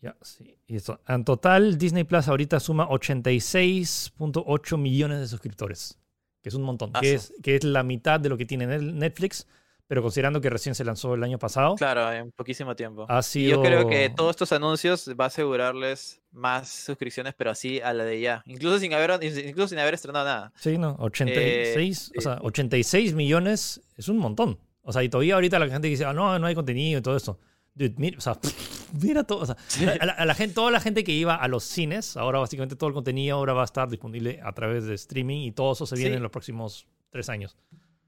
Ya, 0.00 0.16
sí. 0.22 0.56
Y 0.66 0.76
eso. 0.76 1.00
En 1.08 1.24
total, 1.24 1.76
Disney 1.76 2.04
Plus 2.04 2.28
ahorita 2.28 2.60
suma 2.60 2.88
86.8 2.88 4.78
millones 4.78 5.20
de 5.20 5.28
suscriptores. 5.28 5.98
Que 6.42 6.50
es 6.50 6.54
un 6.54 6.62
montón. 6.62 6.92
Que 6.92 7.14
es, 7.14 7.32
que 7.42 7.56
es 7.56 7.64
la 7.64 7.82
mitad 7.82 8.20
de 8.20 8.28
lo 8.28 8.36
que 8.36 8.46
tiene 8.46 8.66
Netflix. 8.78 9.46
Pero 9.88 10.02
considerando 10.02 10.42
que 10.42 10.50
recién 10.50 10.74
se 10.74 10.84
lanzó 10.84 11.14
el 11.14 11.24
año 11.24 11.38
pasado. 11.38 11.74
Claro, 11.76 12.12
en 12.12 12.30
poquísimo 12.32 12.76
tiempo. 12.76 13.06
Ha 13.08 13.22
sido... 13.22 13.56
Yo 13.56 13.62
creo 13.62 13.88
que 13.88 14.10
todos 14.10 14.32
estos 14.32 14.52
anuncios 14.52 15.08
va 15.18 15.24
a 15.24 15.26
asegurarles 15.28 16.20
más 16.30 16.68
suscripciones, 16.68 17.32
pero 17.34 17.50
así 17.50 17.80
a 17.80 17.94
la 17.94 18.04
de 18.04 18.20
ya. 18.20 18.42
Incluso 18.44 18.78
sin 18.78 18.92
haber, 18.92 19.18
incluso 19.24 19.68
sin 19.68 19.78
haber 19.78 19.94
estrenado 19.94 20.26
nada. 20.26 20.52
Sí, 20.56 20.76
no. 20.76 20.94
86, 21.00 22.12
eh, 22.12 22.18
o 22.18 22.20
sea, 22.20 22.38
86 22.42 23.14
millones 23.14 23.80
es 23.96 24.08
un 24.10 24.18
montón. 24.18 24.58
O 24.88 24.92
sea, 24.92 25.02
y 25.02 25.10
todavía 25.10 25.34
ahorita 25.34 25.58
la 25.58 25.68
gente 25.68 25.86
dice, 25.86 26.06
ah, 26.06 26.14
no, 26.14 26.38
no 26.38 26.46
hay 26.46 26.54
contenido 26.54 27.00
y 27.00 27.02
todo 27.02 27.14
eso. 27.14 27.38
Dude, 27.74 27.92
mira, 27.98 28.16
o 28.16 28.22
sea, 28.22 28.38
mira 29.02 29.22
todo. 29.22 29.40
O 29.40 29.44
sea, 29.44 29.54
a, 30.00 30.24
la, 30.24 30.34
gente, 30.34 30.54
toda 30.54 30.70
la 30.70 30.80
gente 30.80 31.04
que 31.04 31.12
iba 31.12 31.34
a 31.34 31.46
los 31.46 31.62
cines, 31.62 32.16
ahora 32.16 32.38
básicamente 32.38 32.74
todo 32.74 32.88
el 32.88 32.94
contenido 32.94 33.36
ahora 33.36 33.52
va 33.52 33.60
a 33.60 33.64
estar 33.66 33.90
disponible 33.90 34.40
a 34.42 34.50
través 34.52 34.86
de 34.86 34.94
streaming 34.94 35.42
y 35.42 35.52
todo 35.52 35.74
eso 35.74 35.84
se 35.84 35.94
viene 35.94 36.16
en 36.16 36.22
los 36.22 36.32
próximos 36.32 36.86
tres 37.10 37.28
años. 37.28 37.54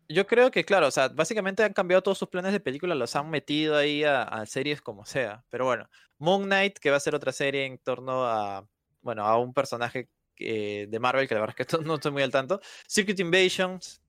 Yo 0.09 0.27
creo 0.27 0.51
que, 0.51 0.65
claro, 0.65 0.87
o 0.87 0.91
sea, 0.91 1.09
básicamente 1.09 1.63
han 1.65 1.75
cambiado 1.75 2.03
todos 2.03 2.17
sus 2.17 2.31
planes 2.31 2.53
de 2.53 2.61
película, 2.61 2.95
los 2.95 3.15
han 3.15 3.29
metido 3.29 3.77
ahí 3.77 4.03
a, 4.03 4.47
series 4.47 4.81
como 4.81 5.05
sea. 5.05 5.45
Pero 5.51 5.67
bueno, 5.67 5.87
Moon 6.17 6.45
Knight, 6.45 6.79
que 6.79 6.91
va 6.91 6.97
a 6.97 7.01
ser 7.01 7.15
otra 7.15 7.33
serie 7.33 7.67
en 7.67 7.77
torno 7.77 8.25
a, 8.25 8.67
bueno, 9.03 9.27
a 9.27 9.37
un 9.37 9.53
personaje 9.53 10.09
eh, 10.39 10.87
de 10.89 10.99
Marvel, 10.99 11.29
que 11.29 11.35
la 11.35 11.41
verdad 11.43 11.57
es 11.59 11.67
que 11.67 11.79
no 11.85 11.97
estoy 11.97 12.13
muy 12.13 12.23
al 12.23 12.31
tanto. 12.31 12.59
Circuit 12.89 13.21
Invasions, 13.21 14.01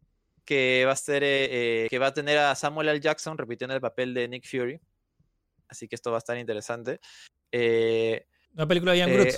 que 0.46 0.84
va 0.86 0.94
a 0.94 0.96
ser 0.96 1.24
eh, 1.24 1.88
que 1.90 2.00
va 2.00 2.08
a 2.08 2.14
tener 2.14 2.38
a 2.38 2.56
Samuel 2.56 2.90
L. 2.90 3.00
Jackson 3.00 3.38
repitiendo 3.38 3.76
el 3.76 3.82
papel 3.82 4.14
de 4.14 4.28
Nick 4.28 4.46
Fury. 4.46 4.80
Así 5.68 5.88
que 5.88 5.96
esto 5.96 6.12
va 6.12 6.18
a 6.18 6.20
estar 6.20 6.38
interesante. 6.38 7.00
Eh, 7.52 8.26
Una 8.54 8.68
película 8.68 8.92
de 8.92 8.98
Ian 9.00 9.10
eh, 9.10 9.34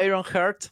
Iron 0.00 0.24
Heart, 0.24 0.66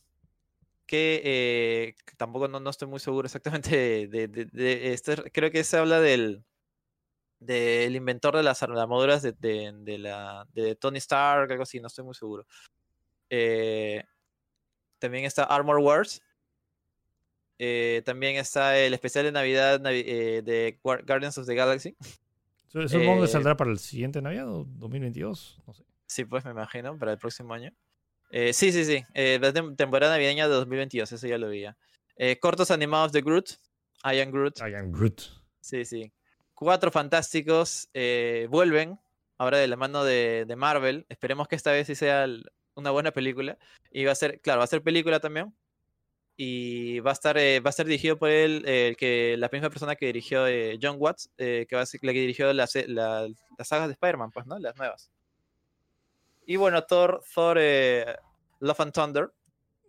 que, 0.86 1.94
tampoco 2.16 2.48
no, 2.48 2.68
estoy 2.68 2.88
muy 2.88 2.98
seguro 2.98 3.26
exactamente 3.26 4.08
de, 4.08 4.92
este, 4.92 5.30
creo 5.30 5.50
que 5.50 5.64
se 5.64 5.76
habla 5.76 6.00
del 6.00 6.44
del 7.38 7.96
inventor 7.96 8.36
de 8.36 8.44
las 8.44 8.62
armaduras 8.62 9.20
de, 9.20 9.32
de, 9.32 9.98
la, 9.98 10.46
de 10.52 10.76
Tony 10.76 10.98
Stark, 10.98 11.50
algo 11.50 11.64
así, 11.64 11.80
no 11.80 11.88
estoy 11.88 12.04
muy 12.04 12.14
seguro. 12.14 12.46
también 15.00 15.24
está 15.24 15.42
Armor 15.42 15.78
Wars, 15.78 16.22
eh, 17.58 18.02
también 18.04 18.36
está 18.36 18.78
el 18.78 18.94
especial 18.94 19.24
de 19.24 19.32
Navidad 19.32 19.80
eh, 19.86 20.42
de 20.44 20.78
Guardians 20.82 21.38
of 21.38 21.46
the 21.46 21.54
Galaxy. 21.54 21.96
Supongo 22.72 23.18
que 23.18 23.24
eh, 23.26 23.28
saldrá 23.28 23.56
para 23.56 23.70
el 23.70 23.78
siguiente 23.78 24.22
Navidad 24.22 24.48
o 24.48 24.64
2022, 24.64 25.60
no 25.66 25.74
sé. 25.74 25.84
Sí, 26.06 26.24
pues 26.24 26.44
me 26.44 26.52
imagino, 26.52 26.98
para 26.98 27.12
el 27.12 27.18
próximo 27.18 27.52
año. 27.52 27.70
Eh, 28.30 28.54
sí, 28.54 28.72
sí, 28.72 28.84
sí. 28.84 29.04
Eh, 29.12 29.38
la 29.40 29.52
temporada 29.52 30.14
navideña 30.14 30.48
de 30.48 30.54
2022, 30.54 31.12
eso 31.12 31.26
ya 31.26 31.36
lo 31.36 31.50
vi. 31.50 31.66
Cortos 32.40 32.70
animados 32.70 33.12
de 33.12 33.20
Groot. 33.20 33.50
I 34.04 34.20
am 34.20 34.30
Groot. 34.30 34.58
I 34.60 34.74
am 34.74 34.90
Groot. 34.90 35.20
Sí, 35.60 35.84
sí. 35.84 36.12
Cuatro 36.54 36.90
fantásticos 36.90 37.90
vuelven, 38.48 38.98
ahora 39.36 39.58
de 39.58 39.68
la 39.68 39.76
mano 39.76 40.04
de, 40.04 40.44
de, 40.46 40.56
Marvel. 40.56 41.04
Esperemos 41.08 41.48
que 41.48 41.56
esta 41.56 41.72
vez 41.72 41.86
sí 41.86 41.94
sea 41.94 42.26
una 42.74 42.90
buena 42.90 43.10
película. 43.10 43.58
Y 43.90 44.04
va 44.04 44.12
a 44.12 44.14
ser, 44.14 44.40
claro, 44.40 44.58
va 44.58 44.64
a 44.64 44.68
ser 44.68 44.82
película 44.82 45.20
también. 45.20 45.52
Y 46.36 47.00
va 47.00 47.10
a 47.10 47.12
estar, 47.12 47.36
va 47.36 47.68
a 47.68 47.72
ser 47.72 47.86
dirigido 47.86 48.18
por 48.18 48.30
él, 48.30 48.62
que, 48.98 49.36
la 49.38 49.48
misma 49.52 49.68
persona 49.70 49.96
que 49.96 50.06
dirigió 50.06 50.46
John 50.80 50.96
Watts, 50.98 51.30
que 51.36 51.68
va 51.72 51.82
a 51.82 51.86
ser 51.86 52.00
la 52.02 52.12
que 52.12 52.20
dirigió 52.20 52.52
las 52.52 52.72
sagas 52.72 53.88
de 53.88 53.92
Spider-Man, 53.92 54.30
pues, 54.30 54.46
¿no? 54.46 54.58
Las 54.58 54.76
nuevas. 54.76 55.10
Y 56.46 56.56
bueno, 56.56 56.84
Thor, 56.84 57.22
Thor 57.34 57.56
eh, 57.60 58.16
Love 58.60 58.80
and 58.80 58.92
Thunder. 58.92 59.32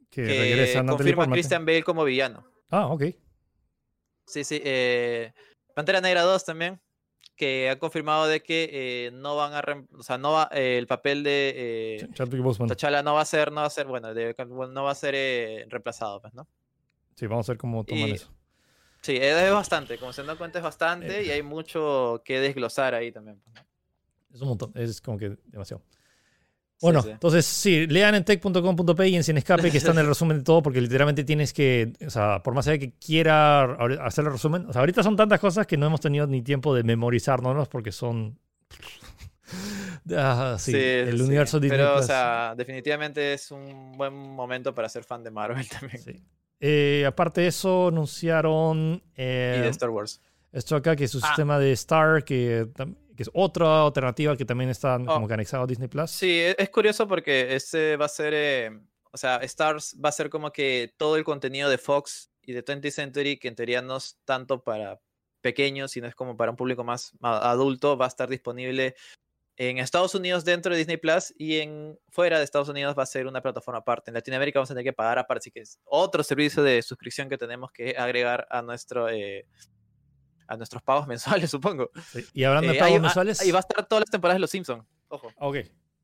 Que, 0.09 0.81
confirma 0.87 1.23
a 1.23 1.29
Christian 1.29 1.65
Bale 1.65 1.83
como 1.83 2.03
villano. 2.03 2.45
Ah, 2.69 2.87
ok. 2.87 3.03
Sí, 4.27 4.43
sí. 4.43 4.61
Eh, 4.63 5.33
Pantera 5.73 6.01
Negra 6.01 6.21
2 6.21 6.45
también. 6.45 6.79
Que 7.35 7.69
ha 7.69 7.79
confirmado 7.79 8.27
de 8.27 8.43
que 8.43 8.69
eh, 8.71 9.11
no 9.11 9.35
van 9.35 9.53
a. 9.53 9.63
O 9.97 10.03
sea, 10.03 10.17
no 10.17 10.33
va, 10.33 10.49
el 10.51 10.85
papel 10.87 11.23
de. 11.23 12.07
T'Challa 12.13 13.01
no 13.01 13.15
va 13.15 13.21
a 13.21 13.25
ser, 13.25 13.51
no 13.51 13.61
va 13.61 13.67
a 13.67 13.69
ser, 13.69 13.87
bueno, 13.87 14.13
no 14.13 14.83
va 14.83 14.91
a 14.91 14.95
ser 14.95 15.15
reemplazado, 15.69 16.21
pues, 16.21 16.33
¿no? 16.33 16.47
Sí, 17.15 17.27
vamos 17.27 17.49
a 17.49 17.53
ver 17.53 17.57
cómo 17.57 17.83
toman 17.83 18.09
eso. 18.09 18.31
Sí, 19.01 19.17
es 19.17 19.51
bastante, 19.51 19.97
como 19.97 20.13
se 20.13 20.23
dan 20.23 20.37
cuenta 20.37 20.59
es 20.59 20.63
bastante 20.63 21.23
y 21.25 21.29
hay 21.29 21.43
mucho 21.43 22.21
que 22.23 22.39
desglosar 22.39 22.93
ahí 22.93 23.11
también. 23.11 23.41
Pues, 23.41 23.65
es 24.33 24.41
un 24.41 24.47
montón, 24.47 24.71
es 24.75 25.01
como 25.01 25.17
que 25.17 25.37
demasiado. 25.45 25.83
Bueno, 26.83 27.01
entonces 27.07 27.45
sí, 27.45 27.87
lean 27.87 28.13
en 28.13 28.25
tech.com.p 28.25 29.07
y 29.07 29.15
en 29.15 29.23
Sin 29.23 29.37
Escape 29.37 29.71
que 29.71 29.77
está 29.77 29.91
en 29.91 29.99
el 29.99 30.07
resumen 30.13 30.39
de 30.39 30.43
todo 30.43 30.61
porque 30.61 30.81
literalmente 30.81 31.23
tienes 31.23 31.53
que, 31.53 31.93
o 32.05 32.09
sea, 32.09 32.43
por 32.43 32.53
más 32.53 32.67
allá 32.67 32.77
que 32.77 32.91
quiera 32.91 33.63
hacer 34.05 34.25
el 34.25 34.33
resumen, 34.33 34.65
o 34.67 34.73
sea, 34.73 34.81
ahorita 34.81 35.01
son 35.01 35.15
tantas 35.15 35.39
cosas 35.39 35.65
que 35.65 35.77
no 35.77 35.85
hemos 35.85 36.01
tenido 36.01 36.27
ni 36.27 36.41
tiempo 36.41 36.75
de 36.75 36.83
memorizarnos 36.83 37.69
porque 37.69 37.93
son... 37.93 38.37
ah, 40.13 40.57
sí, 40.59 40.75
el 40.75 41.21
universo 41.21 41.57
Disney 41.57 41.79
Pero, 41.79 41.95
o 41.95 42.03
sea, 42.03 42.53
definitivamente 42.57 43.33
es 43.33 43.49
un 43.51 43.93
buen 43.93 44.13
momento 44.13 44.75
para 44.75 44.89
ser 44.89 45.05
fan 45.05 45.23
de 45.23 45.31
Marvel 45.31 45.65
también. 45.79 46.21
Eh, 46.59 47.05
aparte 47.07 47.41
de 47.41 47.47
eso, 47.47 47.87
anunciaron... 47.87 49.01
Eh, 49.15 49.55
y 49.57 49.61
de 49.61 49.69
Star 49.69 49.89
Wars. 49.89 50.21
Esto 50.51 50.75
acá, 50.75 50.97
que 50.97 51.05
es 51.05 51.11
su 51.11 51.19
ah. 51.23 51.27
sistema 51.27 51.59
de 51.59 51.71
Star, 51.71 52.25
que 52.25 52.67
que 53.15 53.23
es 53.23 53.29
otra 53.33 53.83
alternativa 53.83 54.35
que 54.35 54.45
también 54.45 54.69
está 54.69 54.97
oh. 54.97 55.05
como 55.05 55.27
que 55.27 55.33
anexado 55.33 55.63
a 55.63 55.67
Disney 55.67 55.87
Plus. 55.87 56.11
Sí, 56.11 56.39
e, 56.39 56.55
es 56.57 56.69
curioso 56.69 57.07
porque 57.07 57.55
este 57.55 57.97
va 57.97 58.05
a 58.05 58.09
ser, 58.09 58.33
eh, 58.35 58.71
o 59.11 59.17
sea, 59.17 59.37
Stars 59.37 59.95
va 60.03 60.09
a 60.09 60.13
ser 60.13 60.29
como 60.29 60.51
que 60.51 60.93
todo 60.97 61.15
el 61.15 61.23
contenido 61.23 61.69
de 61.69 61.77
Fox 61.77 62.31
y 62.41 62.53
de 62.53 62.63
20th 62.63 62.91
Century, 62.91 63.37
que 63.37 63.47
en 63.47 63.55
teoría 63.55 63.81
no 63.81 63.97
es 63.97 64.19
tanto 64.25 64.63
para 64.63 64.99
pequeños, 65.41 65.91
sino 65.91 66.07
es 66.07 66.15
como 66.15 66.37
para 66.37 66.51
un 66.51 66.57
público 66.57 66.83
más 66.83 67.13
adulto, 67.21 67.97
va 67.97 68.05
a 68.05 68.07
estar 68.07 68.29
disponible 68.29 68.95
en 69.57 69.77
Estados 69.77 70.15
Unidos 70.15 70.43
dentro 70.45 70.71
de 70.71 70.79
Disney 70.79 70.97
Plus 70.97 71.33
y 71.37 71.59
en 71.59 71.99
fuera 72.09 72.39
de 72.39 72.43
Estados 72.43 72.69
Unidos 72.69 72.95
va 72.97 73.03
a 73.03 73.05
ser 73.05 73.27
una 73.27 73.41
plataforma 73.41 73.79
aparte. 73.79 74.09
En 74.09 74.15
Latinoamérica 74.15 74.59
vamos 74.59 74.71
a 74.71 74.73
tener 74.73 74.85
que 74.85 74.93
pagar 74.93 75.19
aparte, 75.19 75.43
así 75.43 75.51
que 75.51 75.61
es 75.61 75.79
otro 75.83 76.23
servicio 76.23 76.63
de 76.63 76.81
suscripción 76.81 77.29
que 77.29 77.37
tenemos 77.37 77.71
que 77.71 77.95
agregar 77.97 78.47
a 78.49 78.61
nuestro 78.61 79.09
eh, 79.09 79.45
a 80.53 80.57
nuestros 80.57 80.81
pagos 80.81 81.07
mensuales, 81.07 81.49
supongo. 81.49 81.89
Y 82.33 82.43
hablando 82.43 82.71
de 82.71 82.77
eh, 82.77 82.79
pagos 82.79 83.01
mensuales. 83.01 83.41
Ahí 83.41 83.51
va 83.51 83.59
a 83.59 83.61
estar 83.61 83.85
todas 83.85 84.01
las 84.01 84.09
temporadas 84.09 84.37
de 84.37 84.41
Los 84.41 84.49
Simpsons. 84.49 84.83
Ojo. 85.09 85.31
Ok. 85.37 85.57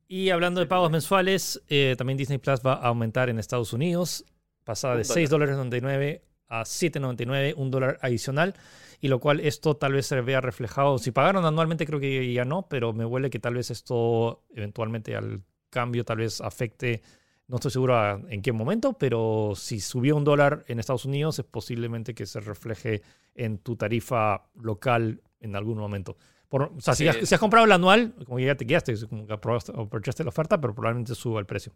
Y 0.08 0.30
hablando 0.30 0.60
de 0.60 0.66
pagos 0.66 0.90
mensuales, 0.90 1.62
eh, 1.68 1.94
también 1.96 2.16
Disney 2.16 2.38
Plus 2.38 2.60
va 2.66 2.74
a 2.74 2.88
aumentar 2.88 3.28
en 3.28 3.38
Estados 3.38 3.72
Unidos, 3.72 4.24
pasada 4.64 4.96
de 4.96 5.02
$6.99 5.02 6.22
a 6.48 6.62
$7.99, 6.62 7.54
un 7.56 7.70
dólar 7.70 7.98
adicional, 8.02 8.54
y 9.00 9.06
lo 9.06 9.20
cual 9.20 9.38
esto 9.38 9.76
tal 9.76 9.92
vez 9.92 10.06
se 10.06 10.20
vea 10.20 10.40
reflejado. 10.40 10.98
Si 10.98 11.12
pagaron 11.12 11.44
anualmente, 11.44 11.86
creo 11.86 12.00
que 12.00 12.32
ya 12.32 12.44
no, 12.44 12.66
pero 12.68 12.92
me 12.92 13.04
huele 13.04 13.30
que 13.30 13.38
tal 13.38 13.54
vez 13.54 13.70
esto 13.70 14.42
eventualmente 14.52 15.14
al 15.14 15.42
cambio 15.70 16.04
tal 16.04 16.18
vez 16.18 16.40
afecte 16.40 17.02
no 17.50 17.56
estoy 17.56 17.72
seguro 17.72 18.28
en 18.28 18.42
qué 18.42 18.52
momento, 18.52 18.92
pero 18.92 19.54
si 19.56 19.80
subió 19.80 20.14
un 20.14 20.22
dólar 20.22 20.64
en 20.68 20.78
Estados 20.78 21.04
Unidos, 21.04 21.40
es 21.40 21.44
posiblemente 21.44 22.14
que 22.14 22.24
se 22.24 22.38
refleje 22.38 23.02
en 23.40 23.58
tu 23.58 23.74
tarifa 23.76 24.44
local 24.60 25.22
en 25.40 25.56
algún 25.56 25.78
momento. 25.78 26.16
o 26.50 26.80
sea, 26.80 26.94
si, 26.94 27.08
has, 27.08 27.38
comprado 27.38 27.64
el 27.64 27.72
anual, 27.72 28.14
como 28.26 28.38
ya 28.38 28.54
te 28.54 28.66
quedaste, 28.66 28.94
como 29.08 29.26
que 29.26 29.32
aprovechaste 29.32 30.22
la 30.24 30.28
oferta, 30.28 30.60
pero 30.60 30.74
probablemente 30.74 31.14
suba 31.14 31.40
el 31.40 31.46
precio. 31.46 31.72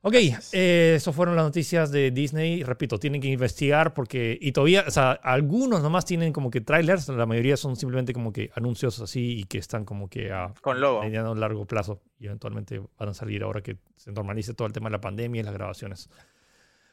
Ok, 0.00 0.14
eh, 0.52 0.94
eso 0.96 1.12
fueron 1.12 1.34
las 1.34 1.44
noticias 1.44 1.90
de 1.90 2.10
Disney. 2.12 2.62
Repito, 2.62 2.98
tienen 2.98 3.20
que 3.20 3.28
investigar 3.28 3.92
porque, 3.92 4.38
y 4.40 4.52
todavía, 4.52 4.84
o 4.86 4.90
sea, 4.90 5.12
algunos 5.12 5.82
nomás 5.82 6.04
tienen 6.04 6.32
como 6.32 6.48
que 6.50 6.60
trailers, 6.60 7.08
la 7.08 7.26
mayoría 7.26 7.56
son 7.56 7.74
simplemente 7.74 8.12
como 8.12 8.32
que 8.32 8.50
anuncios 8.54 9.00
así 9.00 9.40
y 9.40 9.44
que 9.44 9.58
están 9.58 9.84
como 9.84 10.08
que 10.08 10.32
a 10.32 10.54
Con 10.62 10.80
logo. 10.80 11.02
mediano 11.02 11.34
largo 11.34 11.66
plazo 11.66 12.00
y 12.20 12.26
eventualmente 12.26 12.80
van 12.98 13.08
a 13.08 13.14
salir 13.14 13.42
ahora 13.42 13.62
que 13.62 13.78
se 13.96 14.12
normalice 14.12 14.54
todo 14.54 14.68
el 14.68 14.72
tema 14.72 14.88
de 14.88 14.92
la 14.92 15.00
pandemia 15.00 15.40
y 15.40 15.44
las 15.44 15.54
grabaciones. 15.54 16.08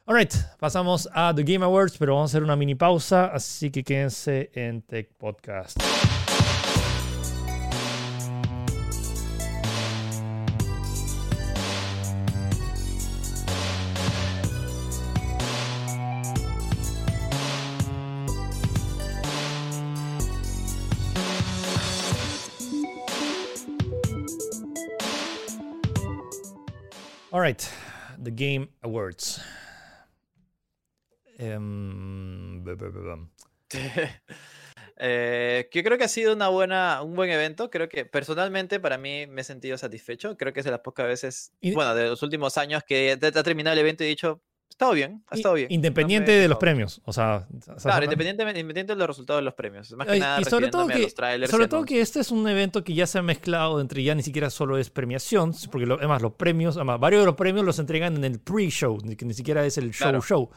Alright, 0.06 0.36
pasamos 0.60 1.08
a 1.14 1.34
The 1.34 1.44
Game 1.46 1.64
Awards, 1.64 1.98
pero 1.98 2.16
vamos 2.16 2.30
a 2.30 2.32
hacer 2.34 2.44
una 2.44 2.58
mini 2.58 2.76
pausa, 2.76 3.28
así 3.28 3.72
que 3.72 3.86
quédense 3.86 4.52
en 4.54 4.82
Tech 4.82 5.08
Podcast. 5.18 5.78
All 27.32 27.40
right, 27.40 27.72
the 28.22 28.32
Game 28.32 28.68
Awards. 28.84 29.40
Um, 31.40 32.64
eh, 34.98 35.70
yo 35.72 35.84
creo 35.84 35.98
que 35.98 36.04
ha 36.04 36.10
sido 36.10 36.34
una 36.34 36.50
buena, 36.50 37.02
un 37.02 37.16
buen 37.16 37.30
evento. 37.30 37.70
Creo 37.70 37.90
que 37.90 38.06
personalmente 38.06 38.80
para 38.80 38.98
mí 38.98 39.28
me 39.28 39.42
he 39.42 39.44
sentido 39.44 39.78
satisfecho. 39.78 40.38
Creo 40.38 40.54
que 40.54 40.60
es 40.60 40.66
de 40.66 40.72
las 40.72 40.82
pocas 40.82 41.08
veces, 41.08 41.52
bueno, 41.74 41.96
de 41.96 42.10
los 42.10 42.22
últimos 42.24 42.58
años 42.58 42.84
que 42.84 43.12
ha 43.12 43.44
terminado 43.44 43.74
el 43.74 43.80
evento 43.80 44.04
y 44.04 44.08
he 44.08 44.10
dicho, 44.10 44.42
estado 44.74 44.94
bien, 44.94 45.24
ha 45.28 45.36
estado 45.36 45.56
bien. 45.56 45.68
Independiente 45.72 46.32
de 46.32 46.48
los 46.48 46.58
premios, 46.58 47.02
o 47.06 47.14
sea... 47.14 47.48
Claro, 47.82 48.06
independientemente 48.06 48.84
de 48.84 48.96
los 48.96 49.08
resultados 49.08 49.40
de 49.40 49.46
los 49.46 49.54
premios. 49.54 49.92
Más 49.94 50.08
que 50.08 50.20
nada, 50.20 50.42
y 50.42 50.46
sobre 50.46 50.68
todo 50.70 50.88
que, 50.88 51.10
sobre 51.48 51.68
todo 51.68 51.86
que 51.86 52.02
este 52.02 52.20
es 52.20 52.32
un 52.32 52.48
evento 52.48 52.84
que 52.84 52.94
ya 52.94 53.08
se 53.08 53.20
ha 53.20 53.22
mezclado 53.22 53.80
entre 53.80 54.04
ya 54.04 54.16
ni 54.16 54.24
siquiera 54.24 54.50
solo 54.50 54.78
es 54.78 54.90
premiación, 54.90 55.54
porque 55.72 55.92
además 55.92 56.22
los 56.22 56.34
premios, 56.34 56.76
además 56.76 57.00
varios 57.00 57.22
de 57.22 57.26
los 57.28 57.36
premios 57.36 57.66
los 57.66 57.80
entregan 57.80 58.16
en 58.18 58.24
el 58.26 58.40
pre-show, 58.40 58.98
que 59.18 59.26
ni 59.26 59.34
siquiera 59.34 59.66
es 59.66 59.78
el 59.78 59.92
show-show. 59.92 60.50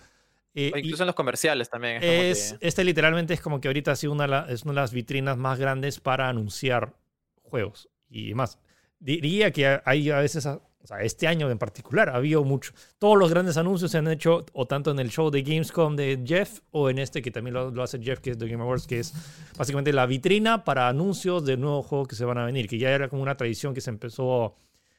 Eh, 0.58 0.72
incluso 0.74 1.02
en 1.02 1.08
los 1.08 1.14
comerciales 1.14 1.68
también. 1.68 2.02
Es, 2.02 2.56
Este 2.60 2.82
literalmente 2.82 3.34
es 3.34 3.42
como 3.42 3.60
que 3.60 3.68
ahorita 3.68 3.92
ha 3.92 3.96
sido 3.96 4.14
una, 4.14 4.46
es 4.48 4.62
una 4.62 4.72
de 4.72 4.80
las 4.80 4.92
vitrinas 4.92 5.36
más 5.36 5.58
grandes 5.58 6.00
para 6.00 6.30
anunciar 6.30 6.94
juegos 7.42 7.90
y 8.08 8.32
más. 8.32 8.58
Diría 8.98 9.50
que 9.50 9.80
hay 9.84 10.10
a 10.10 10.18
veces 10.18 10.46
o 10.46 10.86
sea, 10.86 11.02
este 11.02 11.26
año 11.26 11.50
en 11.50 11.58
particular 11.58 12.08
ha 12.08 12.14
habido 12.14 12.42
mucho. 12.42 12.72
Todos 12.98 13.18
los 13.18 13.28
grandes 13.28 13.58
anuncios 13.58 13.90
se 13.90 13.98
han 13.98 14.08
hecho 14.08 14.46
o 14.54 14.66
tanto 14.66 14.92
en 14.92 14.98
el 14.98 15.10
show 15.10 15.30
de 15.30 15.42
Gamescom 15.42 15.94
de 15.94 16.22
Jeff 16.24 16.60
o 16.70 16.88
en 16.88 17.00
este 17.00 17.20
que 17.20 17.30
también 17.30 17.52
lo, 17.52 17.82
hace 17.82 18.00
Jeff, 18.00 18.20
que 18.20 18.30
es 18.30 18.38
The 18.38 18.48
Game 18.48 18.62
Awards, 18.62 18.86
que 18.86 19.00
es 19.00 19.12
básicamente 19.58 19.92
la 19.92 20.06
vitrina 20.06 20.64
para 20.64 20.88
anuncios 20.88 21.44
de 21.44 21.58
nuevos 21.58 21.84
juegos 21.84 22.08
que 22.08 22.14
se 22.14 22.24
van 22.24 22.38
a 22.38 22.46
venir, 22.46 22.66
que 22.66 22.78
ya 22.78 22.92
era 22.92 23.10
como 23.10 23.20
una 23.20 23.36
tradición 23.36 23.74
que 23.74 23.82
se 23.82 23.90
empezó 23.90 24.54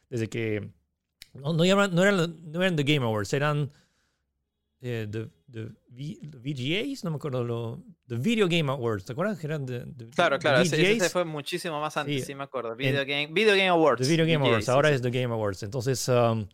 desde 0.07 0.29
que... 0.29 0.69
No, 1.33 1.53
no, 1.53 1.63
eran, 1.63 1.95
no, 1.95 2.03
eran, 2.03 2.75
The 2.75 2.83
Game 2.83 3.05
Awards, 3.05 3.33
eran 3.33 3.71
eh, 4.81 5.07
the, 5.09 5.29
the, 5.51 5.69
VGAs, 5.89 7.03
no 7.03 7.11
me 7.11 7.17
acuerdo, 7.17 7.43
lo, 7.43 7.83
The 8.07 8.15
Video 8.15 8.47
Game 8.47 8.71
Awards, 8.71 9.05
¿te 9.05 9.13
acuerdas? 9.13 9.39
Que 9.39 9.47
eran 9.47 9.65
claro, 10.15 10.39
claro, 10.39 10.61
ese, 10.61 11.09
fue 11.09 11.25
muchísimo 11.25 11.79
más 11.79 11.97
antes, 11.97 12.25
sí, 12.25 12.35
me 12.35 12.43
acuerdo. 12.43 12.75
Video, 12.75 13.05
Game, 13.05 13.27
Video 13.31 13.53
Game 13.55 13.69
Awards. 13.69 14.01
The 14.01 14.09
Video 14.09 14.25
Game 14.25 14.45
Awards, 14.45 14.69
ahora 14.69 14.89
es 14.91 15.01
The 15.01 15.11
Game 15.11 15.33
Awards. 15.33 15.63
Entonces, 15.63 16.07
um, 16.09 16.47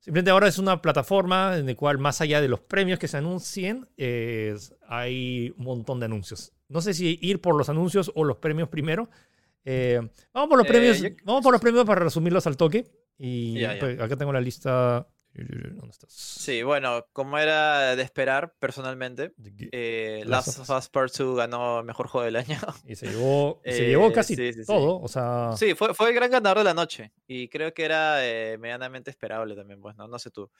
simplemente 0.00 0.30
ahora 0.30 0.48
es 0.48 0.58
una 0.58 0.82
plataforma 0.82 1.56
en 1.56 1.66
la 1.66 1.74
cual, 1.74 1.98
más 1.98 2.20
allá 2.20 2.40
de 2.40 2.48
los 2.48 2.60
premios 2.60 2.98
que 2.98 3.08
se 3.08 3.16
anuncien, 3.16 3.88
hay 4.88 5.54
un 5.56 5.64
montón 5.64 6.00
de 6.00 6.06
anuncios. 6.06 6.52
No 6.68 6.80
sé 6.80 6.94
si 6.94 7.18
ir 7.22 7.40
por 7.40 7.56
los 7.56 7.68
anuncios 7.68 8.10
o 8.14 8.24
los 8.24 8.38
premios 8.38 8.68
primero. 8.68 9.08
Eh, 9.64 10.00
vamos 10.32 10.48
por 10.48 10.58
los 10.58 10.66
eh, 10.66 10.68
premios, 10.68 11.02
vamos 11.24 11.42
por 11.42 11.52
los 11.52 11.60
premios 11.60 11.84
para 11.84 12.00
resumirlos 12.02 12.46
al 12.46 12.56
toque. 12.56 12.86
Y 13.16 13.64
pues, 13.78 14.00
acá 14.00 14.16
tengo 14.16 14.32
la 14.32 14.40
lista 14.40 15.06
¿Dónde 15.34 15.90
estás? 15.90 16.12
Sí, 16.12 16.62
bueno, 16.62 17.06
como 17.12 17.38
era 17.38 17.96
de 17.96 18.02
esperar, 18.02 18.54
personalmente, 18.60 19.34
eh, 19.72 20.22
Last 20.26 20.60
of 20.60 20.70
Us 20.70 20.88
Part 20.88 21.12
2 21.12 21.36
ganó 21.36 21.82
Mejor 21.82 22.06
Juego 22.06 22.24
del 22.24 22.36
Año. 22.36 22.58
Y 22.84 22.94
se 22.94 23.08
llevó, 23.08 23.60
se 23.64 23.86
llevó 23.86 24.12
casi 24.12 24.36
todo, 24.64 25.00
o 25.00 25.08
sea... 25.08 25.52
Sí, 25.56 25.74
fue, 25.74 25.92
fue 25.94 26.10
el 26.10 26.14
gran 26.14 26.30
ganador 26.30 26.58
de 26.58 26.64
la 26.64 26.74
noche. 26.74 27.12
Y 27.26 27.48
creo 27.48 27.74
que 27.74 27.84
era 27.84 28.18
medianamente 28.58 29.10
esperable 29.10 29.56
también, 29.56 29.80
pues, 29.80 29.96
¿no? 29.96 30.06
No 30.06 30.18
sé 30.18 30.30
tú. 30.30 30.50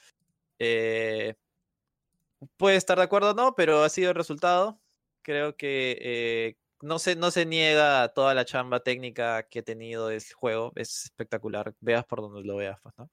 puede 2.56 2.76
estar 2.76 2.98
de 2.98 3.04
acuerdo 3.04 3.30
o 3.30 3.34
no, 3.34 3.54
pero 3.54 3.84
ha 3.84 3.88
sido 3.88 4.10
el 4.10 4.16
resultado. 4.16 4.80
Creo 5.22 5.56
que 5.56 6.56
no 6.80 6.98
se, 6.98 7.16
no 7.16 7.30
se 7.30 7.46
niega 7.46 8.08
toda 8.08 8.34
la 8.34 8.44
chamba 8.44 8.80
técnica 8.80 9.44
que 9.44 9.60
ha 9.60 9.62
tenido 9.62 10.10
este 10.10 10.34
juego. 10.34 10.72
Es 10.74 11.04
espectacular. 11.04 11.74
Veas 11.80 12.04
por 12.04 12.20
donde 12.20 12.42
lo 12.42 12.56
veas, 12.56 12.78
pues, 12.82 12.94
¿no? 12.98 13.08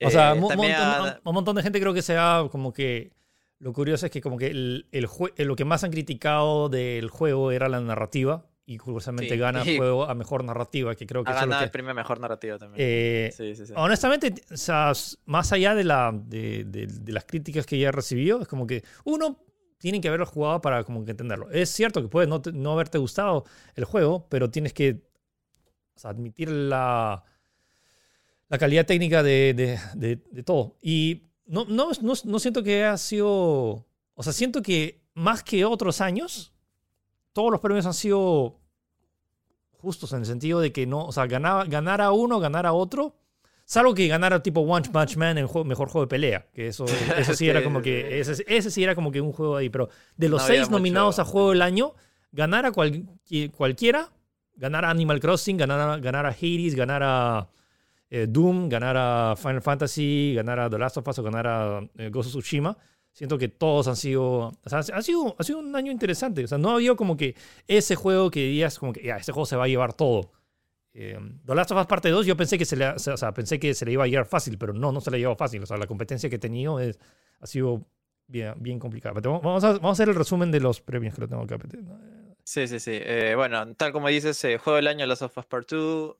O 0.00 0.10
sea, 0.10 0.30
eh, 0.30 0.34
un, 0.34 1.34
montón, 1.34 1.56
de 1.56 1.62
gente 1.62 1.80
creo 1.80 1.94
que 1.94 2.02
se 2.02 2.16
ha 2.16 2.46
como 2.50 2.72
que... 2.72 3.12
Lo 3.58 3.72
curioso 3.72 4.06
es 4.06 4.12
que 4.12 4.20
como 4.20 4.36
que 4.36 4.48
el, 4.48 4.86
el 4.92 5.08
lo 5.46 5.56
que 5.56 5.64
más 5.64 5.84
han 5.84 5.90
criticado 5.90 6.68
del 6.68 7.08
juego 7.08 7.52
era 7.52 7.68
la 7.68 7.80
narrativa 7.80 8.44
y 8.66 8.78
curiosamente 8.78 9.36
gana 9.36 9.62
el 9.62 9.76
juego 9.78 10.04
a 10.04 10.14
mejor 10.14 10.44
narrativa, 10.44 10.94
que 10.94 11.06
creo 11.06 11.22
que 11.24 11.30
ha 11.30 11.34
ganado 11.34 11.64
el 11.64 11.70
premio 11.70 11.90
a 11.90 11.94
mejor 11.94 12.20
narrativa 12.20 12.58
también. 12.58 12.84
Eh, 12.86 13.32
sí, 13.34 13.54
sí, 13.54 13.72
honestamente, 13.76 14.34
o 14.50 14.56
sea, 14.56 14.92
más 15.26 15.52
allá 15.52 15.74
de, 15.74 15.84
la, 15.84 16.12
de, 16.12 16.64
de, 16.64 17.12
las 17.12 17.24
críticas 17.24 17.66
que 17.66 17.78
ya 17.78 17.88
he 17.88 17.92
recibido, 17.92 18.40
es 18.40 18.48
como 18.48 18.66
que 18.66 18.82
uno 19.04 19.38
tienen 19.78 20.00
que 20.00 20.08
haberlo 20.08 20.26
jugado 20.26 20.60
para 20.60 20.82
como 20.84 21.04
que 21.04 21.10
entenderlo. 21.10 21.50
Es 21.50 21.70
cierto 21.70 22.00
que 22.00 22.08
puede 22.08 22.26
no, 22.26 22.40
no 22.52 22.72
haberte 22.72 22.98
gustado 22.98 23.44
el 23.74 23.84
juego, 23.84 24.26
pero 24.30 24.50
tienes 24.50 24.72
que 24.72 25.02
admitir 26.02 26.50
la, 26.50 27.22
la 28.54 28.58
calidad 28.58 28.86
técnica 28.86 29.24
de, 29.24 29.52
de, 29.94 30.16
de, 30.30 30.42
todo. 30.44 30.76
Y 30.80 31.24
no, 31.46 31.64
no, 31.64 31.90
no, 32.00 32.12
no, 32.24 32.38
siento 32.38 32.62
que 32.62 32.84
ha 32.84 32.96
sido... 32.96 33.84
O 34.14 34.22
sea, 34.22 34.32
siento 34.32 34.62
que 34.62 35.02
más 35.12 35.42
que 35.42 35.64
otros 35.64 36.00
años, 36.00 36.52
todos 37.32 37.50
los 37.50 37.60
premios 37.60 37.84
han 37.84 37.94
sido 37.94 38.60
justos 39.72 40.12
en 40.12 40.20
el 40.20 40.26
sentido 40.26 40.60
de 40.60 40.72
que 40.72 40.86
no, 40.86 41.04
o 41.04 41.10
sea, 41.10 41.26
ganar, 41.26 41.68
ganar 41.68 42.00
a 42.00 42.12
uno, 42.12 42.38
ganar 42.38 42.64
a 42.64 42.72
otro, 42.72 43.16
Salvo 43.66 43.94
que 43.94 44.06
ganara 44.08 44.42
tipo 44.42 44.60
One 44.60 44.86
Punch 44.92 45.16
Man 45.16 45.38
en 45.38 45.46
juego, 45.46 45.64
mejor 45.64 45.88
juego 45.88 46.04
de 46.04 46.10
pelea. 46.10 46.46
Que 46.52 46.68
eso, 46.68 46.84
eso 47.16 47.34
sí, 47.34 47.48
era 47.48 47.64
como 47.64 47.80
que. 47.80 48.20
Ese, 48.20 48.44
ese, 48.46 48.70
sí 48.70 48.84
era 48.84 48.94
como 48.94 49.10
que 49.10 49.22
un 49.22 49.32
juego 49.32 49.56
ahí. 49.56 49.70
Pero 49.70 49.88
de 50.16 50.28
los 50.28 50.42
seis 50.42 50.68
nominados 50.68 51.18
a 51.18 51.24
juego 51.24 51.50
del 51.50 51.62
año, 51.62 51.94
ganar 52.30 52.66
a 52.66 52.72
cualquiera, 52.72 54.12
ganar 54.54 54.84
a 54.84 54.90
Animal 54.90 55.18
Crossing, 55.18 55.56
ganar 55.56 55.80
a, 55.80 55.96
ganar 55.96 56.26
a 56.26 56.28
Hades, 56.28 56.74
ganar 56.74 57.02
a 57.02 57.48
eh, 58.14 58.26
Doom, 58.28 58.68
ganar 58.68 58.96
a 58.96 59.34
Final 59.36 59.60
Fantasy, 59.60 60.34
ganar 60.36 60.60
a 60.60 60.70
The 60.70 60.78
Last 60.78 60.98
of 60.98 61.08
Us 61.08 61.18
o 61.18 61.22
ganar 61.24 61.48
a 61.48 61.80
eh, 61.98 62.10
Ghost 62.10 62.28
of 62.28 62.44
Tsushima. 62.44 62.78
Siento 63.10 63.36
que 63.36 63.48
todos 63.48 63.88
han 63.88 63.96
sido, 63.96 64.24
o 64.24 64.68
sea, 64.68 64.78
ha 64.78 65.02
sido, 65.02 65.34
ha 65.36 65.42
sido 65.42 65.58
un 65.58 65.74
año 65.74 65.90
interesante. 65.90 66.44
O 66.44 66.46
sea, 66.46 66.56
no 66.56 66.70
ha 66.70 66.74
habido 66.74 66.94
como 66.94 67.16
que 67.16 67.34
ese 67.66 67.96
juego 67.96 68.30
que 68.30 68.38
dirías 68.38 68.78
como 68.78 68.92
que, 68.92 69.02
ya, 69.02 69.16
este 69.16 69.32
juego 69.32 69.46
se 69.46 69.56
va 69.56 69.64
a 69.64 69.68
llevar 69.68 69.94
todo. 69.94 70.30
Eh, 70.92 71.18
The 71.44 71.54
Last 71.56 71.72
of 71.72 71.80
Us 71.80 71.86
parte 71.86 72.08
2 72.08 72.24
yo 72.24 72.36
pensé 72.36 72.56
que 72.56 72.64
se 72.64 72.76
le, 72.76 72.88
o 72.90 72.98
sea, 72.98 73.34
pensé 73.34 73.58
que 73.58 73.74
se 73.74 73.84
le 73.84 73.90
iba 73.90 74.04
a 74.04 74.06
llevar 74.06 74.26
fácil, 74.26 74.58
pero 74.58 74.72
no, 74.72 74.92
no 74.92 75.00
se 75.00 75.10
le 75.10 75.18
llevado 75.18 75.36
fácil. 75.36 75.64
O 75.64 75.66
sea, 75.66 75.76
la 75.76 75.88
competencia 75.88 76.30
que 76.30 76.36
he 76.36 76.38
tenido 76.38 76.78
es, 76.78 77.00
ha 77.40 77.48
sido 77.48 77.84
bien, 78.28 78.54
bien 78.58 78.78
complicada. 78.78 79.20
vamos, 79.20 79.64
a, 79.64 79.72
vamos 79.72 79.88
a 79.88 79.90
hacer 79.90 80.08
el 80.08 80.14
resumen 80.14 80.52
de 80.52 80.60
los 80.60 80.80
premios 80.80 81.16
que 81.16 81.22
lo 81.22 81.28
tengo 81.28 81.44
que 81.48 81.58
Sí, 82.44 82.68
sí, 82.68 82.78
sí. 82.78 82.92
Eh, 82.94 83.32
bueno, 83.34 83.74
tal 83.74 83.90
como 83.90 84.06
dices, 84.06 84.44
eh, 84.44 84.58
Juego 84.58 84.76
del 84.76 84.86
Año 84.86 85.04
Last 85.06 85.22
of 85.22 85.36
Us 85.36 85.46
Part 85.46 85.70
2, 85.70 86.16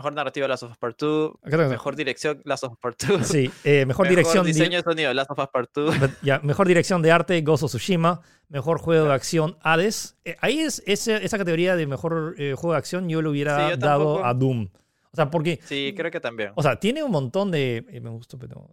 Mejor 0.00 0.14
narrativa 0.14 0.48
Last 0.48 0.62
of 0.62 0.70
Us 0.70 0.78
Part 0.78 0.98
2. 0.98 1.32
Mejor 1.68 1.94
dirección 1.94 2.40
Last 2.46 2.64
of 2.64 2.72
Us 2.72 2.78
Part 2.78 3.02
2. 3.02 3.26
Sí, 3.26 3.50
eh, 3.64 3.84
mejor, 3.84 4.08
dirección. 4.08 4.46
diseño 4.46 4.78
de 4.78 4.82
sonido 4.82 5.12
Last 5.12 5.30
of 5.30 5.38
Us 5.38 5.48
Part 5.48 5.70
2. 5.74 5.94
Ya, 6.22 6.40
mejor 6.42 6.66
dirección 6.66 7.02
de 7.02 7.12
arte 7.12 7.38
Ghost 7.42 7.64
of 7.64 7.70
Tsushima. 7.70 8.22
Mejor 8.48 8.78
juego 8.78 9.04
de 9.04 9.12
acción 9.12 9.58
Hades. 9.60 10.16
Eh, 10.24 10.38
ahí 10.40 10.60
es 10.60 10.82
esa 10.86 11.36
categoría 11.36 11.76
de 11.76 11.86
mejor 11.86 12.34
eh, 12.38 12.54
juego 12.56 12.72
de 12.72 12.78
acción 12.78 13.10
yo 13.10 13.20
le 13.20 13.28
hubiera 13.28 13.76
dado 13.76 14.24
a 14.24 14.32
Doom. 14.32 14.70
O 15.12 15.16
sea, 15.16 15.30
porque. 15.30 15.60
Sí, 15.64 15.92
creo 15.94 16.10
que 16.10 16.20
también. 16.20 16.52
O 16.54 16.62
sea, 16.62 16.76
tiene 16.76 17.02
un 17.02 17.10
montón 17.10 17.50
de. 17.50 17.84
me 18.02 18.08
gusta, 18.08 18.38
pero 18.38 18.70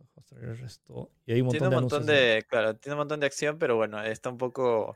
esto. 0.66 1.12
Y 1.26 1.34
hay 1.34 1.42
un 1.42 1.48
montón 1.48 1.60
tiene 1.60 1.76
un 1.76 1.82
montón 1.82 2.06
de, 2.06 2.46
Claro, 2.48 2.74
tiene 2.78 2.94
un 2.94 3.00
montón 3.00 3.20
de 3.20 3.26
acción, 3.26 3.58
pero 3.58 3.76
bueno, 3.76 4.02
está 4.02 4.30
un 4.30 4.38
poco. 4.38 4.96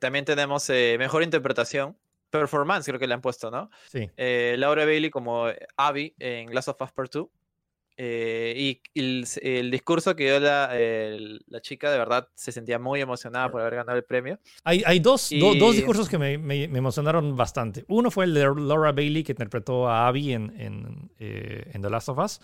También 0.00 0.24
tenemos 0.24 0.68
mejor 0.98 1.22
interpretación 1.22 1.96
performance, 2.32 2.86
creo 2.86 2.98
que 2.98 3.06
le 3.06 3.14
han 3.14 3.20
puesto, 3.20 3.50
¿no? 3.50 3.70
Sí. 3.88 4.10
Eh, 4.16 4.56
Laura 4.58 4.84
Bailey 4.84 5.10
como 5.10 5.46
Abby 5.76 6.14
en 6.18 6.52
Last 6.52 6.68
of 6.68 6.80
Us 6.80 6.92
Part 6.92 7.12
2. 7.12 7.28
Eh, 7.98 8.54
y 8.56 8.80
el, 8.98 9.70
discurso 9.70 10.16
que 10.16 10.24
dio 10.24 10.40
la, 10.40 10.74
la, 11.46 11.60
chica, 11.60 11.92
de 11.92 11.98
verdad, 11.98 12.26
se 12.34 12.50
sentía 12.50 12.78
muy 12.78 13.00
emocionada 13.00 13.50
por 13.50 13.60
haber 13.60 13.76
ganado 13.76 13.98
el 13.98 14.04
premio. 14.04 14.40
Hay, 14.64 14.82
hay 14.86 14.98
dos, 14.98 15.30
dos, 15.38 15.76
discursos 15.76 16.08
que 16.08 16.16
me, 16.18 16.38
me, 16.38 16.64
emocionaron 16.64 17.36
bastante. 17.36 17.84
Uno 17.88 18.10
fue 18.10 18.24
el 18.24 18.34
de 18.34 18.44
Laura 18.56 18.92
Bailey, 18.92 19.22
que 19.22 19.32
interpretó 19.32 19.88
a 19.88 20.08
Abby 20.08 20.32
en, 20.32 20.58
en, 20.58 21.10
eh, 21.18 21.70
en 21.72 21.82
The 21.82 21.90
Last 21.90 22.08
of 22.08 22.18
Us. 22.18 22.40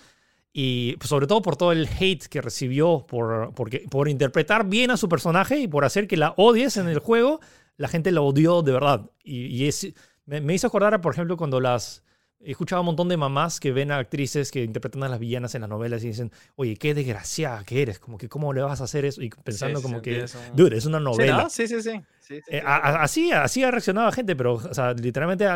Y 0.53 0.97
pues, 0.97 1.09
sobre 1.09 1.27
todo 1.27 1.43
por 1.43 1.57
todo 1.57 1.73
el 1.73 1.87
hate 1.87 2.27
que 2.27 2.41
recibió 2.41 3.07
por, 3.07 3.53
porque, 3.55 3.85
por 3.91 4.09
interpretar 4.09 4.67
bien 4.67 4.91
a 4.91 4.97
su 4.97 5.09
personaje 5.09 5.59
y 5.61 5.69
por 5.69 5.85
hacer 5.85 6.09
que 6.09 6.17
la 6.17 6.35
odies 6.37 6.77
en 6.77 6.89
el 6.89 6.99
juego 6.99 7.41
la 7.79 7.89
gente 7.89 8.13
lo 8.13 8.25
odió 8.25 8.61
de 8.61 8.73
verdad. 8.73 9.11
Y, 9.25 9.67
es, 9.67 9.89
me, 10.27 10.53
hizo 10.53 10.67
acordar, 10.67 11.01
por 11.01 11.15
ejemplo, 11.15 11.39
cuando 11.39 11.61
las... 11.61 12.05
He 12.41 12.53
escuchado 12.53 12.83
un 12.83 12.87
montón 12.87 13.09
de 13.09 13.17
mamás 13.17 13.59
que 13.59 13.73
ven 13.73 13.91
a 13.91 13.97
actrices 13.97 14.53
que 14.53 14.63
interpretan 14.63 15.03
a 15.03 15.09
las 15.09 15.19
villanas 15.19 15.57
en 15.57 15.63
las 15.63 15.71
novelas 15.71 16.05
y 16.05 16.09
dicen, 16.09 16.31
oye, 16.55 16.77
qué 16.77 16.95
desgraciada 16.95 17.65
que 17.65 17.83
eres, 17.83 17.99
como 17.99 18.17
que 18.17 18.29
cómo 18.29 18.53
le 18.53 18.63
vas 18.63 18.81
a 18.81 18.85
hacer 18.85 19.05
eso, 19.05 19.23
y 19.23 19.31
pensando 19.31 19.83
como 19.83 20.01
que, 20.01 20.25
dude, 20.55 20.77
es 20.77 20.87
una 20.87 21.01
novela. 21.01 21.51
Sí, 21.51 21.67
sí, 21.67 21.83
sí. 21.83 22.01
Eh, 22.49 22.63
así, 22.65 23.33
así 23.33 23.65
ha 23.65 23.73
reaccionado 23.73 24.07
la 24.07 24.13
gente, 24.13 24.37
pero 24.37 24.55
o 24.55 24.75
sea, 24.75 24.93
literalmente 24.93 25.47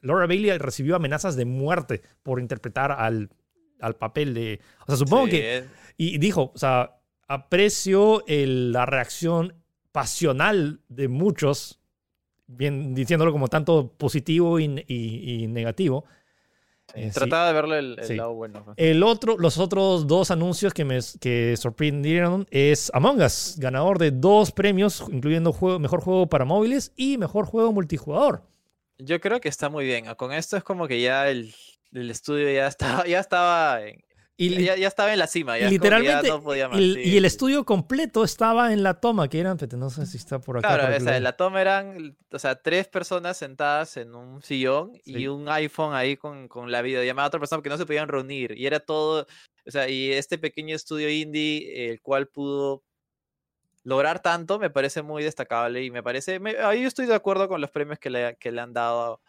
Laura 0.00 0.26
Bailey 0.26 0.56
recibió 0.56 0.96
amenazas 0.96 1.36
de 1.36 1.44
muerte 1.44 2.00
por 2.22 2.40
interpretar 2.40 2.92
al, 2.92 3.28
al 3.78 3.96
papel 3.96 4.32
de... 4.32 4.58
O 4.80 4.86
sea, 4.86 4.96
supongo 4.96 5.26
que... 5.26 5.66
Y 5.98 6.16
dijo, 6.16 6.50
o 6.54 6.58
sea, 6.58 6.96
aprecio 7.28 8.24
la 8.26 8.86
reacción 8.86 9.59
pasional 9.92 10.80
de 10.88 11.08
muchos, 11.08 11.80
bien 12.46 12.94
diciéndolo 12.94 13.32
como 13.32 13.48
tanto 13.48 13.92
positivo 13.96 14.58
y, 14.58 15.46
negativo. 15.48 16.04
Eh, 16.94 17.10
trataba 17.14 17.46
de 17.46 17.52
verle 17.52 17.78
el, 17.78 18.16
lado 18.16 18.34
bueno. 18.34 18.74
El 18.76 19.04
otro, 19.04 19.38
los 19.38 19.58
otros 19.58 20.08
dos 20.08 20.32
anuncios 20.32 20.74
que 20.74 20.84
me 20.84 20.98
que 21.20 21.56
sorprendieron 21.56 22.48
es 22.50 22.90
Among 22.92 23.22
Us, 23.22 23.56
ganador 23.58 23.98
de 23.98 24.10
dos 24.10 24.50
premios, 24.50 25.04
incluyendo 25.12 25.52
juego, 25.52 25.78
mejor 25.78 26.00
juego 26.00 26.26
para 26.26 26.44
móviles 26.44 26.92
y 26.96 27.16
mejor 27.16 27.46
juego 27.46 27.72
multijugador. 27.72 28.42
Yo 28.98 29.20
creo 29.20 29.40
que 29.40 29.48
está 29.48 29.68
muy 29.68 29.84
bien. 29.84 30.04
Con 30.16 30.32
esto 30.32 30.56
es 30.56 30.64
como 30.64 30.88
que 30.88 31.00
ya 31.00 31.30
el, 31.30 31.54
el 31.92 32.10
estudio 32.10 32.52
ya 32.52 32.66
estaba, 32.66 33.06
ya 33.06 33.20
estaba 33.20 33.82
en, 33.82 34.02
y 34.42 34.64
ya, 34.64 34.74
estaba 34.74 35.12
en 35.12 35.18
la 35.18 35.26
cima, 35.26 35.58
ya, 35.58 35.68
literalmente, 35.68 36.28
no 36.28 36.42
podía 36.42 36.66
más. 36.66 36.80
y 36.80 37.18
el 37.18 37.26
estudio 37.26 37.66
completo 37.66 38.24
estaba 38.24 38.72
en 38.72 38.82
la 38.82 38.94
toma, 38.94 39.28
que 39.28 39.38
eran, 39.38 39.58
no 39.76 39.90
sé 39.90 40.06
si 40.06 40.16
está 40.16 40.40
por 40.40 40.56
acá. 40.56 40.68
Claro, 40.68 40.96
o 40.96 41.00
sea, 41.00 41.20
la 41.20 41.36
toma 41.36 41.60
eran, 41.60 42.16
o 42.32 42.38
sea, 42.38 42.54
tres 42.54 42.88
personas 42.88 43.36
sentadas 43.36 43.98
en 43.98 44.14
un 44.14 44.42
sillón 44.42 44.92
y 45.04 45.26
un 45.26 45.46
iPhone 45.50 45.94
ahí 45.94 46.16
con, 46.16 46.48
con 46.48 46.72
la 46.72 46.80
videollamada 46.80 47.26
a 47.26 47.28
otra 47.28 47.40
persona 47.40 47.58
porque 47.58 47.68
no 47.68 47.76
se 47.76 47.84
podían 47.84 48.08
reunir. 48.08 48.58
Y 48.58 48.66
era 48.66 48.80
todo, 48.80 49.26
o 49.66 49.70
sea, 49.70 49.90
y 49.90 50.10
este 50.10 50.38
pequeño 50.38 50.74
estudio 50.74 51.10
indie, 51.10 51.90
el 51.90 52.00
cual 52.00 52.26
pudo 52.26 52.82
lograr 53.84 54.20
tanto, 54.20 54.58
me 54.58 54.70
parece 54.70 55.02
muy 55.02 55.22
destacable 55.22 55.84
y 55.84 55.90
me 55.90 56.02
parece, 56.02 56.40
ahí 56.64 56.84
estoy 56.84 57.04
de 57.04 57.14
acuerdo 57.14 57.46
con 57.46 57.60
los 57.60 57.70
premios 57.70 57.98
que 57.98 58.08
le, 58.08 58.36
que 58.36 58.52
le 58.52 58.62
han 58.62 58.72
dado 58.72 59.20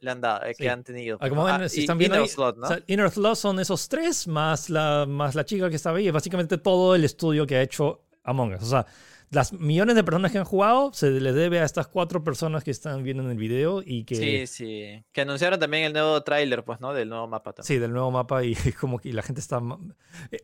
le 0.00 0.10
han 0.10 0.20
dado, 0.20 0.44
eh, 0.44 0.54
que 0.56 0.68
han 0.68 0.82
tenido. 0.82 1.18
Ah, 1.20 1.28
como 1.28 1.44
ven, 1.44 1.62
ah, 1.62 1.68
si 1.68 1.80
están 1.80 1.98
viendo 1.98 2.16
Inner 2.16 2.28
Slot, 2.28 2.56
¿no? 2.56 2.68
Inner 2.86 3.10
Slot 3.10 3.36
son 3.36 3.60
esos 3.60 3.88
tres 3.88 4.26
más 4.26 4.70
la, 4.70 5.06
más 5.06 5.34
la 5.34 5.44
chica 5.44 5.68
que 5.70 5.76
estaba 5.76 5.98
ahí. 5.98 6.06
Es 6.06 6.12
básicamente 6.12 6.58
todo 6.58 6.94
el 6.94 7.04
estudio 7.04 7.46
que 7.46 7.56
ha 7.56 7.62
hecho 7.62 8.02
Among 8.24 8.54
Us. 8.54 8.62
O 8.62 8.66
sea, 8.66 8.86
las 9.30 9.52
millones 9.52 9.94
de 9.94 10.02
personas 10.02 10.32
que 10.32 10.38
han 10.38 10.44
jugado 10.44 10.92
se 10.92 11.10
les 11.10 11.34
debe 11.34 11.60
a 11.60 11.64
estas 11.64 11.86
cuatro 11.86 12.24
personas 12.24 12.64
que 12.64 12.72
están 12.72 13.02
viendo 13.04 13.22
en 13.22 13.30
el 13.30 13.36
video 13.36 13.80
y 13.84 14.04
que... 14.04 14.16
Sí, 14.16 14.46
sí. 14.46 15.04
Que 15.12 15.20
anunciaron 15.20 15.60
también 15.60 15.84
el 15.84 15.92
nuevo 15.92 16.20
tráiler, 16.22 16.64
pues, 16.64 16.80
¿no? 16.80 16.92
Del 16.92 17.08
nuevo 17.08 17.28
mapa 17.28 17.52
también. 17.52 17.66
Sí, 17.66 17.78
del 17.78 17.92
nuevo 17.92 18.10
mapa 18.10 18.42
y 18.42 18.54
como 18.80 18.98
que 18.98 19.12
la 19.12 19.22
gente 19.22 19.40
está... 19.40 19.60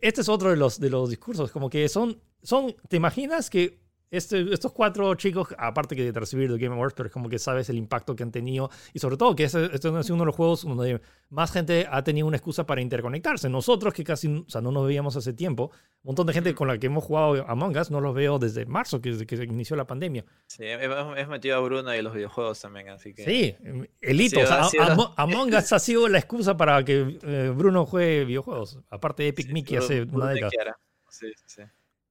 Este 0.01 0.21
es 0.21 0.29
otro 0.29 0.51
de 0.51 0.57
los, 0.57 0.79
de 0.79 0.91
los 0.91 1.11
discursos, 1.11 1.51
como 1.51 1.69
que 1.69 1.89
son, 1.89 2.21
son... 2.43 2.77
¿Te 2.89 2.97
imaginas 2.97 3.51
que 3.51 3.86
este, 4.11 4.53
estos 4.53 4.73
cuatro 4.73 5.15
chicos, 5.17 5.49
aparte 5.59 5.97
que 5.97 6.13
de 6.13 6.19
recibir 6.19 6.51
el 6.51 6.59
Game 6.59 6.75
Awards, 6.75 6.95
pero 6.95 7.09
es 7.09 7.13
como 7.13 7.29
que 7.29 7.39
sabes 7.39 7.69
el 7.69 7.77
impacto 7.77 8.15
que 8.15 8.23
han 8.23 8.31
tenido 8.31 8.71
y 8.93 8.99
sobre 8.99 9.17
todo 9.17 9.35
que 9.35 9.45
este, 9.45 9.65
este 9.67 9.89
es 9.89 10.11
uno 10.11 10.21
de 10.21 10.27
los 10.27 10.35
juegos 10.35 10.63
donde 10.63 11.01
más 11.31 11.51
gente 11.53 11.87
ha 11.91 12.03
tenido 12.05 12.27
una 12.27 12.37
excusa 12.37 12.65
para 12.67 12.81
interconectarse. 12.81 13.49
Nosotros 13.49 13.93
que 13.93 14.05
casi 14.05 14.29
o 14.29 14.49
sea, 14.49 14.61
no 14.61 14.71
nos 14.71 14.87
veíamos 14.87 15.17
hace 15.17 15.33
tiempo, 15.33 15.71
un 16.03 16.11
montón 16.11 16.27
de 16.29 16.33
gente 16.33 16.55
con 16.55 16.69
la 16.69 16.79
que 16.79 16.87
hemos 16.87 17.05
jugado 17.05 17.45
Among 17.49 17.77
Us 17.77 17.91
no 17.91 18.01
los 18.01 18.15
veo 18.15 18.39
desde 18.39 18.65
marzo, 18.65 19.01
que 19.01 19.11
desde 19.11 19.27
que 19.27 19.37
inició 19.37 19.77
la 19.77 19.87
pandemia. 19.87 20.25
Sí, 20.47 20.65
hemos 20.65 21.29
metido 21.29 21.57
a 21.57 21.61
Bruno 21.61 21.95
y 21.95 22.01
los 22.03 22.15
videojuegos 22.15 22.61
también, 22.61 22.91
así 22.91 23.13
que... 23.13 23.25
Sí, 23.25 23.57
el 24.01 24.21
hito. 24.21 24.41
Among 25.17 25.53
Us 25.55 25.73
ha 25.73 25.79
sido 25.79 26.09
la 26.09 26.19
excusa 26.19 26.57
para 26.57 26.85
que 26.85 27.19
eh, 27.23 27.53
Bruno 27.55 27.87
juegue 27.87 28.25
videojuegos, 28.25 28.79
aparte 28.91 29.25
de 29.25 29.31
Epic 29.31 29.51
Mickey 29.51 29.77
hace 29.77 30.03
una 30.03 30.31
década. 30.31 30.79
Sí, 31.09 31.27
sí. 31.47 31.63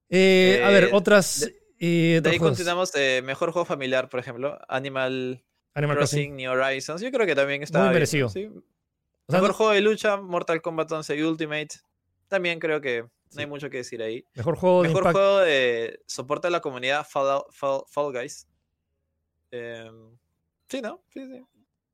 Eh, 0.10 0.62
a 0.64 0.70
ver, 0.70 0.86
eh, 0.86 0.90
otras... 0.92 1.50
Y 1.88 2.20
de 2.20 2.30
ahí 2.32 2.40
continuamos, 2.40 2.96
eh, 2.96 3.22
mejor 3.24 3.52
juego 3.52 3.64
familiar, 3.64 4.10
por 4.10 4.20
ejemplo, 4.20 4.58
Animal, 4.68 5.44
Crossing, 5.72 6.36
New 6.36 6.52
Horizons. 6.52 7.00
Yo 7.00 7.12
creo 7.12 7.28
que 7.28 7.36
también 7.36 7.62
está 7.62 7.84
Muy 7.84 7.94
merecido. 7.94 8.32
mejor 9.28 9.54
juego 9.54 9.72
de 9.72 9.82
lucha, 9.82 10.18
Mortal 10.18 10.64
Kombat 10.64 10.92
11 10.92 11.24
Ultimate. 11.24 11.68
También 12.28 12.60
creo 12.60 12.82
que 12.82 13.04
no 13.04 13.40
hay 13.40 13.46
mucho 13.46 13.70
que 13.70 13.78
decir 13.78 14.02
ahí. 14.02 14.26
Mejor 14.34 14.56
juego 14.56 14.82
de 14.82 14.88
Mejor 14.88 15.12
juego 15.12 15.40
de 15.42 16.00
soporte 16.08 16.48
a 16.48 16.50
la 16.50 16.60
comunidad 16.60 17.06
Fall, 17.08 17.44
Fall, 17.52 18.12
Guys. 18.12 18.48
Em, 19.52 20.18
sí, 20.68 20.82
¿no? 20.82 21.04
Sí, 21.14 21.28
sí. 21.28 21.46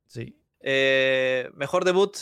Sí. 0.07 0.41
Eh, 0.61 1.49
mejor 1.53 1.83
debut, 1.83 2.15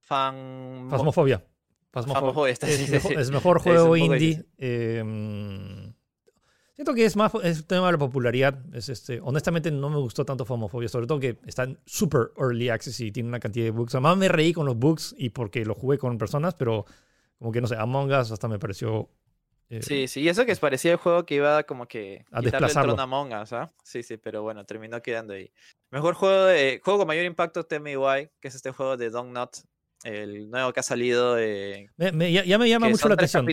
Fan... 0.00 0.88
Fasmofobia. 0.88 1.44
Fasmofobia. 1.92 2.52
Es, 2.52 2.90
mejor, 2.90 3.12
es, 3.12 3.30
mejor, 3.30 3.60
juego 3.60 3.94
indie. 3.94 4.46
Eh, 4.56 5.87
Siento 6.78 6.94
que 6.94 7.04
es 7.04 7.16
más 7.16 7.32
es 7.42 7.66
tema 7.66 7.86
de 7.86 7.92
la 7.94 7.98
popularidad. 7.98 8.56
Es 8.72 8.88
este, 8.88 9.18
honestamente 9.20 9.68
no 9.72 9.90
me 9.90 9.96
gustó 9.96 10.24
tanto 10.24 10.44
Famofobia, 10.44 10.88
sobre 10.88 11.08
todo 11.08 11.18
que 11.18 11.36
está 11.44 11.64
en 11.64 11.76
super 11.84 12.30
early 12.38 12.68
access 12.68 13.00
y 13.00 13.10
tiene 13.10 13.28
una 13.28 13.40
cantidad 13.40 13.64
de 13.64 13.72
bugs. 13.72 13.96
Además 13.96 14.16
me 14.16 14.28
reí 14.28 14.52
con 14.52 14.64
los 14.64 14.76
bugs 14.76 15.12
y 15.18 15.30
porque 15.30 15.64
lo 15.64 15.74
jugué 15.74 15.98
con 15.98 16.16
personas, 16.18 16.54
pero 16.54 16.86
como 17.36 17.50
que 17.50 17.60
no 17.60 17.66
sé, 17.66 17.74
Among 17.74 18.12
Us 18.12 18.30
hasta 18.30 18.46
me 18.46 18.60
pareció... 18.60 19.10
Eh, 19.70 19.82
sí, 19.82 20.06
sí, 20.06 20.20
y 20.20 20.28
eso 20.28 20.46
que 20.46 20.54
parecía 20.54 20.92
el 20.92 20.98
juego 20.98 21.26
que 21.26 21.34
iba 21.34 21.64
como 21.64 21.88
que 21.88 22.24
a 22.30 22.40
desplazarlo. 22.42 22.96
a 22.96 23.02
Among 23.02 23.32
Us, 23.32 23.52
¿ah? 23.54 23.72
Sí, 23.82 24.04
sí, 24.04 24.16
pero 24.16 24.42
bueno, 24.42 24.64
terminó 24.64 25.02
quedando 25.02 25.34
ahí. 25.34 25.50
Mejor 25.90 26.14
juego 26.14 26.44
de 26.44 26.80
juego 26.84 27.00
con 27.00 27.08
mayor 27.08 27.24
impacto, 27.24 27.66
Why, 27.68 28.30
que 28.38 28.46
es 28.46 28.54
este 28.54 28.70
juego 28.70 28.96
de 28.96 29.10
Don't 29.10 29.32
Not, 29.32 29.56
el 30.04 30.50
nuevo 30.50 30.72
que 30.72 30.80
ha 30.80 30.82
salido. 30.82 31.34
de 31.34 31.90
ya, 31.96 32.12
me 32.58 32.68
llama 32.68 32.88
mucho 32.88 33.08
la 33.08 33.14
atención. 33.14 33.46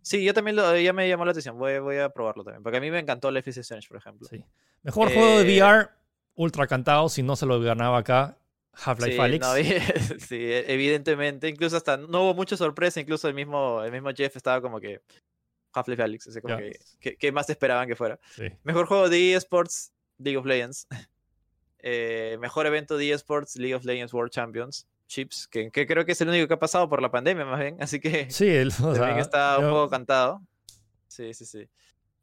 Sí, 0.00 0.24
yo 0.24 0.32
también 0.32 0.56
lo, 0.56 0.76
ya 0.78 0.92
me 0.92 1.08
llamó 1.08 1.24
la 1.24 1.32
atención. 1.32 1.58
Voy, 1.58 1.78
voy, 1.78 1.98
a 1.98 2.08
probarlo 2.08 2.44
también. 2.44 2.62
Porque 2.62 2.78
a 2.78 2.80
mí 2.80 2.90
me 2.90 2.98
encantó 2.98 3.28
el 3.28 3.36
FC 3.36 3.60
Strange, 3.60 3.88
por 3.88 3.98
ejemplo. 3.98 4.26
Sí. 4.28 4.42
Mejor 4.82 5.12
juego 5.12 5.38
de 5.38 5.56
eh, 5.56 5.62
VR, 5.62 5.90
ultra 6.34 6.66
cantado. 6.66 7.08
Si 7.08 7.22
no 7.22 7.36
se 7.36 7.46
lo 7.46 7.60
ganaba 7.60 7.98
acá, 7.98 8.38
Half-Life 8.72 9.20
Alyx. 9.20 9.46
sí, 10.26 10.38
evidentemente. 10.40 11.48
Incluso 11.48 11.76
hasta 11.76 11.96
no 11.96 12.22
hubo 12.22 12.34
mucha 12.34 12.56
sorpresa. 12.56 13.00
Incluso 13.00 13.28
el 13.28 13.34
mismo, 13.34 13.82
el 13.82 13.92
mismo 13.92 14.10
Jeff 14.14 14.34
estaba 14.36 14.60
como 14.60 14.80
que. 14.80 15.00
Half-Life 15.74 16.02
Alyx. 16.02 16.26
Así 16.28 16.40
como 16.40 16.56
que, 16.56 17.16
que, 17.16 17.32
más 17.32 17.48
esperaban 17.50 17.86
que 17.86 17.96
fuera. 17.96 18.18
Mejor 18.62 18.86
juego 18.86 19.08
de 19.08 19.34
eSports, 19.34 19.92
League 20.18 20.38
of 20.38 20.46
Legends. 20.46 20.86
Eh, 21.84 22.38
mejor 22.40 22.64
evento 22.66 22.96
de 22.96 23.10
eSports, 23.10 23.56
League 23.56 23.74
of 23.74 23.84
Legends 23.84 24.14
World 24.14 24.30
Champions 24.30 24.86
chips, 25.12 25.46
que, 25.48 25.70
creo 25.70 26.04
que 26.04 26.12
es 26.12 26.20
el 26.20 26.28
único 26.28 26.48
que 26.48 26.54
ha 26.54 26.58
pasado 26.58 26.88
por 26.88 27.02
la 27.02 27.10
pandemia 27.10 27.44
más 27.44 27.60
bien, 27.60 27.76
así 27.80 28.00
que 28.00 28.30
sí, 28.30 28.50
también 28.76 29.18
está 29.18 29.58
un 29.58 29.70
poco 29.70 29.90
cantado. 29.90 30.40
Sí, 31.08 31.34
sí, 31.34 31.44
sí. 31.44 31.68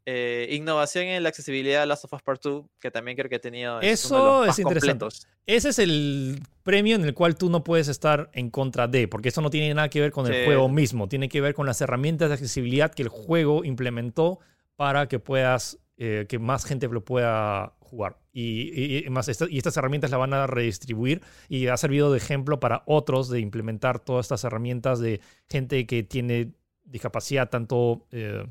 Eh, 0.05 0.47
innovación 0.51 1.05
en 1.05 1.21
la 1.21 1.29
accesibilidad 1.29 1.81
de 1.81 1.85
Last 1.85 2.05
of 2.05 2.13
Us 2.13 2.23
Part 2.23 2.41
2, 2.41 2.65
que 2.79 2.89
también 2.89 3.15
creo 3.15 3.29
que 3.29 3.35
ha 3.35 3.41
tenido. 3.41 3.79
Eso 3.81 4.43
es 4.43 4.57
interesante. 4.57 5.05
Ese 5.45 5.69
es 5.69 5.77
el 5.77 6.41
premio 6.63 6.95
en 6.95 7.05
el 7.05 7.13
cual 7.13 7.35
tú 7.35 7.51
no 7.51 7.63
puedes 7.63 7.87
estar 7.87 8.31
en 8.33 8.49
contra 8.49 8.87
de, 8.87 9.07
porque 9.07 9.29
eso 9.29 9.41
no 9.41 9.51
tiene 9.51 9.71
nada 9.73 9.89
que 9.89 10.01
ver 10.01 10.11
con 10.11 10.25
el 10.25 10.45
juego 10.45 10.67
mismo, 10.67 11.07
tiene 11.07 11.29
que 11.29 11.41
ver 11.41 11.53
con 11.53 11.67
las 11.67 11.79
herramientas 11.81 12.29
de 12.29 12.33
accesibilidad 12.35 12.91
que 12.91 13.03
el 13.03 13.09
juego 13.09 13.63
implementó 13.63 14.39
para 14.75 15.07
que 15.07 15.19
puedas, 15.19 15.77
eh, 15.97 16.25
que 16.27 16.39
más 16.39 16.65
gente 16.65 16.87
lo 16.87 17.05
pueda 17.05 17.73
jugar. 17.89 18.17
Y, 18.31 19.03
más 19.09 19.27
y 19.27 19.57
estas 19.57 19.77
herramientas 19.77 20.11
la 20.11 20.17
van 20.17 20.33
a 20.33 20.47
redistribuir 20.47 21.21
y 21.47 21.67
ha 21.67 21.77
servido 21.77 22.11
de 22.11 22.17
ejemplo 22.17 22.59
para 22.59 22.83
otros 22.85 23.29
de 23.29 23.39
implementar 23.39 23.99
todas 23.99 24.25
estas 24.25 24.43
herramientas 24.43 24.99
de 24.99 25.21
gente 25.49 25.85
que 25.85 26.03
tiene 26.03 26.53
discapacidad 26.83 27.49
tanto 27.49 28.07
eh, 28.11 28.45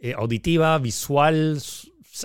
eh, 0.00 0.14
auditiva, 0.16 0.78
visual, 0.78 1.58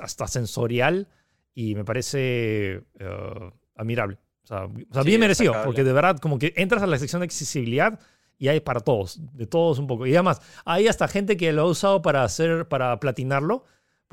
hasta 0.02 0.28
sensorial. 0.28 1.08
Y 1.56 1.76
me 1.76 1.86
parece 1.86 2.84
eh, 3.00 3.52
admirable. 3.76 4.18
O 4.44 4.48
sea, 4.48 5.04
bien 5.04 5.20
merecido, 5.20 5.54
porque 5.64 5.84
de 5.84 5.94
verdad, 5.94 6.18
como 6.18 6.38
que 6.38 6.54
entras 6.58 6.84
a 6.84 6.88
la 6.88 6.98
sección 6.98 7.22
de 7.22 7.26
accesibilidad 7.26 8.00
y 8.38 8.50
hay 8.50 8.60
para 8.60 8.82
todos, 8.82 9.22
de 9.34 9.48
todos 9.48 9.80
un 9.80 9.88
poco. 9.88 10.06
Y 10.06 10.14
además, 10.14 10.42
hay 10.66 10.88
hasta 10.88 11.08
gente 11.08 11.38
que 11.38 11.54
lo 11.54 11.62
ha 11.62 11.66
usado 11.66 12.02
para 12.02 12.24
hacer, 12.24 12.68
para 12.68 13.00
platinarlo 13.00 13.64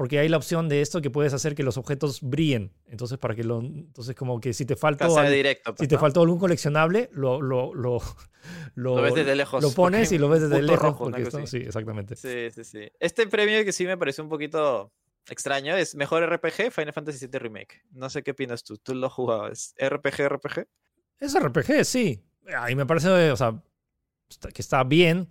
porque 0.00 0.18
hay 0.18 0.30
la 0.30 0.38
opción 0.38 0.66
de 0.70 0.80
esto 0.80 1.02
que 1.02 1.10
puedes 1.10 1.34
hacer 1.34 1.54
que 1.54 1.62
los 1.62 1.76
objetos 1.76 2.22
brillen. 2.22 2.72
Entonces, 2.86 3.18
para 3.18 3.34
que 3.34 3.44
lo. 3.44 3.60
Entonces, 3.60 4.16
como 4.16 4.40
que 4.40 4.54
si 4.54 4.64
te 4.64 4.74
falta. 4.74 5.06
directo, 5.28 5.74
si 5.78 5.86
te 5.86 5.88
pues, 5.88 6.00
faltó 6.00 6.22
algún 6.22 6.38
coleccionable, 6.38 7.10
lo, 7.12 7.42
lo, 7.42 7.74
lo, 7.74 8.00
lo, 8.76 8.94
ves 8.94 9.14
desde 9.14 9.36
lejos. 9.36 9.62
Lo 9.62 9.70
pones 9.72 10.10
y 10.12 10.16
lo 10.16 10.30
ves 10.30 10.40
desde 10.40 10.62
lejos. 10.62 10.96
sí, 11.44 11.58
exactamente. 11.58 12.16
Sí, 12.16 12.50
sí, 12.50 12.64
sí. 12.64 12.90
Este 12.98 13.26
premio 13.26 13.62
que 13.62 13.72
sí 13.72 13.84
me 13.84 13.98
pareció 13.98 14.24
un 14.24 14.30
poquito 14.30 14.90
extraño 15.28 15.76
es 15.76 15.94
Mejor 15.94 16.24
RPG 16.34 16.72
Final 16.72 16.94
Fantasy 16.94 17.26
VII 17.26 17.38
Remake. 17.38 17.82
No 17.90 18.08
sé 18.08 18.22
qué 18.22 18.30
opinas 18.30 18.64
tú. 18.64 18.78
¿Tú 18.78 18.94
lo 18.94 19.10
jugabas? 19.10 19.74
¿RPG, 19.78 20.30
RPG? 20.30 20.66
Es 21.18 21.38
RPG, 21.38 21.84
sí. 21.84 22.24
Ahí 22.56 22.74
me 22.74 22.86
parece, 22.86 23.30
o 23.30 23.36
sea, 23.36 23.62
que 24.54 24.62
está 24.62 24.82
bien. 24.82 25.28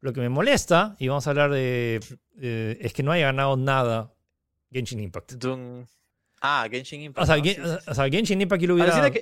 Lo 0.00 0.12
que 0.12 0.20
me 0.20 0.28
molesta, 0.28 0.96
y 0.98 1.08
vamos 1.08 1.26
a 1.26 1.30
hablar 1.30 1.50
de, 1.50 2.00
es 2.40 2.92
que 2.92 3.02
no 3.02 3.12
haya 3.12 3.26
ganado 3.26 3.56
nada 3.56 4.14
Genshin 4.72 5.00
Impact. 5.00 5.34
Ah, 6.40 6.66
Genshin 6.70 7.02
Impact. 7.02 7.28
O 7.86 7.94
sea, 7.94 8.08
Genshin 8.08 8.40
Impact 8.40 8.62
lo 8.62 8.74
hubiera... 8.74 9.12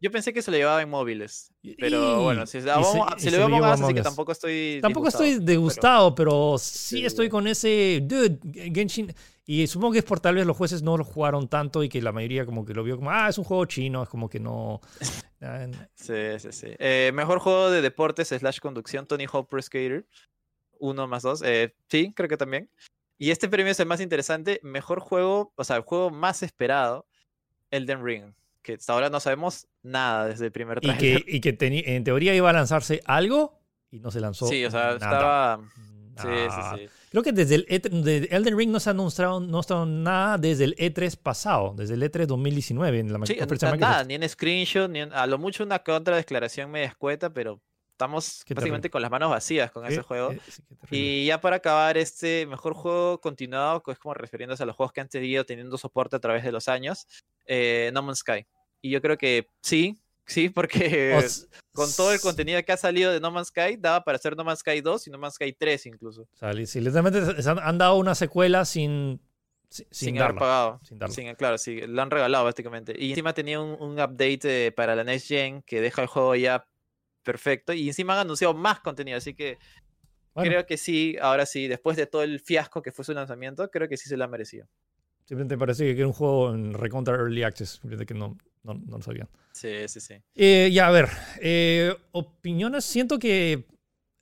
yo 0.00 0.10
pensé 0.10 0.32
que 0.32 0.42
se 0.42 0.50
lo 0.50 0.56
llevaba 0.56 0.82
en 0.82 0.90
móviles. 0.90 1.52
Pero 1.78 2.22
bueno, 2.22 2.46
si, 2.46 2.60
se, 2.60 2.68
si 3.18 3.30
lo 3.30 3.48
llevaba 3.48 3.74
así 3.74 3.94
que 3.94 4.02
tampoco 4.02 4.32
estoy. 4.32 4.80
Tampoco 4.82 5.08
estoy 5.08 5.38
degustado, 5.38 6.14
pero, 6.14 6.56
sí, 6.58 7.04
estoy 7.04 7.28
con 7.28 7.46
ese. 7.46 8.00
Dude, 8.02 8.38
Genshin. 8.74 9.14
Y 9.50 9.66
supongo 9.66 9.94
que 9.94 10.00
es 10.00 10.04
por 10.04 10.20
tal 10.20 10.34
vez 10.34 10.44
los 10.44 10.54
jueces 10.54 10.82
no 10.82 10.98
lo 10.98 11.04
jugaron 11.04 11.48
tanto 11.48 11.82
y 11.82 11.88
que 11.88 12.02
la 12.02 12.12
mayoría 12.12 12.44
como 12.44 12.66
que 12.66 12.74
lo 12.74 12.84
vio 12.84 12.96
como, 12.96 13.10
ah, 13.10 13.30
es 13.30 13.38
un 13.38 13.44
juego 13.44 13.64
chino, 13.64 14.02
es 14.02 14.08
como 14.10 14.28
que 14.28 14.38
no... 14.38 14.82
sí, 15.94 16.38
sí, 16.38 16.52
sí. 16.52 16.66
Eh, 16.78 17.12
mejor 17.14 17.38
juego 17.38 17.70
de 17.70 17.80
deportes 17.80 18.28
slash 18.28 18.58
conducción, 18.58 19.06
Tony 19.06 19.24
Hawk 19.24 19.48
Pro 19.48 19.62
Skater. 19.62 20.06
Uno 20.78 21.08
más 21.08 21.22
dos. 21.22 21.40
Eh, 21.42 21.74
sí, 21.88 22.12
creo 22.14 22.28
que 22.28 22.36
también. 22.36 22.68
Y 23.16 23.30
este 23.30 23.48
premio 23.48 23.72
es 23.72 23.80
el 23.80 23.86
más 23.86 24.02
interesante. 24.02 24.60
Mejor 24.62 25.00
juego, 25.00 25.54
o 25.56 25.64
sea, 25.64 25.76
el 25.76 25.82
juego 25.82 26.10
más 26.10 26.42
esperado, 26.42 27.06
Elden 27.70 28.04
Ring. 28.04 28.34
Que 28.60 28.74
hasta 28.74 28.92
ahora 28.92 29.08
no 29.08 29.18
sabemos 29.18 29.66
nada 29.82 30.26
desde 30.26 30.44
el 30.44 30.52
primer 30.52 30.80
trailer. 30.80 31.24
Y 31.26 31.40
que, 31.40 31.56
que 31.56 31.84
en 31.86 32.04
teoría 32.04 32.34
iba 32.34 32.50
a 32.50 32.52
lanzarse 32.52 33.00
algo 33.06 33.58
y 33.90 34.00
no 34.00 34.10
se 34.10 34.20
lanzó. 34.20 34.46
Sí, 34.46 34.62
o 34.66 34.70
sea, 34.70 34.92
estaba 34.92 35.58
Sí, 36.20 36.28
sí, 36.50 36.60
sí. 36.74 36.88
Creo 37.10 37.22
que 37.22 37.32
desde 37.32 37.54
el 37.56 37.66
e 37.68 38.28
Elden 38.30 38.56
Ring 38.56 38.70
no 38.70 38.80
se 38.80 38.90
ha 38.90 38.92
anunciado, 38.92 39.40
no 39.40 39.62
nada 39.86 40.38
desde 40.38 40.64
el 40.64 40.76
E3 40.76 41.16
pasado, 41.16 41.74
desde 41.76 41.94
el 41.94 42.02
E3 42.02 42.26
2019. 42.26 43.00
En 43.00 43.12
la 43.12 43.26
sí, 43.26 43.36
nada, 43.78 44.04
ni 44.04 44.14
en 44.14 44.28
screenshot, 44.28 44.90
ni 44.90 45.00
a 45.00 45.26
lo 45.26 45.38
mucho 45.38 45.64
una 45.64 45.78
contra 45.78 46.16
declaración 46.16 46.70
media 46.70 46.88
escueta, 46.88 47.32
pero 47.32 47.60
estamos 47.98 48.44
básicamente 48.48 48.90
con 48.90 49.02
las 49.02 49.10
manos 49.10 49.30
vacías 49.30 49.70
con 49.72 49.84
ese 49.86 50.02
juego. 50.02 50.32
Eh, 50.32 50.40
y 50.90 51.26
ya 51.26 51.40
para 51.40 51.56
acabar, 51.56 51.98
este 51.98 52.46
mejor 52.46 52.74
juego 52.74 53.20
continuado, 53.20 53.82
que 53.82 53.92
es 53.92 53.98
como 53.98 54.14
refiriéndose 54.14 54.62
a 54.62 54.66
los 54.66 54.76
juegos 54.76 54.92
que 54.92 55.00
han 55.00 55.10
seguido 55.10 55.44
teniendo 55.44 55.76
soporte 55.76 56.16
a 56.16 56.20
través 56.20 56.44
de 56.44 56.52
los 56.52 56.68
años, 56.68 57.06
eh, 57.46 57.90
No 57.92 58.02
Man's 58.02 58.20
Sky. 58.20 58.46
Y 58.80 58.90
yo 58.90 59.02
creo 59.02 59.18
que 59.18 59.48
sí, 59.60 59.98
Sí, 60.28 60.50
porque 60.50 61.18
con 61.72 61.90
todo 61.96 62.12
el 62.12 62.20
contenido 62.20 62.62
que 62.62 62.72
ha 62.72 62.76
salido 62.76 63.10
de 63.10 63.18
No 63.18 63.30
Man's 63.30 63.48
Sky, 63.48 63.76
daba 63.78 64.04
para 64.04 64.16
hacer 64.16 64.36
No 64.36 64.44
Man's 64.44 64.60
Sky 64.60 64.82
2 64.82 65.06
y 65.06 65.10
No 65.10 65.18
Man's 65.18 65.34
Sky 65.34 65.54
3 65.54 65.86
incluso. 65.86 66.28
O 66.40 66.66
sí, 66.66 66.80
literalmente 66.80 67.18
han, 67.48 67.78
dado 67.78 67.96
una 67.96 68.14
secuela 68.14 68.66
sin, 68.66 69.20
sin, 69.70 70.20
haber 70.20 70.36
pagado. 70.36 70.80
Sin 71.08 71.34
claro, 71.34 71.56
sí, 71.56 71.80
lo 71.80 72.02
han 72.02 72.10
regalado 72.10 72.44
básicamente. 72.44 72.94
Y 72.98 73.10
encima 73.10 73.32
tenía 73.32 73.58
un, 73.58 73.92
update 73.94 74.66
eh, 74.66 74.72
para 74.72 74.94
la 74.94 75.02
Next 75.02 75.28
Gen 75.28 75.62
que 75.62 75.80
deja 75.80 76.02
el 76.02 76.08
juego 76.08 76.34
ya 76.36 76.66
perfecto. 77.22 77.72
Y 77.72 77.88
encima 77.88 78.12
han 78.12 78.20
anunciado 78.20 78.52
más 78.52 78.80
contenido, 78.80 79.16
así 79.16 79.32
que 79.32 79.58
creo 80.34 80.66
que 80.66 80.76
sí, 80.76 81.16
ahora 81.20 81.46
sí, 81.46 81.68
después 81.68 81.96
de 81.96 82.06
todo 82.06 82.22
el 82.22 82.40
fiasco 82.40 82.82
que 82.82 82.92
fue 82.92 83.04
su 83.04 83.14
lanzamiento, 83.14 83.70
creo 83.70 83.88
que 83.88 83.96
sí 83.96 84.10
se 84.10 84.16
lo 84.18 84.24
ha 84.24 84.28
merecido. 84.28 84.66
Simplemente 85.24 85.58
parece 85.58 85.84
que 85.94 86.00
era 86.00 86.06
un 86.06 86.12
juego 86.12 86.54
en 86.54 86.74
recontra 86.74 87.14
Early 87.14 87.42
Access, 87.42 87.80
que 88.06 88.14
no, 88.14 88.36
no, 88.62 88.74
lo 88.88 89.02
sabían. 89.02 89.28
Sí, 89.52 89.88
sí, 89.88 90.00
sí. 90.00 90.14
Eh, 90.34 90.70
ya, 90.72 90.88
a 90.88 90.90
ver, 90.90 91.08
eh, 91.40 91.94
opiniones, 92.12 92.84
siento 92.84 93.18
que 93.18 93.66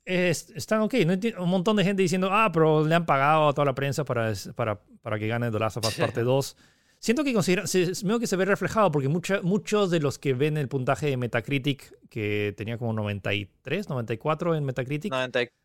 están 0.05 0.80
ok. 0.82 0.95
No 1.07 1.43
un 1.43 1.51
montón 1.51 1.76
de 1.76 1.84
gente 1.84 2.03
diciendo, 2.03 2.28
ah, 2.30 2.51
pero 2.53 2.87
le 2.87 2.95
han 2.95 3.07
pagado 3.07 3.49
a 3.49 3.53
toda 3.53 3.64
la 3.64 3.74
prensa 3.74 4.05
para, 4.05 4.32
para, 4.55 4.80
para 5.03 5.18
que 5.18 5.26
gane 5.26 5.51
The 5.51 5.59
Last 5.59 5.78
of 5.78 5.87
Us 5.87 5.95
parte 5.95 6.22
2. 6.22 6.57
Siento 6.99 7.24
que 7.24 7.32
considera, 7.34 7.66
se, 7.66 7.93
veo 8.05 8.18
que 8.18 8.26
se 8.26 8.37
ve 8.37 8.45
reflejado 8.45 8.91
porque 8.91 9.09
muchos 9.09 9.91
de 9.91 10.01
los 10.01 10.18
que 10.18 10.34
ven 10.34 10.57
el 10.57 10.68
puntaje 10.68 11.07
de 11.07 11.16
Metacritic, 11.16 11.93
que 12.09 12.55
tenía 12.57 12.78
como 12.78 12.93
93, 12.95 13.89
94 13.89 14.55
en 14.55 14.64
Metacritic. 14.64 15.12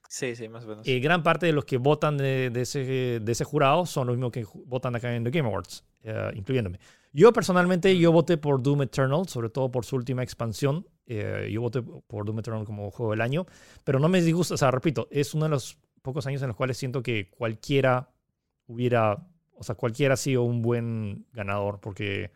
sí, 0.10 0.36
sí, 0.36 0.50
más 0.50 0.66
o 0.66 0.68
menos. 0.68 0.88
Eh, 0.88 1.00
gran 1.00 1.24
parte 1.24 1.46
de 1.46 1.54
los 1.54 1.66
que 1.66 1.78
votan 1.78 2.18
de, 2.18 2.52
ese, 2.56 3.20
de 3.20 3.32
ese 3.32 3.44
jurado 3.46 3.86
son 3.86 4.08
los 4.08 4.18
mismos 4.18 4.32
que 4.32 4.46
votan 4.66 4.96
acá 4.96 5.16
en 5.16 5.24
The 5.24 5.32
Game 5.32 5.48
Awards, 5.48 5.86
eh, 6.04 6.32
incluyéndome. 6.36 6.80
Yo 7.14 7.34
personalmente, 7.34 7.98
yo 7.98 8.12
voté 8.12 8.38
por 8.38 8.64
Doom 8.64 8.84
Eternal, 8.84 9.28
sobre 9.28 9.50
todo 9.50 9.70
por 9.70 9.86
su 9.86 9.98
última 9.98 10.24
expansión. 10.24 10.88
Eh, 11.06 11.50
yo 11.52 11.62
voté 11.62 11.82
por 11.82 12.26
Doom 12.26 12.40
Eternal 12.40 12.66
como 12.66 12.90
juego 12.90 13.12
del 13.12 13.22
año, 13.22 13.46
pero 13.84 14.00
no 14.00 14.08
me 14.08 14.22
disgusta, 14.22 14.54
o 14.54 14.58
sea, 14.58 14.72
repito, 14.72 15.08
es 15.12 15.34
uno 15.34 15.46
de 15.46 15.50
los 15.50 15.78
pocos 16.02 16.26
años 16.26 16.42
en 16.42 16.48
los 16.48 16.58
cuales 16.58 16.78
siento 16.78 17.04
que 17.04 17.30
cualquiera 17.30 18.10
hubiera, 18.68 19.28
o 19.54 19.64
sea, 19.64 19.76
cualquiera 19.76 20.14
ha 20.14 20.18
sido 20.18 20.44
un 20.44 20.62
buen 20.62 21.26
ganador, 21.34 21.82
porque 21.82 22.32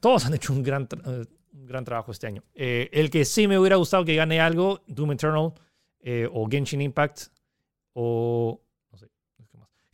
todos 0.00 0.24
han 0.24 0.34
hecho 0.34 0.54
un 0.54 0.62
gran, 0.62 0.88
eh, 1.04 1.26
gran 1.52 1.84
trabajo 1.84 2.10
este 2.10 2.26
año. 2.26 2.42
Eh, 2.54 2.88
el 2.92 3.10
que 3.10 3.26
sí 3.26 3.46
me 3.46 3.58
hubiera 3.58 3.76
gustado 3.76 4.04
que 4.04 4.14
gane 4.14 4.40
algo, 4.40 4.82
Doom 4.86 5.12
Eternal, 5.12 5.52
o 6.32 6.48
Genshin 6.50 6.80
Impact, 6.80 7.28
o 7.92 8.60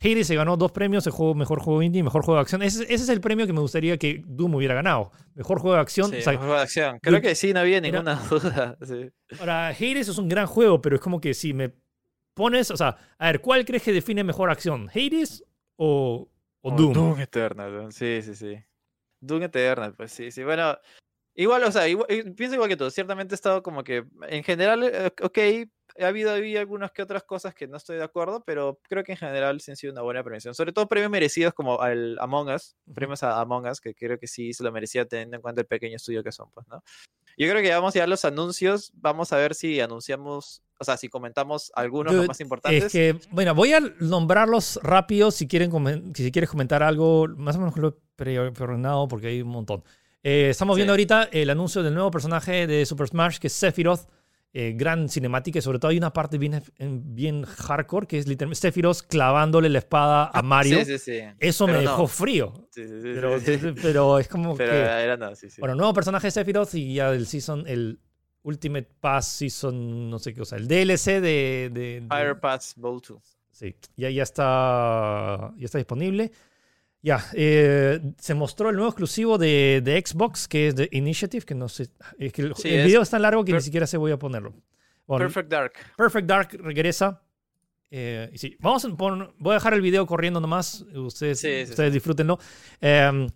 Hades 0.01 0.27
se 0.27 0.35
ganó 0.35 0.55
dos 0.55 0.71
premios, 0.71 1.05
el 1.07 1.11
juego, 1.11 1.35
mejor 1.35 1.59
juego 1.59 1.81
indie, 1.81 2.01
mejor 2.03 2.23
juego 2.23 2.37
de 2.37 2.41
acción. 2.41 2.61
Ese, 2.61 2.91
es 2.93 3.09
el 3.09 3.19
premio 3.19 3.45
que 3.45 3.51
me 3.51 3.59
gustaría 3.59 3.97
que 3.97 4.21
Doom 4.25 4.55
hubiera 4.55 4.73
ganado. 4.73 5.11
Mejor 5.35 5.59
juego 5.59 5.75
de 5.75 5.81
acción. 5.81 6.11
mejor 6.11 6.37
juego 6.37 6.53
de 6.53 6.61
acción. 6.61 6.99
Creo 7.01 7.21
que 7.21 7.35
sí, 7.35 7.51
no 7.53 7.59
había 7.59 7.81
ninguna 7.81 8.15
duda. 8.29 8.77
Ahora, 9.39 9.67
Hades 9.67 10.07
es 10.07 10.17
un 10.17 10.29
gran 10.29 10.47
juego, 10.47 10.81
pero 10.81 10.95
es 10.95 11.01
como 11.01 11.19
que 11.19 11.33
si 11.33 11.53
me 11.53 11.73
pones, 12.33 12.71
o 12.71 12.77
sea, 12.77 12.97
a 13.17 13.25
ver, 13.27 13.41
¿cuál 13.41 13.65
crees 13.65 13.83
que 13.83 13.91
define 13.91 14.23
mejor 14.23 14.49
acción? 14.49 14.89
¿Hades 14.89 15.43
o, 15.75 16.29
o 16.61 16.71
Doom? 16.71 16.93
Doom 16.93 17.19
Eternal, 17.19 17.91
sí, 17.91 18.21
sí, 18.21 18.35
sí. 18.35 18.57
Doom 19.19 19.43
Eternal, 19.43 19.93
pues 19.95 20.13
sí, 20.13 20.31
sí. 20.31 20.45
Bueno, 20.45 20.77
igual, 21.35 21.63
o 21.65 21.71
sea, 21.73 21.83
pienso 22.37 22.55
igual 22.55 22.69
que 22.69 22.77
tú. 22.77 22.89
Ciertamente 22.89 23.33
he 23.33 23.35
estado 23.35 23.61
como 23.61 23.83
que, 23.83 24.05
en 24.29 24.43
general, 24.45 24.83
eh, 24.83 25.11
ok, 25.21 25.37
ha 25.99 26.07
habido 26.07 26.31
ahí 26.31 26.57
algunas 26.57 26.91
que 26.91 27.01
otras 27.01 27.23
cosas 27.23 27.53
que 27.53 27.67
no 27.67 27.77
estoy 27.77 27.97
de 27.97 28.03
acuerdo, 28.03 28.43
pero 28.45 28.79
creo 28.83 29.03
que 29.03 29.13
en 29.13 29.17
general 29.17 29.61
sí 29.61 29.71
han 29.71 29.77
sido 29.77 29.93
una 29.93 30.01
buena 30.01 30.23
premiación. 30.23 30.55
Sobre 30.55 30.71
todo 30.71 30.87
premios 30.87 31.11
merecidos 31.11 31.53
como 31.53 31.83
el 31.85 32.17
Among 32.19 32.49
Us, 32.49 32.75
premios 32.93 33.23
a 33.23 33.39
Among 33.39 33.67
Us, 33.67 33.81
que 33.81 33.93
creo 33.93 34.19
que 34.19 34.27
sí 34.27 34.53
se 34.53 34.63
lo 34.63 34.71
merecía 34.71 35.05
teniendo 35.05 35.35
en 35.35 35.41
cuenta 35.41 35.61
el 35.61 35.67
pequeño 35.67 35.95
estudio 35.95 36.23
que 36.23 36.31
son, 36.31 36.49
pues, 36.51 36.67
¿no? 36.67 36.83
Yo 37.37 37.49
creo 37.49 37.61
que 37.61 37.71
vamos 37.71 37.95
a 37.95 38.07
los 38.07 38.25
anuncios, 38.25 38.91
vamos 38.95 39.31
a 39.31 39.37
ver 39.37 39.55
si 39.55 39.79
anunciamos, 39.79 40.61
o 40.77 40.83
sea, 40.83 40.97
si 40.97 41.07
comentamos 41.07 41.71
algunos 41.73 42.13
los 42.13 42.27
más 42.27 42.41
importantes. 42.41 42.85
Es 42.85 42.91
que, 42.91 43.17
bueno, 43.31 43.55
voy 43.55 43.73
a 43.73 43.79
nombrarlos 43.99 44.79
rápido 44.83 45.31
si 45.31 45.47
quieren 45.47 45.71
si 46.13 46.31
quieres 46.31 46.49
comentar 46.49 46.83
algo, 46.83 47.27
más 47.37 47.55
o 47.55 47.59
menos 47.59 47.77
lo 47.77 47.89
he 47.89 48.51
preordenado 48.51 49.07
porque 49.07 49.27
hay 49.27 49.41
un 49.41 49.49
montón. 49.49 49.83
Eh, 50.21 50.49
estamos 50.49 50.75
viendo 50.75 50.91
ahorita 50.91 51.29
el 51.31 51.49
anuncio 51.49 51.81
del 51.81 51.93
nuevo 51.93 52.11
personaje 52.11 52.67
de 52.67 52.85
Super 52.85 53.07
Smash, 53.07 53.37
que 53.37 53.47
es 53.47 53.53
Sephiroth 53.53 54.01
eh, 54.51 54.73
gran 54.75 55.09
cinemática 55.09 55.59
y 55.59 55.61
sobre 55.61 55.77
todo 55.77 55.91
hay 55.91 55.97
una 55.97 56.11
parte 56.11 56.39
bien, 56.39 56.63
bien 56.79 57.43
hardcore 57.43 58.07
que 58.07 58.17
es 58.17 58.27
literalmente 58.27 58.59
Sephiroth 58.59 59.01
clavándole 59.07 59.69
la 59.69 59.77
espada 59.77 60.31
a 60.33 60.41
Mario. 60.41 60.79
Sí, 60.79 60.97
sí, 60.97 60.97
sí. 60.97 61.19
Eso 61.39 61.67
me 61.67 61.77
dejó 61.79 62.07
frío. 62.07 62.67
Pero, 62.73 63.37
pero, 63.81 64.17
es 64.17 64.27
como 64.27 64.57
que... 64.57 64.63
Era 64.63 65.17
no, 65.17 65.31
bueno, 65.59 65.75
nuevo 65.75 65.93
personaje 65.93 66.27
de 66.27 66.31
Sephiroth 66.31 66.73
y 66.73 66.95
ya 66.95 67.11
el 67.11 67.27
season, 67.27 67.65
el 67.67 67.99
Ultimate 68.41 68.89
Pass 68.99 69.27
Season, 69.27 70.09
no 70.09 70.17
sé 70.17 70.33
qué, 70.33 70.41
o 70.41 70.45
sea, 70.45 70.57
el 70.57 70.67
DLC 70.67 71.21
de... 71.21 71.69
de, 71.71 72.05
Fire 72.09 72.39
Pass 72.39 72.73
Bowl 72.75 73.01
2. 73.07 73.21
Sí, 73.51 73.75
ya, 73.97 74.09
ya, 74.09 74.23
está, 74.23 75.53
ya 75.57 75.65
está 75.65 75.77
disponible. 75.77 76.31
Ya, 77.01 77.25
eh, 77.33 78.01
se 78.17 78.33
mostró 78.33 78.69
el 78.69 78.75
nuevo 78.75 78.89
exclusivo 78.89 79.37
de, 79.37 79.81
de, 79.83 80.03
Xbox, 80.05 80.47
que 80.49 80.67
es 80.67 80.75
de 80.75 80.89
Initiative, 80.91 81.45
que 81.45 81.55
no 81.55 81.69
sé, 81.69 81.89
es 82.17 82.33
que 82.33 82.41
el, 82.41 82.53
video 82.53 83.01
es 83.01 83.09
tan 83.09 83.21
largo 83.21 83.45
que 83.45 83.53
ni 83.53 83.61
siquiera 83.61 83.87
se 83.87 83.97
voy 83.97 84.11
a 84.11 84.19
ponerlo. 84.19 84.53
Perfect 85.07 85.49
Dark. 85.49 85.73
Perfect 85.95 86.27
Dark 86.27 86.49
regresa. 86.61 87.23
Eh, 87.89 88.29
sí, 88.35 88.55
vamos 88.59 88.85
a 88.85 88.89
poner, 88.89 89.29
voy 89.39 89.51
a 89.51 89.53
dejar 89.55 89.73
el 89.73 89.81
video 89.81 90.05
corriendo 90.05 90.39
nomás, 90.39 90.81
ustedes, 90.93 91.37
ustedes 91.69 91.93
disfrútenlo. 91.93 92.37
Em, 92.81 93.27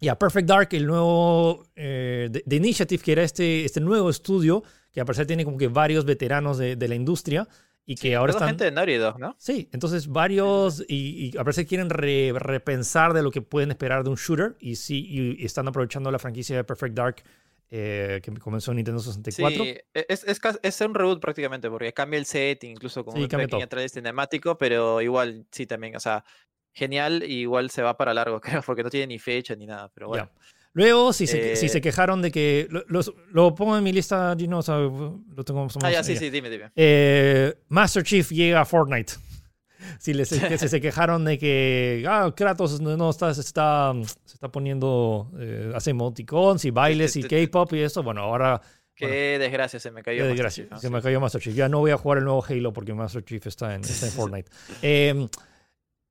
ya, 0.00 0.18
Perfect 0.18 0.48
Dark, 0.48 0.68
el 0.72 0.86
nuevo 0.86 1.66
eh, 1.76 2.30
de, 2.30 2.56
Initiative, 2.56 3.02
que 3.02 3.12
era 3.12 3.22
este, 3.22 3.66
este 3.66 3.80
nuevo 3.80 4.08
estudio, 4.08 4.62
que 4.92 5.00
a 5.00 5.04
parecer 5.04 5.26
tiene 5.26 5.44
como 5.44 5.58
que 5.58 5.68
varios 5.68 6.06
veteranos 6.06 6.56
de, 6.56 6.74
de 6.74 6.88
la 6.88 6.94
industria. 6.94 7.46
Y 7.90 7.96
que 7.96 8.14
ahora 8.14 8.32
están. 8.32 8.48
gente 8.48 8.64
de 8.64 8.70
Naughty 8.70 8.96
Dog, 8.96 9.18
¿no? 9.18 9.34
Sí, 9.38 9.70
entonces 9.72 10.08
varios. 10.08 10.84
Y, 10.86 11.34
a 11.38 11.42
veces 11.42 11.66
quieren 11.66 11.88
repensar 11.88 13.14
de 13.14 13.22
lo 13.22 13.30
que 13.30 13.40
pueden 13.40 13.70
esperar 13.70 14.04
de 14.04 14.10
un 14.10 14.16
shooter. 14.16 14.56
Y 14.60 14.76
sí, 14.76 15.06
y, 15.08 15.42
están 15.42 15.66
aprovechando 15.68 16.10
la 16.10 16.18
franquicia 16.18 16.54
de 16.54 16.64
Perfect 16.64 16.94
Dark 16.94 17.22
eh, 17.70 18.20
que 18.22 18.30
comenzó 18.34 18.72
en 18.72 18.76
Nintendo 18.76 19.00
64. 19.00 19.64
Sí, 19.64 19.70
e, 19.70 20.06
es, 20.06 20.22
es, 20.24 20.38
es, 20.62 20.80
un 20.82 20.94
reboot 20.94 21.18
prácticamente, 21.18 21.70
porque 21.70 21.94
cambia 21.94 22.18
el 22.18 22.26
set, 22.26 22.62
incluso 22.64 23.06
con 23.06 23.14
sí, 23.14 23.22
un 23.22 23.28
pequeño 23.28 23.68
trailer 23.68 23.88
cinemático, 23.88 24.58
pero 24.58 25.00
igual 25.00 25.46
sí 25.50 25.66
también, 25.66 25.96
o 25.96 26.00
sea, 26.00 26.22
genial, 26.74 27.22
y 27.26 27.40
igual 27.40 27.70
se 27.70 27.80
va 27.80 27.96
para 27.96 28.12
largo, 28.12 28.38
creo, 28.60 28.60
porque 28.60 28.82
no 28.82 28.90
tiene 28.90 29.06
ni 29.06 29.18
fecha 29.18 29.56
ni 29.56 29.64
nada, 29.64 29.90
pero 29.94 30.08
bueno. 30.08 30.30
Luego, 30.78 31.12
si 31.12 31.26
se, 31.26 31.56
si 31.56 31.68
se 31.68 31.78
eh, 31.78 31.80
quejaron 31.80 32.22
de 32.22 32.30
que. 32.30 32.68
Lo, 32.70 33.00
lo, 33.32 33.52
pongo 33.52 33.76
en 33.76 33.82
mi 33.82 33.92
lista, 33.92 34.36
no, 34.36 34.58
o 34.58 34.62
sea, 34.62 34.76
lo 34.76 35.44
tengo. 35.44 35.66
ah, 35.82 35.90
ya, 35.90 36.04
sí, 36.04 36.16
sí, 36.16 36.30
dime, 36.30 36.48
dime. 36.48 36.70
Eh, 36.76 37.52
Master 37.66 38.04
Chief 38.04 38.30
llega 38.30 38.60
a 38.60 38.64
Fortnite. 38.64 39.14
Si 40.00 40.12
les, 40.12 40.28
se, 40.28 40.80
quejaron 40.80 41.24
de 41.24 41.38
que 41.38 42.04
ah, 42.06 42.32
Kratos 42.36 42.80
no, 42.80 43.10
está, 43.10 43.32
se, 43.32 43.40
está, 43.40 43.92
se 44.24 44.34
está 44.34 44.50
poniendo. 44.50 45.30
Eh, 45.38 45.72
hace 45.74 45.90
emoticons 45.90 46.64
y 46.64 46.70
bailes 46.70 47.16
y 47.16 47.22
K-pop 47.24 47.72
y 47.72 47.80
eso. 47.80 48.02
Bueno, 48.02 48.22
ahora. 48.22 48.60
Qué 48.94 49.38
desgracia, 49.38 49.80
se 49.80 49.90
me 49.90 50.02
cayó. 50.02 50.24
Qué 50.24 50.28
desgracia, 50.28 50.68
se 50.78 50.90
me 50.90 51.00
cayó 51.00 51.20
Master 51.20 51.40
Chief. 51.40 51.54
Ya 51.54 51.68
no 51.68 51.78
voy 51.78 51.92
a 51.92 51.96
jugar 51.96 52.18
el 52.18 52.24
nuevo 52.24 52.44
Halo 52.46 52.72
porque 52.72 52.92
Master 52.94 53.24
Chief 53.24 53.44
está 53.46 53.74
en, 53.74 53.80
está 53.80 54.06
en 54.06 54.12
Fortnite. 54.18 54.50
Eh, 54.82 55.28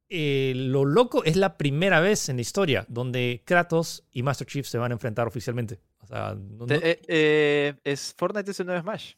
eh, 0.09 0.53
lo 0.55 0.85
loco 0.85 1.23
es 1.25 1.35
la 1.35 1.57
primera 1.57 1.99
vez 1.99 2.29
en 2.29 2.37
la 2.37 2.41
historia 2.41 2.85
donde 2.87 3.43
Kratos 3.45 4.05
y 4.11 4.23
Master 4.23 4.47
Chief 4.47 4.65
se 4.65 4.77
van 4.77 4.91
a 4.91 4.95
enfrentar 4.95 5.27
oficialmente. 5.27 5.79
O 5.99 6.07
sea, 6.07 6.37
eh, 6.69 7.01
eh, 7.07 7.73
es 7.83 8.15
Fortnite 8.17 8.51
es 8.51 8.59
el 8.59 8.67
nuevo 8.67 8.81
Smash. 8.81 9.13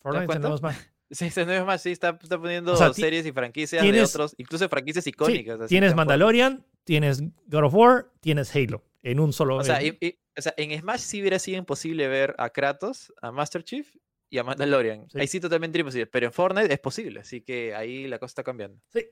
Fortnite 0.00 0.32
es 0.32 0.36
el 0.36 0.42
nuevo 0.42 0.56
Smash. 0.56 0.76
Sí, 1.12 1.24
es 1.24 1.36
el 1.38 1.46
nuevo 1.46 1.64
Smash, 1.64 1.80
sí, 1.80 1.90
está, 1.90 2.16
poniendo 2.16 2.76
series 2.94 3.26
y 3.26 3.32
franquicias 3.32 3.82
de 3.82 4.02
otros, 4.02 4.32
incluso 4.38 4.68
franquicias 4.68 5.04
icónicas. 5.08 5.68
tienes 5.68 5.96
Mandalorian, 5.96 6.64
tienes 6.84 7.20
God 7.46 7.64
of 7.64 7.74
War, 7.74 8.12
tienes 8.20 8.54
Halo, 8.54 8.84
en 9.02 9.18
un 9.18 9.32
solo... 9.32 9.56
O 9.56 9.64
sea, 9.64 9.80
en 9.80 10.80
Smash 10.80 11.00
sí 11.00 11.20
hubiera 11.20 11.40
sido 11.40 11.58
imposible 11.58 12.06
ver 12.06 12.36
a 12.38 12.50
Kratos, 12.50 13.12
a 13.20 13.32
Master 13.32 13.64
Chief 13.64 13.92
y 14.30 14.38
a 14.38 14.44
Mandalorian. 14.44 15.08
Ahí 15.14 15.26
sí 15.26 15.40
totalmente 15.40 15.80
imposible, 15.80 16.06
pero 16.06 16.26
en 16.26 16.32
Fortnite 16.32 16.72
es 16.72 16.78
posible, 16.78 17.18
así 17.20 17.40
que 17.40 17.74
ahí 17.74 18.06
la 18.06 18.20
cosa 18.20 18.30
está 18.30 18.44
cambiando. 18.44 18.80
Sí, 18.92 19.04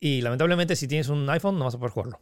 y 0.00 0.22
lamentablemente, 0.22 0.74
si 0.74 0.88
tienes 0.88 1.08
un 1.08 1.28
iPhone, 1.28 1.58
no 1.58 1.66
vas 1.66 1.74
a 1.74 1.78
poder 1.78 1.92
jugarlo. 1.92 2.20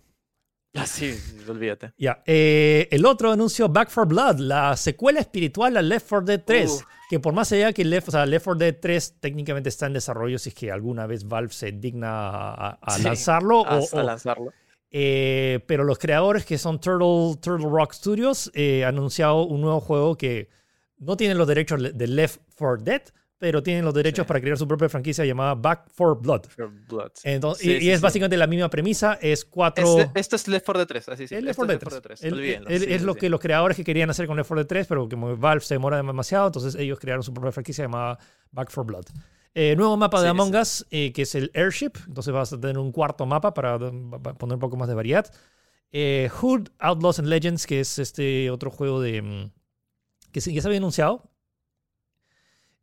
Ah, 0.74 0.86
sí, 0.86 1.18
olvídate. 1.48 1.92
Ya. 1.96 2.22
Eh, 2.26 2.88
el 2.90 3.06
otro 3.06 3.32
anuncio, 3.32 3.68
Back 3.68 3.90
for 3.90 4.06
Blood, 4.06 4.38
la 4.38 4.76
secuela 4.76 5.20
espiritual 5.20 5.76
a 5.76 5.82
Left 5.82 6.06
4 6.08 6.26
Dead 6.26 6.42
3. 6.44 6.84
Que 7.08 7.18
por 7.18 7.32
más 7.32 7.50
allá 7.52 7.72
que 7.72 7.84
Left, 7.84 8.08
o 8.08 8.10
sea, 8.10 8.26
Left 8.26 8.44
4 8.44 8.58
Dead 8.58 8.76
3 8.78 9.14
técnicamente 9.20 9.70
está 9.70 9.86
en 9.86 9.94
desarrollo, 9.94 10.38
si 10.38 10.50
es 10.50 10.54
que 10.54 10.70
alguna 10.70 11.06
vez 11.06 11.26
Valve 11.26 11.52
se 11.52 11.72
digna 11.72 12.28
a, 12.50 12.98
lanzarlo. 13.02 13.66
A, 13.66 13.78
o, 13.78 14.02
lanzarlo. 14.02 14.52
Eh, 14.90 15.60
pero 15.66 15.84
los 15.84 15.98
creadores 15.98 16.44
que 16.44 16.58
son 16.58 16.80
Turtle, 16.80 17.40
Turtle 17.40 17.68
Rock 17.68 17.92
Studios 17.92 18.50
eh, 18.54 18.84
han 18.84 18.96
anunciado 18.96 19.44
un 19.44 19.60
nuevo 19.60 19.80
juego 19.80 20.16
que 20.16 20.48
no 20.98 21.16
tiene 21.16 21.34
los 21.34 21.46
derechos 21.46 21.80
de 21.94 22.06
Left 22.06 22.40
4 22.56 22.84
Dead, 22.84 23.02
pero 23.38 23.62
tienen 23.62 23.84
los 23.84 23.94
derechos 23.94 24.26
para 24.26 24.40
crear 24.40 24.58
su 24.58 24.66
propia 24.66 24.88
franquicia 24.88 25.24
llamada 25.24 25.54
Back 25.54 25.90
for 25.92 26.20
Blood. 26.20 26.46
Entonces, 27.22 27.82
y, 27.82 27.90
es 27.90 28.00
básicamente 28.00 28.36
la 28.36 28.46
misma 28.46 28.68
premisa, 28.68 29.18
es 29.22 29.44
cuatro... 29.44 29.98
esto 30.14 30.36
es 30.36 30.48
Left 30.48 30.66
4 30.66 30.78
Dead 30.80 30.88
3, 30.88 31.08
así 31.08 31.28
sí. 31.28 31.34
Es 31.36 31.42
Left 31.44 31.56
4 31.56 31.78
Dead 31.78 32.00
3. 32.02 32.22
es 32.70 33.02
lo 33.02 33.14
que 33.14 33.28
los 33.28 33.40
creadores 33.40 33.76
que 33.76 33.84
querían 33.84 34.10
hacer 34.10 34.26
con 34.26 34.36
Left 34.36 34.48
4 34.48 34.64
Dead 34.64 34.68
3, 34.68 34.86
pero 34.88 35.08
como 35.08 35.36
Valve 35.36 35.64
se 35.64 35.74
demora 35.74 35.96
demasiado, 35.98 36.48
entonces 36.48 36.74
ellos 36.74 36.98
crearon 36.98 37.22
su 37.22 37.32
propia 37.32 37.52
franquicia 37.52 37.84
llamada 37.84 38.18
Back 38.50 38.70
for 38.70 38.84
Blood. 38.84 39.06
Eh, 39.54 39.74
nuevo 39.76 39.96
mapa 39.96 40.20
de 40.22 40.28
Among 40.28 40.54
Us, 40.54 40.86
eh, 40.90 41.12
que 41.12 41.22
es 41.22 41.34
el 41.34 41.50
Airship, 41.54 41.92
entonces 42.06 42.32
vas 42.32 42.52
a 42.52 42.60
tener 42.60 42.78
un 42.78 42.92
cuarto 42.92 43.26
mapa 43.26 43.54
para, 43.54 43.78
poner 43.78 44.54
un 44.54 44.60
poco 44.60 44.76
más 44.76 44.88
de 44.88 44.94
variedad. 44.94 45.32
Eh, 45.90 46.28
Hood, 46.32 46.68
Outlaws 46.78 47.18
and 47.18 47.28
Legends, 47.28 47.66
que 47.66 47.80
es 47.80 47.98
este 47.98 48.50
otro 48.50 48.70
juego 48.70 49.00
de... 49.00 49.22
Mm, 49.22 49.50
que 50.32 50.40
ya 50.40 50.60
se 50.60 50.68
había 50.68 50.78
anunciado, 50.78 51.30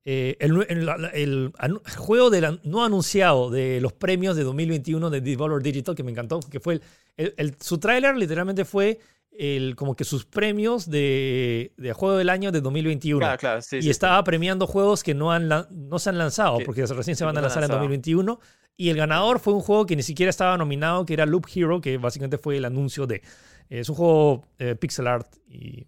eh, 0.05 0.37
el, 0.39 1.51
juego 1.97 2.29
no 2.63 2.85
anunciado 2.85 3.49
de 3.49 3.81
los 3.81 3.91
premios 3.93 4.35
de 4.35 4.43
2021 4.43 5.09
de 5.09 5.21
Devolver 5.21 5.63
Digital, 5.63 5.95
que 5.95 6.03
me 6.03 6.11
encantó, 6.11 6.39
que 6.39 6.59
fue 6.59 6.79
el, 7.17 7.55
su 7.59 7.79
tráiler 7.79 8.15
literalmente 8.15 8.65
fue 8.65 8.99
el, 9.31 9.75
como 9.75 9.95
que 9.95 10.03
sus 10.03 10.25
premios 10.25 10.89
de, 10.89 11.73
de 11.77 11.93
juego 11.93 12.17
del 12.17 12.29
año 12.29 12.51
de 12.51 12.61
2021. 12.61 13.19
Claro, 13.19 13.37
claro, 13.37 13.61
sí, 13.61 13.79
y 13.81 13.89
estaba 13.89 14.23
premiando 14.23 14.67
juegos 14.67 15.03
que 15.03 15.13
no, 15.13 15.31
han, 15.31 15.49
no 15.49 15.99
se 15.99 16.09
han 16.09 16.17
lanzado, 16.17 16.59
porque 16.65 16.85
recién 16.85 17.15
se 17.15 17.25
van 17.25 17.37
a 17.37 17.41
lanzar 17.41 17.63
en 17.63 17.69
2021. 17.69 18.39
Y 18.77 18.89
el 18.89 18.97
ganador 18.97 19.39
fue 19.39 19.53
un 19.53 19.61
juego 19.61 19.85
que 19.85 19.95
ni 19.95 20.03
siquiera 20.03 20.29
estaba 20.29 20.57
nominado, 20.57 21.05
que 21.05 21.13
era 21.13 21.25
Loop 21.25 21.47
Hero, 21.53 21.79
que 21.81 21.97
básicamente 21.97 22.37
fue 22.37 22.57
el 22.57 22.65
anuncio 22.65 23.07
de. 23.07 23.21
Es 23.69 23.89
un 23.89 23.95
juego 23.95 24.45
eh, 24.59 24.75
pixel 24.75 25.07
art 25.07 25.27
y 25.49 25.87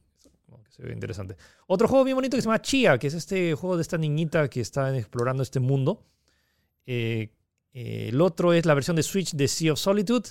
se 0.78 0.84
ve 0.84 0.94
interesante. 0.94 1.36
Otro 1.66 1.88
juego 1.88 2.06
bien 2.06 2.16
bonito 2.16 2.38
que 2.38 2.42
se 2.42 2.46
llama 2.46 2.62
Chia, 2.62 2.98
que 2.98 3.08
es 3.08 3.16
este 3.16 3.56
juego 3.56 3.76
de 3.76 3.82
esta 3.82 3.98
niñita 3.98 4.48
que 4.48 4.62
está 4.62 4.96
explorando 4.96 5.44
este 5.44 5.60
mundo. 5.60 6.06
Eh, 6.86 7.32
eh, 7.74 8.10
el 8.10 8.22
otro 8.22 8.54
es 8.54 8.66
la 8.66 8.76
versión 8.76 8.96
de 8.96 9.04
Switch 9.04 9.34
de 9.34 9.48
Sea 9.48 9.74
of 9.74 9.80
Solitude, 9.80 10.30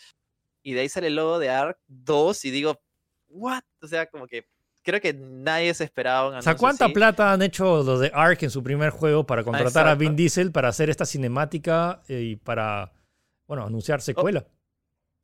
Y 0.63 0.73
de 0.73 0.81
ahí 0.81 0.89
sale 0.89 1.07
el 1.07 1.15
logo 1.15 1.37
de 1.37 1.49
Ark 1.49 1.77
2 1.87 2.45
y 2.45 2.51
digo, 2.51 2.81
¿what? 3.27 3.61
O 3.81 3.87
sea, 3.87 4.07
como 4.07 4.25
que 4.25 4.47
creo 4.81 5.01
que 5.01 5.13
nadie 5.13 5.73
se 5.73 5.83
esperaba 5.83 6.29
un 6.29 6.35
O 6.35 6.41
sea, 6.41 6.55
¿cuánta 6.55 6.89
plata 6.89 7.31
han 7.31 7.41
hecho 7.43 7.83
los 7.83 7.99
de 7.99 8.11
Ark 8.13 8.41
en 8.41 8.49
su 8.49 8.63
primer 8.63 8.89
juego 8.89 9.25
para 9.25 9.43
contratar 9.43 9.87
a 9.87 9.95
Vin 9.95 10.15
Diesel 10.15 10.51
para 10.51 10.69
hacer 10.69 10.89
esta 10.89 11.05
cinemática 11.05 12.01
eh, 12.07 12.21
y 12.21 12.35
para, 12.37 12.91
bueno, 13.45 13.65
anunciar 13.65 14.01
secuela? 14.01 14.47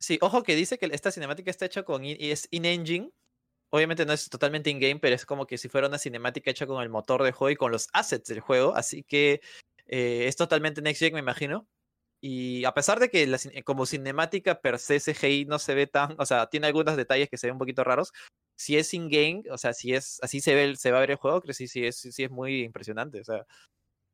Sí, 0.04 0.18
ojo 0.20 0.42
que 0.42 0.54
dice 0.56 0.78
que 0.78 0.88
esta 0.92 1.10
cinemática 1.10 1.50
está 1.50 1.66
hecha 1.66 1.82
con 1.82 2.04
es 2.04 2.48
in-engine. 2.50 3.10
Obviamente 3.70 4.06
no 4.06 4.12
es 4.12 4.28
totalmente 4.30 4.70
in-game, 4.70 5.00
pero 5.00 5.16
es 5.16 5.26
como 5.26 5.46
que 5.46 5.58
si 5.58 5.68
fuera 5.68 5.88
una 5.88 5.98
cinemática 5.98 6.50
hecha 6.50 6.66
con 6.66 6.82
el 6.82 6.90
motor 6.90 7.22
de 7.22 7.32
juego 7.32 7.50
y 7.50 7.56
con 7.56 7.72
los 7.72 7.88
assets 7.92 8.28
del 8.28 8.40
juego. 8.40 8.74
Así 8.76 9.02
que 9.02 9.40
eh, 9.86 10.26
es 10.28 10.36
totalmente 10.36 10.82
next 10.82 11.00
gen, 11.00 11.14
me 11.14 11.20
imagino. 11.20 11.66
Y 12.20 12.64
a 12.64 12.72
pesar 12.74 13.00
de 13.00 13.10
que 13.10 13.62
como 13.64 13.86
cinemática 13.86 14.60
per 14.60 14.78
se 14.78 15.00
CGI 15.00 15.46
no 15.46 15.58
se 15.58 15.74
ve 15.74 15.86
tan, 15.86 16.16
o 16.18 16.26
sea, 16.26 16.48
tiene 16.48 16.68
algunos 16.68 16.96
detalles 16.96 17.28
que 17.28 17.36
se 17.38 17.48
ven 17.48 17.54
un 17.54 17.58
poquito 17.58 17.84
raros, 17.84 18.12
si 18.56 18.78
es 18.78 18.94
in-game, 18.94 19.42
o 19.50 19.58
sea, 19.58 19.74
si 19.74 19.94
es 19.94 20.20
así 20.22 20.40
se 20.40 20.54
ve, 20.54 20.76
se 20.76 20.90
va 20.90 20.98
a 20.98 21.00
ver 21.00 21.12
el 21.12 21.16
juego, 21.18 21.40
creo 21.40 21.48
que 21.48 21.54
sí, 21.54 21.68
sí 21.68 21.84
es, 21.86 21.96
sí 21.98 22.24
es 22.24 22.30
muy 22.30 22.62
impresionante. 22.64 23.20
O 23.20 23.24
sea, 23.24 23.46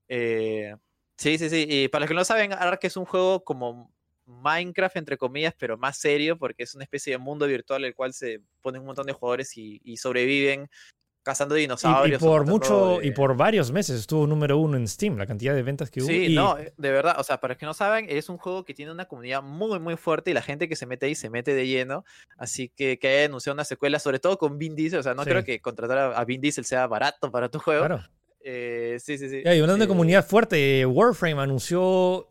eh, 0.09 0.74
sí, 1.18 1.38
sí, 1.38 1.51
sí. 1.51 1.66
Y 1.68 1.88
para 1.88 2.03
los 2.03 2.09
que 2.09 2.14
no 2.14 2.24
saben, 2.24 2.53
Ark 2.53 2.80
es 2.82 2.97
un 2.97 3.05
juego 3.07 3.45
como 3.45 3.93
Minecraft, 4.31 4.97
entre 4.97 5.18
comillas, 5.18 5.55
pero 5.59 5.76
más 5.76 5.99
serio, 5.99 6.39
porque 6.39 6.62
es 6.62 6.74
una 6.74 6.85
especie 6.85 7.12
de 7.12 7.18
mundo 7.18 7.47
virtual 7.47 7.83
en 7.83 7.89
el 7.89 7.95
cual 7.95 8.12
se 8.12 8.41
ponen 8.62 8.81
un 8.81 8.87
montón 8.87 9.07
de 9.07 9.12
jugadores 9.12 9.57
y, 9.57 9.81
y 9.85 9.97
sobreviven 9.97 10.68
cazando 11.22 11.55
dinosaurios. 11.55 12.20
Y, 12.20 12.24
por 12.24 12.47
mucho, 12.47 13.03
y 13.03 13.11
por 13.11 13.37
varios 13.37 13.70
meses 13.70 14.01
estuvo 14.01 14.26
número 14.26 14.59
uno 14.59 14.76
en 14.76 14.89
Steam, 14.89 15.16
la 15.16 15.26
cantidad 15.26 15.55
de 15.55 15.62
ventas 15.62 15.91
que 15.91 16.01
hubo. 16.01 16.09
Sí, 16.09 16.35
no, 16.35 16.59
eh, 16.59 16.72
de 16.76 16.91
verdad, 16.91 17.16
o 17.18 17.24
sea, 17.24 17.39
para 17.41 17.53
los 17.53 17.59
que 17.59 17.66
no 17.66 17.74
saben, 17.74 18.07
es 18.09 18.28
un 18.28 18.39
juego 18.39 18.64
que 18.64 18.74
tiene 18.74 18.93
una 18.93 19.07
comunidad 19.07 19.43
muy, 19.43 19.78
muy 19.78 19.97
fuerte 19.97 20.31
y 20.31 20.35
la 20.35 20.43
gente 20.43 20.68
que 20.68 20.76
se 20.76 20.87
mete 20.87 21.07
ahí 21.07 21.14
se 21.14 21.31
mete 21.31 21.55
de 21.55 21.66
lleno. 21.66 22.05
Así 22.37 22.68
que 22.68 22.99
que 22.99 23.09
haya 23.09 23.24
anunciado 23.26 23.55
una 23.55 23.64
secuela, 23.64 23.99
sobre 23.99 24.18
todo 24.18 24.39
con 24.39 24.59
Vin 24.59 24.74
Diesel, 24.74 25.01
o 25.01 25.03
sea, 25.03 25.14
no 25.14 25.24
creo 25.24 25.45
que 25.45 25.61
contratar 25.61 25.99
a, 26.14 26.24
Vin 26.24 26.41
Diesel 26.41 26.64
sea 26.64 26.87
barato 26.87 27.31
para 27.31 27.49
tu 27.49 27.59
juego. 27.59 27.87
Claro. 27.87 28.03
Eh, 28.43 28.97
sí, 28.99 29.18
sí, 29.18 29.28
sí. 29.28 29.43
Y 29.45 29.49
hablando 29.49 29.78
de 29.78 29.85
eh, 29.85 29.89
comunidad 29.89 30.26
fuerte, 30.26 30.87
Warframe 30.87 31.43
anunció 31.43 32.31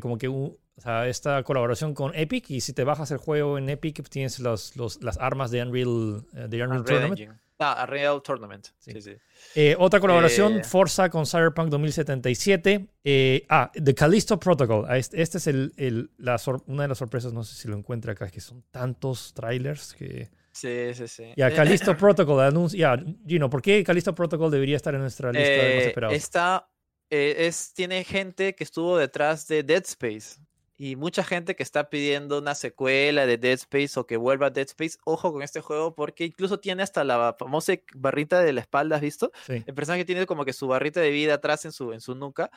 como 0.00 0.18
que 0.18 0.28
o 0.76 0.80
sea, 0.80 1.08
esta 1.08 1.42
colaboración 1.42 1.94
con 1.94 2.14
Epic 2.14 2.50
y 2.50 2.60
si 2.60 2.74
te 2.74 2.84
bajas 2.84 3.10
el 3.10 3.16
juego 3.16 3.56
en 3.56 3.70
Epic 3.70 4.06
tienes 4.10 4.38
los, 4.40 4.76
los 4.76 5.02
las 5.02 5.16
armas 5.18 5.50
de 5.50 5.62
Unreal, 5.62 6.24
de 6.32 6.62
Unreal, 6.62 6.84
Tournament. 6.84 7.30
Ah, 7.58 7.86
Real 7.86 8.22
Tournament. 8.22 8.66
Sí. 8.78 9.00
sí, 9.00 9.16
eh, 9.54 9.74
otra 9.78 9.98
colaboración, 10.00 10.58
eh, 10.58 10.64
Forza 10.64 11.08
con 11.08 11.24
Cyberpunk 11.24 11.70
2077. 11.70 12.88
Eh, 13.02 13.46
ah, 13.48 13.72
The 13.72 13.94
Callisto 13.94 14.38
Protocol. 14.38 14.84
Ah, 14.86 14.98
este, 14.98 15.22
este 15.22 15.38
es 15.38 15.46
el, 15.46 16.10
la 16.18 16.38
una 16.66 16.82
de 16.82 16.88
las 16.88 16.98
sorpresas, 16.98 17.32
no 17.32 17.42
sé 17.42 17.54
si 17.54 17.68
lo 17.68 17.76
encuentra 17.76 18.12
acá, 18.12 18.28
que 18.28 18.40
son 18.40 18.62
tantos 18.70 19.32
trailers 19.32 19.94
que... 19.94 20.28
Sí, 20.52 20.92
sí, 20.94 21.08
sí. 21.08 21.32
Ya, 21.36 21.54
Callisto 21.54 21.96
Protocol 21.96 22.40
anuncia. 22.40 22.96
Ya, 22.96 23.04
Gino, 23.26 23.48
¿por 23.48 23.62
qué 23.62 23.82
Callisto 23.82 24.14
Protocol 24.14 24.50
debería 24.50 24.76
estar 24.76 24.94
en 24.94 25.00
nuestra 25.00 25.32
lista 25.32 25.50
de 25.50 25.74
más 25.76 25.84
esperados? 25.84 26.16
Está, 26.16 26.68
es, 27.08 27.72
tiene 27.72 28.04
gente 28.04 28.54
que 28.54 28.64
estuvo 28.64 28.98
detrás 28.98 29.46
de 29.48 29.62
Dead 29.62 29.82
Space 29.84 30.45
y 30.78 30.96
mucha 30.96 31.24
gente 31.24 31.56
que 31.56 31.62
está 31.62 31.88
pidiendo 31.88 32.38
una 32.38 32.54
secuela 32.54 33.26
de 33.26 33.38
Dead 33.38 33.54
Space 33.54 33.98
o 33.98 34.06
que 34.06 34.16
vuelva 34.16 34.48
a 34.48 34.50
Dead 34.50 34.66
Space, 34.66 34.98
ojo 35.04 35.32
con 35.32 35.42
este 35.42 35.60
juego 35.60 35.94
porque 35.94 36.24
incluso 36.24 36.60
tiene 36.60 36.82
hasta 36.82 37.02
la 37.02 37.34
famosa 37.38 37.74
barrita 37.94 38.40
de 38.40 38.52
la 38.52 38.60
espalda, 38.60 38.96
¿has 38.96 39.02
visto? 39.02 39.32
El 39.48 39.74
personaje 39.74 40.04
tiene 40.04 40.26
como 40.26 40.44
que 40.44 40.52
su 40.52 40.66
barrita 40.68 41.00
de 41.00 41.10
vida 41.10 41.34
atrás 41.34 41.64
en 41.64 41.72
su, 41.72 41.92
en 41.92 42.00
su 42.00 42.14
nuca. 42.14 42.50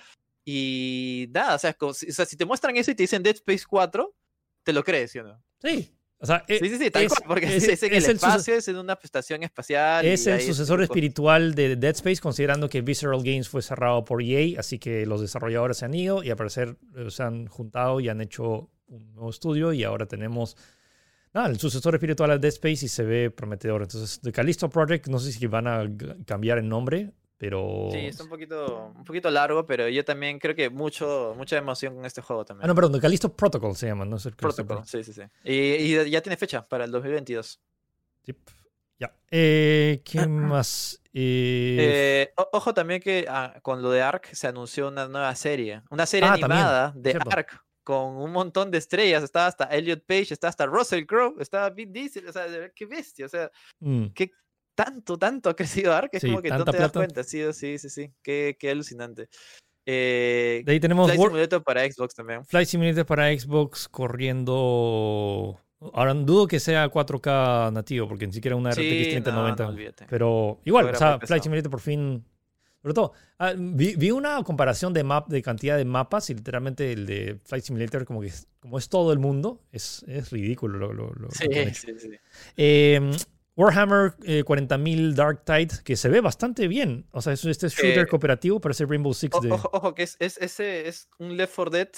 Y 0.43 1.27
nada, 1.31 1.55
o 1.55 1.59
sea, 1.59 1.77
o 1.79 1.93
sea, 1.93 2.25
si 2.25 2.35
te 2.35 2.45
muestran 2.45 2.75
eso 2.75 2.91
y 2.91 2.95
te 2.95 3.03
dicen 3.03 3.23
Dead 3.23 3.35
Space 3.35 3.63
4, 3.69 4.13
te 4.63 4.73
lo 4.73 4.83
crees, 4.83 5.11
¿sí 5.11 5.19
o 5.19 5.23
no? 5.23 5.41
Sí, 5.61 5.95
sí, 6.21 6.59
sí, 6.59 6.77
sí, 6.77 6.91
tal 6.91 7.07
cual, 7.07 7.23
porque 7.27 7.45
es, 7.55 7.67
es, 7.67 7.83
en 7.83 7.93
el 7.93 8.05
espacio, 8.05 8.55
es 8.55 8.67
en 8.67 8.77
una 8.77 8.97
estación 9.01 9.43
espacial. 9.43 10.05
Es 10.05 10.27
el 10.27 10.41
sucesor 10.41 10.81
espiritual 10.81 11.55
de 11.55 11.75
Dead 11.75 11.95
Space, 11.95 12.21
considerando 12.21 12.69
que 12.69 12.81
Visceral 12.81 13.23
Games 13.23 13.47
fue 13.47 13.61
cerrado 13.61 14.03
por 14.03 14.21
EA, 14.21 14.59
así 14.59 14.79
que 14.79 15.05
los 15.05 15.21
desarrolladores 15.21 15.77
se 15.77 15.85
han 15.85 15.93
ido 15.93 16.23
y 16.23 16.29
al 16.29 16.35
parecer 16.35 16.77
eh, 16.95 17.09
se 17.09 17.23
han 17.23 17.47
juntado 17.47 17.99
y 17.99 18.09
han 18.09 18.21
hecho 18.21 18.69
un 18.87 19.13
nuevo 19.13 19.29
estudio 19.29 19.71
y 19.71 19.83
ahora 19.83 20.07
tenemos 20.07 20.57
nada, 21.33 21.47
el 21.47 21.59
sucesor 21.59 21.95
espiritual 21.95 22.31
de 22.31 22.39
Dead 22.39 22.53
Space 22.53 22.85
y 22.85 22.89
se 22.89 23.03
ve 23.03 23.31
prometedor. 23.31 23.83
Entonces, 23.83 24.19
The 24.21 24.31
Callisto 24.31 24.69
Project, 24.69 25.07
no 25.07 25.19
sé 25.19 25.31
si 25.31 25.47
van 25.47 25.67
a 25.67 25.85
cambiar 26.25 26.57
el 26.57 26.67
nombre, 26.67 27.11
pero... 27.39 27.87
Sí, 27.89 27.99
está 27.99 28.23
un 28.23 28.29
poquito, 28.29 28.91
un 28.93 29.05
poquito 29.05 29.31
largo, 29.31 29.65
pero 29.65 29.87
yo 29.87 30.03
también 30.03 30.39
creo 30.39 30.53
que 30.53 30.69
mucho, 30.69 31.33
mucha 31.37 31.57
emoción 31.57 31.95
con 31.95 32.05
este 32.05 32.21
juego 32.21 32.43
también. 32.43 32.65
Ah, 32.65 32.67
no, 32.67 32.75
perdón, 32.75 32.91
The 32.91 32.99
Callisto 32.99 33.33
Protocol 33.33 33.77
se 33.77 33.87
llama, 33.87 34.03
no 34.03 34.17
es 34.17 34.27
Protocol, 34.35 34.85
sí, 34.85 35.05
sí, 35.05 35.13
sí. 35.13 35.21
Y, 35.45 35.53
y, 35.53 36.09
ya 36.11 36.21
tiene 36.21 36.35
fecha 36.35 36.67
para 36.67 36.83
el 36.83 36.91
2022. 36.91 37.61
Ya. 38.99 39.15
Eh, 39.31 40.01
¿Qué 40.03 40.27
más? 40.27 41.01
Eh, 41.13 42.33
ojo 42.35 42.73
también 42.73 43.01
que 43.01 43.25
ah, 43.29 43.57
con 43.61 43.81
lo 43.81 43.89
de 43.91 44.01
Ark 44.01 44.27
se 44.33 44.47
anunció 44.47 44.89
una 44.89 45.07
nueva 45.07 45.33
serie. 45.35 45.81
Una 45.89 46.05
serie 46.05 46.27
ah, 46.27 46.33
animada 46.33 46.93
de 46.93 47.17
Ark 47.31 47.63
con 47.83 48.17
un 48.17 48.31
montón 48.33 48.69
de 48.69 48.77
estrellas. 48.77 49.23
Estaba 49.23 49.47
hasta 49.47 49.63
Elliot 49.65 50.03
Page, 50.05 50.33
está 50.33 50.49
hasta 50.49 50.65
Russell 50.65 51.05
Crowe, 51.05 51.35
estaba 51.39 51.69
Vin 51.69 51.93
Diesel. 51.93 52.27
O 52.27 52.33
sea, 52.33 52.45
qué 52.75 52.85
bestia. 52.85 53.25
O 53.25 53.29
sea, 53.29 53.49
mm. 53.79 54.07
qué 54.07 54.31
tanto, 54.83 55.17
tanto 55.17 55.49
ha 55.49 55.55
crecido 55.55 55.93
Ark. 55.93 56.09
Es 56.13 56.23
como 56.23 56.41
que 56.41 56.49
no 56.49 56.65
te 56.65 56.77
das 56.77 56.91
cuenta. 56.91 57.23
Sí, 57.23 57.41
sí, 57.53 57.77
sí, 57.77 57.89
sí. 57.89 58.11
Qué, 58.21 58.57
qué 58.59 58.71
alucinante. 58.71 59.29
Eh, 59.85 60.61
de 60.65 60.71
ahí 60.71 60.79
tenemos 60.79 61.07
Flight 61.07 61.21
Simulator 61.21 61.63
para 61.63 61.91
Xbox 61.91 62.13
también. 62.13 62.45
Flight 62.45 62.67
Simulator 62.67 63.05
para 63.05 63.37
Xbox 63.37 63.87
corriendo 63.87 65.59
Ahora 65.93 66.13
dudo 66.13 66.45
que 66.45 66.59
sea 66.59 66.91
4K 66.91 67.71
nativo, 67.71 68.07
porque 68.07 68.27
ni 68.27 68.33
siquiera 68.33 68.55
una 68.55 68.71
RTX 68.71 69.23
3090. 69.23 70.07
pero 70.09 70.59
igual, 70.65 70.89
o 70.89 70.95
sea, 70.95 71.19
Flight 71.19 71.43
Simulator 71.43 71.71
por 71.71 71.79
fin. 71.79 72.25
Sobre 72.81 72.93
todo, 72.93 73.13
ah, 73.39 73.53
vi, 73.57 74.11
una 74.11 74.41
comparación 74.43 74.93
de 74.93 75.03
map, 75.03 75.27
de 75.27 75.41
cantidad 75.41 75.75
de 75.75 75.83
mapas 75.83 76.29
y 76.29 76.35
literalmente 76.35 76.93
el 76.93 77.05
de 77.05 77.37
Flight 77.43 77.65
Simulator, 77.65 78.05
como 78.05 78.21
que 78.21 78.31
como 78.61 78.77
es 78.77 78.87
todo 78.87 79.11
el 79.11 79.19
mundo, 79.19 79.61
es, 79.71 80.03
es 80.07 80.29
ridículo 80.31 80.77
lo, 80.77 80.93
lo, 80.93 81.13
lo 81.13 81.29
sí, 81.31 81.47
sí, 81.73 81.93
sí. 81.97 82.11
Eh, 82.55 83.11
Warhammer 83.59 84.15
40.000 84.19 85.15
Dark 85.15 85.43
Tide, 85.43 85.83
que 85.83 85.97
se 85.97 86.07
ve 86.07 86.21
bastante 86.21 86.69
bien. 86.69 87.05
O 87.11 87.21
sea, 87.21 87.33
es 87.33 87.43
este 87.43 87.67
shooter 87.67 88.07
cooperativo, 88.07 88.61
parece 88.61 88.85
Rainbow 88.85 89.13
Six. 89.13 89.37
De... 89.41 89.51
Ojo, 89.51 89.69
ojo, 89.73 89.93
que 89.93 90.03
es, 90.03 90.15
es, 90.19 90.37
ese 90.37 90.87
es 90.87 91.09
un 91.17 91.35
Left 91.35 91.53
4 91.53 91.71
Dead 91.71 91.89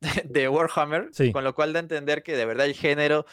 de 0.24 0.48
Warhammer, 0.48 1.10
con 1.32 1.44
lo 1.44 1.54
cual 1.54 1.74
da 1.74 1.80
a 1.80 1.82
entender 1.82 2.22
que 2.22 2.34
de 2.34 2.46
verdad 2.46 2.64
el 2.64 2.74
género 2.74 3.26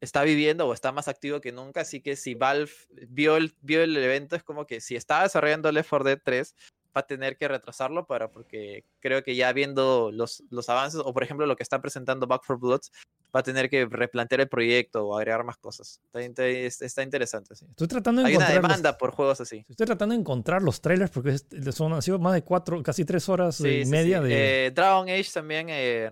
está 0.00 0.22
viviendo 0.22 0.68
o 0.68 0.72
está 0.72 0.92
más 0.92 1.08
activo 1.08 1.40
que 1.40 1.50
nunca, 1.50 1.80
así 1.80 2.00
que 2.00 2.14
si 2.14 2.34
Valve 2.34 2.70
vio 3.08 3.36
el, 3.36 3.56
vio 3.60 3.82
el 3.82 3.96
evento, 3.96 4.36
es 4.36 4.44
como 4.44 4.64
que 4.64 4.80
si 4.80 4.94
está 4.94 5.24
desarrollando 5.24 5.72
Left 5.72 5.90
4 5.90 6.04
Dead 6.04 6.20
3, 6.22 6.54
va 6.96 7.00
a 7.00 7.06
tener 7.06 7.36
que 7.36 7.46
retrasarlo 7.46 8.06
para, 8.06 8.28
porque 8.28 8.84
creo 9.00 9.22
que 9.22 9.36
ya 9.36 9.52
viendo 9.52 10.10
los, 10.12 10.42
los 10.50 10.68
avances, 10.68 11.00
o 11.04 11.12
por 11.12 11.22
ejemplo 11.22 11.46
lo 11.46 11.56
que 11.56 11.62
está 11.62 11.80
presentando 11.80 12.26
Back 12.26 12.44
for 12.44 12.58
Bloods, 12.58 12.90
va 13.34 13.40
a 13.40 13.42
tener 13.42 13.68
que 13.68 13.84
replantear 13.84 14.40
el 14.40 14.48
proyecto 14.48 15.06
o 15.06 15.18
agregar 15.18 15.44
más 15.44 15.58
cosas. 15.58 16.00
Está, 16.14 17.02
interesante, 17.02 17.54
sí. 17.54 17.66
Estoy 17.68 17.88
tratando 17.88 18.22
de 18.22 18.28
Hay 18.28 18.36
una 18.36 18.48
demanda 18.48 18.96
por 18.96 19.10
juegos 19.10 19.40
así. 19.42 19.64
Estoy 19.68 19.86
tratando 19.86 20.14
de 20.14 20.20
encontrar 20.20 20.62
los 20.62 20.80
trailers 20.80 21.10
porque 21.10 21.36
son, 21.72 21.92
han 21.92 22.02
sido 22.02 22.18
más 22.18 22.32
de 22.32 22.42
cuatro, 22.42 22.82
casi 22.82 23.04
tres 23.04 23.28
horas 23.28 23.60
y 23.60 23.84
media 23.84 24.22
de... 24.22 24.66
Eh, 24.66 24.70
Dragon 24.70 25.08
Age 25.08 25.30
también 25.34 25.66
eh, 25.68 26.10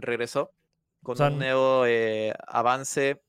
regresó 0.00 0.50
con 1.02 1.20
un 1.22 1.38
nuevo 1.38 1.86
eh, 1.86 2.32
avance 2.48 3.22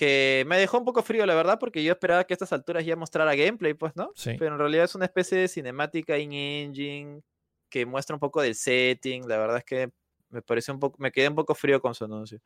que 0.00 0.44
me 0.46 0.56
dejó 0.58 0.78
un 0.78 0.86
poco 0.86 1.02
frío, 1.02 1.26
la 1.26 1.34
verdad, 1.34 1.58
porque 1.58 1.84
yo 1.84 1.92
esperaba 1.92 2.24
que 2.24 2.32
a 2.32 2.36
estas 2.36 2.54
alturas 2.54 2.86
ya 2.86 2.96
mostrara 2.96 3.34
gameplay, 3.34 3.74
pues, 3.74 3.94
¿no? 3.96 4.10
Sí. 4.14 4.34
Pero 4.38 4.54
en 4.54 4.58
realidad 4.58 4.84
es 4.86 4.94
una 4.94 5.04
especie 5.04 5.36
de 5.36 5.46
cinemática 5.46 6.16
in-engine 6.16 7.20
que 7.68 7.84
muestra 7.84 8.16
un 8.16 8.20
poco 8.20 8.40
del 8.40 8.54
setting. 8.54 9.28
La 9.28 9.36
verdad 9.36 9.58
es 9.58 9.64
que 9.64 9.90
me 10.30 10.40
pareció 10.40 10.72
un 10.72 10.80
poco, 10.80 10.96
me 10.98 11.12
quedé 11.12 11.28
un 11.28 11.34
poco 11.34 11.54
frío 11.54 11.82
con 11.82 11.94
su 11.94 12.06
anuncio. 12.06 12.40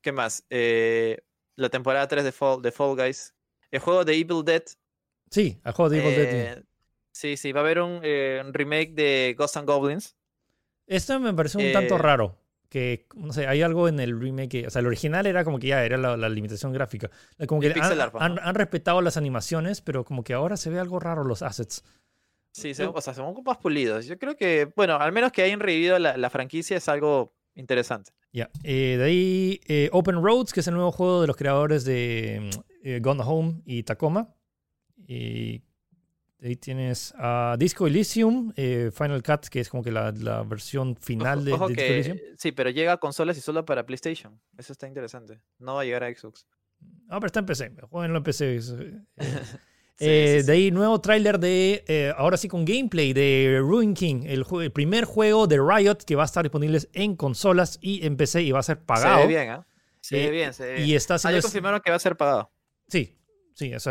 ¿Qué 0.00 0.12
más? 0.12 0.46
Eh, 0.50 1.18
la 1.56 1.68
temporada 1.68 2.06
3 2.06 2.22
de 2.22 2.30
Fall, 2.30 2.62
de 2.62 2.70
Fall 2.70 2.94
Guys. 2.94 3.34
El 3.72 3.80
juego 3.80 4.04
de 4.04 4.14
Evil 4.14 4.44
Dead. 4.44 4.62
Sí, 5.32 5.60
el 5.64 5.72
juego 5.72 5.90
de 5.90 5.98
Evil 5.98 6.14
Dead. 6.14 6.58
Eh, 6.58 6.62
sí, 7.10 7.36
sí, 7.36 7.50
va 7.50 7.62
a 7.62 7.64
haber 7.64 7.80
un, 7.80 7.98
eh, 8.04 8.40
remake 8.52 8.92
de 8.92 9.34
Ghosts 9.36 9.56
and 9.56 9.68
Goblins. 9.68 10.16
Esto 10.86 11.18
me 11.18 11.34
pareció 11.34 11.58
un 11.58 11.72
tanto 11.72 11.98
raro. 11.98 12.38
Que, 12.74 13.06
no 13.14 13.32
sé, 13.32 13.46
hay 13.46 13.62
algo 13.62 13.86
en 13.86 14.00
el 14.00 14.20
remake. 14.20 14.64
o 14.66 14.70
sea, 14.70 14.80
el 14.80 14.88
original 14.88 15.26
era 15.26 15.44
como 15.44 15.60
que 15.60 15.68
ya 15.68 15.84
era 15.84 15.96
la, 15.96 16.28
limitación 16.28 16.72
gráfica. 16.72 17.08
Como 17.46 17.60
que 17.60 17.72
han, 18.18 18.54
respetado 18.56 19.00
las 19.00 19.16
animaciones, 19.16 19.80
pero 19.80 20.04
como 20.04 20.24
que 20.24 20.34
ahora 20.34 20.56
se 20.56 20.70
ve 20.70 20.80
algo 20.80 20.98
raro 20.98 21.22
los 21.22 21.42
assets. 21.42 21.84
Sí, 22.50 22.72
o 22.72 23.00
sea, 23.00 23.14
son 23.14 23.32
más 23.44 23.58
pulidos. 23.58 24.06
Yo 24.06 24.18
creo 24.18 24.34
que, 24.34 24.72
bueno, 24.74 24.96
al 24.96 25.12
menos 25.12 25.30
que 25.30 25.42
hayan 25.42 25.60
revivido 25.60 26.00
la, 26.00 26.16
la 26.16 26.30
franquicia 26.30 26.76
es 26.76 26.88
algo 26.88 27.32
interesante. 27.54 28.10
Ya, 28.32 28.50
eh, 28.64 28.96
de 28.98 29.04
ahí 29.04 29.60
eh, 29.68 29.88
Open 29.92 30.20
Roads, 30.20 30.52
que 30.52 30.58
es 30.58 30.66
el 30.66 30.74
nuevo 30.74 30.90
juego 30.90 31.20
de 31.20 31.28
los 31.28 31.36
creadores 31.36 31.84
de 31.84 32.50
eh, 32.82 32.98
Gone 33.00 33.22
Home 33.24 33.62
y 33.64 33.84
Tacoma. 33.84 34.34
Y 35.06 35.62
ahí 36.44 36.56
tienes 36.56 37.14
a 37.16 37.56
Disco 37.58 37.86
Elysium, 37.86 38.52
Final 38.54 39.22
Cut, 39.22 39.46
que 39.48 39.60
es 39.60 39.68
como 39.68 39.82
que 39.82 39.90
la, 39.90 40.12
la 40.12 40.42
versión 40.42 40.96
final 40.96 41.44
de, 41.44 41.52
Disco 41.52 41.68
Elysium. 41.68 42.18
Sí, 42.36 42.52
pero 42.52 42.70
llega 42.70 42.92
a 42.92 42.96
consolas 42.98 43.36
y 43.38 43.40
solo 43.40 43.64
para 43.64 43.86
PlayStation. 43.86 44.40
Eso 44.56 44.72
está 44.72 44.86
interesante. 44.86 45.40
No 45.58 45.74
va 45.74 45.82
a 45.82 45.84
llegar 45.84 46.04
a 46.04 46.14
Xbox. 46.14 46.46
Ah, 47.08 47.18
pero 47.20 47.26
está 47.26 47.40
en 47.40 47.46
PC. 47.46 47.72
Jueguenlo 47.90 48.18
en 48.18 48.24
PC. 48.24 48.60
Eh, 50.00 50.42
de 50.44 50.52
ahí, 50.52 50.70
nuevo 50.72 51.00
tráiler 51.00 51.38
de, 51.38 51.84
eh, 51.86 52.12
ahora 52.16 52.36
sí 52.36 52.48
con 52.48 52.64
gameplay 52.64 53.12
de 53.12 53.58
Ruin 53.60 53.94
King, 53.94 54.24
el, 54.24 54.44
primer 54.72 55.04
juego 55.04 55.46
de 55.46 55.58
Riot 55.58 55.98
que 56.04 56.16
va 56.16 56.22
a 56.22 56.26
estar 56.26 56.42
disponible 56.42 56.80
en 56.94 57.14
consolas 57.14 57.78
y 57.80 58.04
en 58.04 58.16
PC 58.16 58.42
y 58.42 58.50
va 58.50 58.58
a 58.58 58.64
ser 58.64 58.80
pagado. 58.80 59.20
Se 59.20 59.22
ve 59.22 59.28
bien, 59.28 59.52
¿eh? 59.52 59.60
Se 60.00 60.16
ve 60.16 60.30
bien, 60.30 60.52
se 60.52 60.66
ve 60.66 60.74
bien. 60.74 60.88
Y 60.88 60.94
está 60.96 61.14
ah, 61.14 61.40
confirmaron 61.40 61.80
que 61.80 61.90
va 61.90 61.96
a 61.96 62.00
ser 62.00 62.16
pagado. 62.16 62.50
Sí, 62.88 63.16
sí, 63.54 63.72
es, 63.72 63.84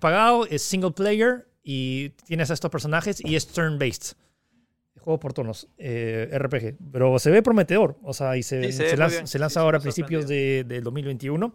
pagado, 0.00 0.46
es 0.46 0.62
single 0.62 0.90
player 0.90 1.48
y 1.68 2.10
tienes 2.26 2.50
a 2.52 2.54
estos 2.54 2.70
personajes 2.70 3.20
y 3.24 3.34
es 3.34 3.48
turn-based. 3.48 4.16
Juego 5.00 5.18
por 5.18 5.32
turnos, 5.32 5.68
eh, 5.78 6.30
RPG. 6.32 6.76
Pero 6.92 7.18
se 7.18 7.30
ve 7.30 7.42
prometedor, 7.42 7.98
o 8.02 8.14
sea, 8.14 8.36
y 8.36 8.42
se, 8.42 8.72
se, 8.72 8.96
lanza, 8.96 9.60
ahora 9.60 9.78
a 9.78 9.80
principios 9.80 10.28
de, 10.28 10.64
del 10.66 10.84
2021. 10.84 11.52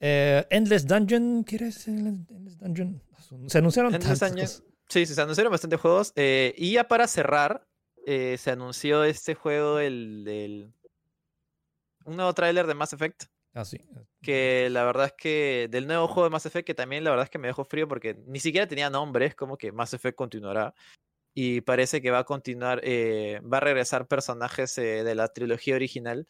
Endless 0.00 0.86
Dungeon, 0.86 1.42
¿quieres 1.44 1.86
Endless 1.86 2.58
Dungeon? 2.58 3.02
Se 3.46 3.58
anunciaron 3.58 3.92
tantos. 3.92 4.62
Sí, 4.88 5.04
se 5.04 5.20
anunciaron 5.20 5.50
bastantes 5.50 5.80
juegos. 5.80 6.12
Eh, 6.16 6.54
y 6.56 6.72
ya 6.72 6.88
para 6.88 7.08
cerrar, 7.08 7.66
eh, 8.06 8.36
se 8.38 8.50
anunció 8.52 9.04
este 9.04 9.34
juego, 9.34 9.78
el, 9.78 10.24
del 10.24 10.72
un 12.04 12.16
nuevo 12.16 12.32
tráiler 12.34 12.66
de 12.66 12.74
Mass 12.74 12.92
Effect. 12.92 13.24
Ah. 13.56 13.64
Que 14.20 14.68
la 14.70 14.84
verdad 14.84 15.06
es 15.06 15.14
que 15.16 15.68
del 15.70 15.86
nuevo 15.86 16.08
juego 16.08 16.24
de 16.24 16.30
Mass 16.30 16.44
Effect, 16.44 16.66
que 16.66 16.74
también 16.74 17.04
la 17.04 17.10
verdad 17.10 17.24
es 17.24 17.30
que 17.30 17.38
me 17.38 17.48
dejó 17.48 17.64
frío 17.64 17.88
porque 17.88 18.14
ni 18.26 18.38
siquiera 18.38 18.66
tenía 18.66 18.90
nombre, 18.90 19.24
es 19.24 19.34
como 19.34 19.56
que 19.56 19.72
Mass 19.72 19.94
Effect 19.94 20.16
continuará. 20.16 20.74
Y 21.34 21.62
parece 21.62 22.02
que 22.02 22.10
va 22.10 22.20
a 22.20 22.24
continuar, 22.24 22.80
eh, 22.84 23.40
va 23.40 23.58
a 23.58 23.60
regresar 23.60 24.06
personajes 24.08 24.74
de 24.76 25.14
la 25.14 25.28
trilogía 25.28 25.74
original. 25.74 26.28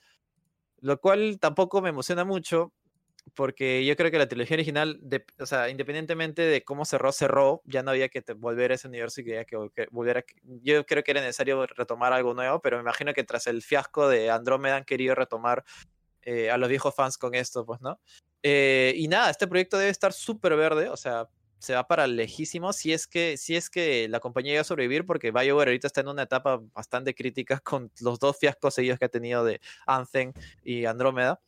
Lo 0.80 1.00
cual 1.00 1.38
tampoco 1.40 1.80
me 1.82 1.88
emociona 1.88 2.24
mucho, 2.24 2.72
porque 3.34 3.84
yo 3.84 3.96
creo 3.96 4.10
que 4.10 4.18
la 4.18 4.28
trilogía 4.28 4.56
original, 4.56 5.00
o 5.38 5.46
sea, 5.46 5.68
independientemente 5.68 6.42
de 6.42 6.62
cómo 6.64 6.84
cerró, 6.84 7.12
cerró, 7.12 7.62
ya 7.64 7.82
no 7.82 7.90
había 7.90 8.08
que 8.08 8.22
volver 8.36 8.72
a 8.72 8.74
ese 8.76 8.88
universo 8.88 9.20
y 9.20 9.24
que, 9.24 9.46
que, 9.46 9.70
que 9.74 9.86
volver 9.90 10.24
yo 10.62 10.84
creo 10.86 11.02
que 11.02 11.10
era 11.10 11.20
necesario 11.20 11.66
retomar 11.66 12.12
algo 12.12 12.34
nuevo, 12.34 12.60
pero 12.60 12.76
me 12.76 12.82
imagino 12.82 13.12
que 13.14 13.24
tras 13.24 13.46
el 13.46 13.62
fiasco 13.62 14.08
de 14.08 14.30
Andrómeda 14.30 14.76
han 14.76 14.84
querido 14.84 15.14
retomar 15.14 15.64
eh, 16.26 16.50
a 16.50 16.58
los 16.58 16.68
viejos 16.68 16.92
fans 16.92 17.16
con 17.16 17.36
esto, 17.36 17.64
pues, 17.64 17.80
¿no? 17.80 18.00
Eh, 18.42 18.92
y 18.96 19.06
nada, 19.06 19.30
este 19.30 19.46
proyecto 19.46 19.78
debe 19.78 19.92
estar 19.92 20.12
súper 20.12 20.56
verde, 20.56 20.88
o 20.88 20.96
sea, 20.96 21.28
se 21.60 21.72
va 21.72 21.86
para 21.86 22.08
lejísimo 22.08 22.72
si 22.72 22.92
es 22.92 23.06
que, 23.06 23.36
si 23.36 23.54
es 23.54 23.70
que 23.70 24.08
la 24.08 24.18
compañía 24.18 24.54
iba 24.54 24.60
a 24.60 24.64
sobrevivir, 24.64 25.06
porque 25.06 25.30
BioWare 25.30 25.68
ahorita 25.68 25.86
está 25.86 26.00
en 26.00 26.08
una 26.08 26.24
etapa 26.24 26.60
bastante 26.74 27.14
crítica 27.14 27.60
con 27.60 27.92
los 28.00 28.18
dos 28.18 28.36
fiascos 28.38 28.74
seguidos 28.74 28.98
que 28.98 29.04
ha 29.04 29.08
tenido 29.08 29.44
de 29.44 29.60
Anthem 29.86 30.32
y 30.64 30.84
Andrómeda. 30.84 31.40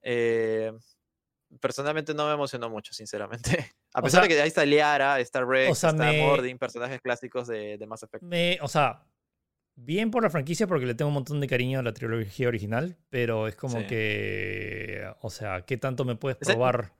Eh, 0.00 0.72
personalmente 1.60 2.14
no 2.14 2.26
me 2.26 2.32
emocionó 2.32 2.70
mucho, 2.70 2.94
sinceramente. 2.94 3.74
A 3.92 4.00
pesar 4.00 4.22
de 4.22 4.28
que 4.28 4.40
ahí 4.40 4.48
está 4.48 4.64
Liara, 4.64 5.20
está 5.20 5.44
Rex, 5.44 5.84
está 5.84 6.12
Mordin, 6.14 6.58
personajes 6.58 7.00
clásicos 7.02 7.46
de, 7.46 7.76
de 7.76 7.86
Mass 7.86 8.02
Effect. 8.02 8.24
o 8.62 8.68
sea, 8.68 9.04
bien 9.76 10.10
por 10.10 10.22
la 10.22 10.30
franquicia 10.30 10.66
porque 10.66 10.86
le 10.86 10.94
tengo 10.94 11.08
un 11.08 11.14
montón 11.14 11.40
de 11.40 11.46
cariño 11.46 11.78
a 11.78 11.82
la 11.82 11.92
trilogía 11.92 12.48
original, 12.48 12.96
pero 13.10 13.48
es 13.48 13.56
como 13.56 13.86
que, 13.86 15.04
o 15.20 15.30
sea, 15.30 15.62
¿qué 15.62 15.76
tanto 15.76 16.04
me 16.04 16.16
puedes 16.16 16.38
probar? 16.38 16.92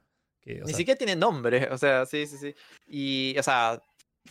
ni 0.44 0.74
siquiera 0.74 0.98
tiene 0.98 1.16
nombre, 1.16 1.68
o 1.70 1.78
sea, 1.78 2.04
sí, 2.04 2.26
sí, 2.26 2.36
sí. 2.36 2.54
Y, 2.86 3.38
o 3.38 3.42
sea, 3.42 3.80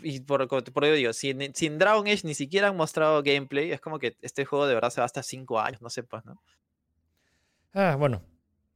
y 0.02 0.20
por, 0.20 0.48
por 0.48 0.86
ello 0.86 0.96
digo, 0.96 1.14
sin, 1.14 1.54
sin 1.56 1.78
Dragon 1.80 2.08
Age 2.08 2.22
ni 2.24 2.36
siquiera 2.36 2.68
han 2.68 2.78
mostrado 2.78 3.24
gameplay, 3.24 3.72
es 3.72 3.82
como 3.82 4.00
que 4.00 4.16
este 4.22 4.46
juego 4.46 4.68
de 4.68 4.76
verdad 4.76 4.90
se 4.90 5.02
va 5.02 5.06
hasta 5.06 5.24
5 5.24 5.60
años, 5.60 5.82
no 5.82 5.90
sé, 5.90 6.04
pues, 6.04 6.24
¿no? 6.26 6.42
Ah, 7.74 7.96
bueno, 7.98 8.22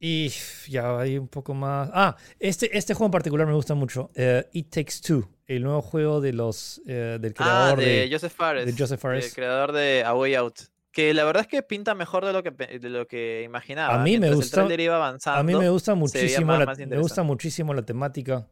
y 0.00 0.30
ya 0.68 0.98
hay 0.98 1.18
un 1.18 1.28
poco 1.28 1.54
más. 1.54 1.90
Ah, 1.92 2.16
este, 2.38 2.76
este 2.76 2.94
juego 2.94 3.06
en 3.06 3.12
particular 3.12 3.46
me 3.46 3.54
gusta 3.54 3.74
mucho. 3.74 4.10
Uh, 4.16 4.42
It 4.52 4.70
Takes 4.70 5.00
Two, 5.02 5.28
el 5.46 5.62
nuevo 5.62 5.82
juego 5.82 6.20
de 6.20 6.32
los, 6.32 6.80
uh, 6.84 7.18
del 7.18 7.32
ah, 7.38 7.74
creador 7.74 7.78
de, 7.80 8.08
Joseph 8.10 8.32
Fares. 8.32 8.66
De 8.66 8.74
Joseph 8.76 9.00
Fares. 9.00 9.26
El 9.26 9.32
creador 9.32 9.72
de 9.72 10.04
A 10.04 10.14
Way 10.14 10.34
Out. 10.36 10.60
Que 10.92 11.14
la 11.14 11.24
verdad 11.24 11.42
es 11.42 11.48
que 11.48 11.62
pinta 11.62 11.94
mejor 11.94 12.24
de 12.24 12.32
lo 12.32 12.42
que, 12.42 12.50
de 12.50 12.88
lo 12.88 13.06
que 13.06 13.42
imaginaba. 13.44 13.94
A 13.94 14.02
mí 14.02 14.18
me 14.18 14.32
gusta. 14.32 14.66
Iba 14.72 14.96
avanzando, 14.96 15.40
a 15.40 15.42
mí 15.42 15.54
me 15.54 15.68
gusta 15.68 15.94
muchísimo, 15.94 16.56
la, 16.56 16.74
me 16.74 16.98
gusta 16.98 17.22
muchísimo 17.22 17.74
la 17.74 17.82
temática. 17.82 18.48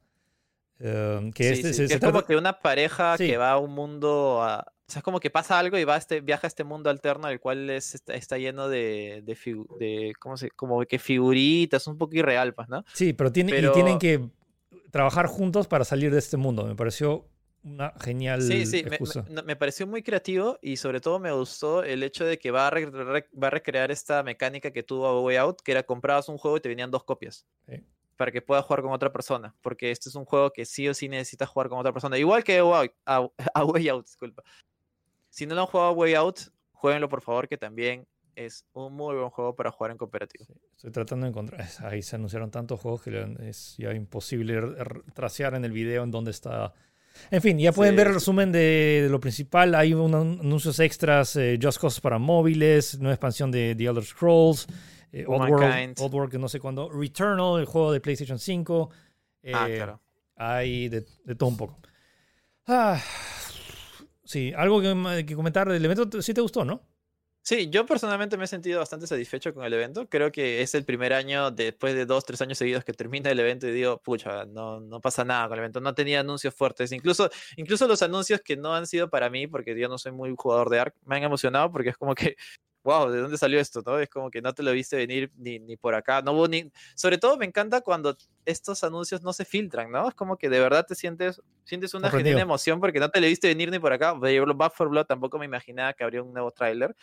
Uh, 0.79 1.31
que 1.33 1.51
este, 1.51 1.73
sí, 1.73 1.85
es 1.85 2.01
como 2.01 2.23
que 2.23 2.37
una 2.37 2.61
pareja 2.61 3.17
que 3.17 3.39
va 3.39 3.53
a 3.53 3.59
un 3.59 3.73
mundo 3.73 4.43
a, 4.43 4.73
o 4.89 4.93
sea, 4.93 5.01
es 5.01 5.03
como 5.03 5.19
que 5.19 5.31
pasa 5.31 5.59
algo 5.59 5.77
y 5.79 5.85
va 5.85 5.97
este, 5.97 6.21
viaja 6.21 6.47
a 6.47 6.49
este 6.49 6.63
mundo 6.63 6.91
alterno, 6.91 7.29
el 7.29 7.41
cual 7.41 7.69
es, 7.71 8.01
está, 8.07 8.39
lleno 8.39 8.69
de, 8.69 9.23
de, 9.25 10.13
¿cómo 10.21 10.37
se, 10.37 10.51
como 10.51 10.85
que 10.85 10.99
figuritas, 10.99 11.87
un 11.89 11.99
poco 11.99 12.15
irreal, 12.15 12.55
pues, 12.55 12.69
¿no? 12.69 12.85
Sí, 12.93 13.13
pero, 13.13 13.33
tiene, 13.33 13.59
Y 13.59 13.73
tienen 13.73 13.99
que 13.99 14.29
trabajar 14.91 15.27
juntos 15.27 15.67
para 15.67 15.85
salir 15.85 16.13
de 16.13 16.19
este 16.19 16.37
mundo. 16.37 16.65
Me 16.65 16.77
pareció 16.77 17.27
una 17.67 17.93
genial 18.01 18.43
sí, 18.43 18.65
sí, 18.65 18.85
Me, 19.45 19.57
pareció 19.57 19.87
muy 19.87 20.03
creativo 20.03 20.57
y 20.63 20.77
sobre 20.77 21.01
todo 21.01 21.19
me 21.19 21.33
gustó 21.33 21.83
el 21.83 22.05
hecho 22.05 22.25
de 22.25 22.39
que 22.39 22.53
va 22.53 22.69
a, 22.69 22.71
va 22.71 23.49
a 23.49 23.51
recrear 23.51 23.91
esta 23.91 24.23
mecánica 24.23 24.71
que 24.71 24.85
tuvo 24.85 25.07
a 25.07 25.21
Way 25.21 25.37
Out, 25.37 25.63
que 25.63 25.73
era 25.73 25.83
comprabas 25.83 26.29
un 26.29 26.39
juego 26.39 26.57
y 26.57 26.61
te 26.61 26.69
venían 26.69 26.91
dos 26.91 27.03
copias. 27.03 27.45
Para 28.17 28.33
que 28.33 28.41
puedas 28.41 28.65
jugar 28.65 28.83
con 28.83 28.93
otra 28.93 29.13
persona. 29.13 29.55
Porque 29.61 29.91
este 29.91 30.09
es 30.09 30.15
un 30.15 30.25
juego 30.25 30.51
que 30.51 30.65
sí 30.65 30.89
o 30.89 30.95
sí 30.95 31.09
necesitas 31.09 31.49
jugar 31.49 31.69
con 31.69 31.79
otra 31.79 31.93
persona. 31.93 32.17
Igual 32.17 32.45
que 32.45 32.59
a, 33.05 33.65
Way 33.65 33.89
Out, 33.89 34.07
disculpa. 34.07 34.43
Si 35.37 35.47
no 35.47 35.55
lo 35.55 35.61
han 35.61 35.67
jugado 35.67 35.93
Way 35.93 36.15
Out, 36.15 36.39
jueguenlo 36.73 37.11
por 37.11 37.21
favor, 37.21 37.47
que 37.47 37.59
también 37.59 38.07
es 38.37 38.65
un 38.73 38.95
muy 38.95 39.15
buen 39.15 39.29
juego 39.29 39.55
para 39.55 39.71
jugar 39.71 39.91
en 39.91 39.99
cooperativo. 39.99 40.47
estoy 40.73 40.91
tratando 40.91 41.27
de 41.27 41.31
encontrar. 41.31 41.69
Ahí 41.81 42.01
se 42.01 42.17
anunciaron 42.17 42.51
tantos 42.51 42.81
juegos 42.81 43.03
que 43.03 43.37
es 43.43 43.77
ya 43.77 43.93
imposible 43.93 44.59
trasear 45.13 45.55
en 45.55 45.67
el 45.67 45.73
video 45.73 46.05
en 46.05 46.11
dónde 46.11 46.31
está 46.31 46.73
en 47.31 47.43
fin, 47.43 47.59
ya 47.59 47.73
pueden 47.73 47.97
ver 47.97 48.07
el 48.07 48.15
resumen 48.15 48.51
de, 48.51 49.09
lo 49.11 49.21
principal. 49.21 49.75
Hay 49.75 49.93
anuncios 49.93 50.79
extras, 50.81 51.37
eh, 51.37 51.59
Just 51.61 51.81
Cause 51.81 52.01
para 52.01 52.19
móviles, 52.19 52.99
nueva 52.99 53.15
expansión 53.15 53.51
de 53.51 53.75
The 53.75 53.85
Elder 53.85 54.05
Scrolls, 54.05 54.67
eh, 55.13 55.25
Old, 55.27 55.51
World, 55.51 56.31
que 56.31 56.39
no 56.39 56.49
sé 56.49 56.61
cuándo, 56.61 56.91
Returnal, 56.91 57.61
el 57.61 57.67
juego 57.67 57.93
de 57.93 58.01
PlayStation 58.01 58.39
5. 58.39 58.91
ah, 59.53 59.69
eh, 59.69 59.77
claro. 59.77 60.01
Hay 60.37 60.89
de, 60.89 61.03
todo 61.37 61.49
un 61.49 61.57
poco. 61.57 61.79
Ah, 62.67 63.01
sí, 64.27 64.53
algo 64.57 64.81
que, 64.81 65.25
que 65.27 65.35
comentar 65.35 65.69
del 65.69 65.85
evento, 65.85 66.21
sí 66.21 66.35
te 66.35 66.41
gustó, 66.41 66.65
¿no? 66.65 66.83
Sí, 67.49 67.71
yo 67.71 67.87
personalmente 67.87 68.37
me 68.37 68.43
he 68.43 68.49
sentido 68.49 68.81
bastante 68.81 69.07
satisfecho 69.07 69.55
con 69.55 69.65
el 69.65 69.73
evento. 69.73 70.09
Creo 70.09 70.33
que 70.33 70.63
es 70.63 70.75
el 70.75 70.85
primer 70.85 71.13
año, 71.13 71.53
después 71.53 71.95
de 71.95 72.05
dos, 72.05 72.25
tres 72.25 72.43
años 72.43 72.59
seguidos, 72.59 72.83
que 72.85 72.93
termina 72.93 73.31
el 73.31 73.39
evento 73.39 73.69
y 73.69 73.71
digo, 73.71 73.99
pucha, 74.03 74.45
no, 74.47 74.81
no 74.81 75.01
pasa 75.01 75.25
nada 75.25 75.47
con 75.47 75.53
el 75.53 75.61
evento. 75.61 75.81
No 75.81 75.95
tenía 75.95 76.19
anuncios 76.19 76.53
fuertes. 76.57 76.91
Incluso, 76.91 77.31
incluso 77.57 77.87
los 77.87 78.03
anuncios 78.03 78.41
que 78.41 78.57
no 78.57 78.75
han 78.75 78.89
sido 78.89 79.09
para 79.11 79.31
mí, 79.31 79.47
porque 79.47 79.79
yo 79.79 79.89
no 79.89 79.97
soy 79.97 80.11
muy 80.11 80.35
jugador 80.37 80.71
de 80.71 80.81
ARC, 80.81 80.97
me 81.05 81.19
han 81.19 81.23
emocionado 81.23 81.71
porque 81.71 81.91
es 81.91 81.97
como 81.97 82.17
que, 82.17 82.35
wow, 82.87 83.11
¿de 83.11 83.21
dónde 83.21 83.37
salió 83.37 83.59
esto? 83.59 83.83
¿no? 83.85 83.99
Es 83.99 84.09
como 84.09 84.31
que 84.31 84.41
no 84.41 84.55
te 84.55 84.63
lo 84.63 84.71
viste 84.71 84.97
venir 84.97 85.33
ni, 85.37 85.59
ni 85.59 85.77
por 85.77 85.95
acá. 85.95 86.23
No 86.23 86.33
hubo 86.33 86.47
ni... 86.47 86.71
Sobre 86.95 87.19
todo 87.19 87.37
me 87.37 87.45
encanta 87.45 87.81
cuando 87.81 88.17
estos 88.45 88.85
anuncios 88.85 89.23
no 89.23 89.33
se 89.33 89.45
filtran, 89.45 89.91
¿no? 89.91 90.09
Es 90.09 90.15
como 90.15 90.37
que 90.37 90.49
de 90.49 90.61
verdad 90.61 90.87
te 90.87 90.95
sientes, 90.95 91.43
sientes 91.65 91.95
una 91.95 92.11
genuina 92.11 92.41
emoción 92.41 92.79
porque 92.79 93.01
no 93.01 93.11
te 93.11 93.21
lo 93.21 93.27
viste 93.27 93.49
venir 93.49 93.73
ni 93.73 93.81
por 93.81 93.93
acá. 93.93 94.15
Back 94.15 94.75
for 94.75 94.89
Blood 94.89 95.07
tampoco 95.07 95.37
me 95.39 95.47
imaginaba 95.47 95.93
que 95.93 96.05
habría 96.05 96.23
un 96.23 96.33
nuevo 96.33 96.53
tráiler 96.53 96.95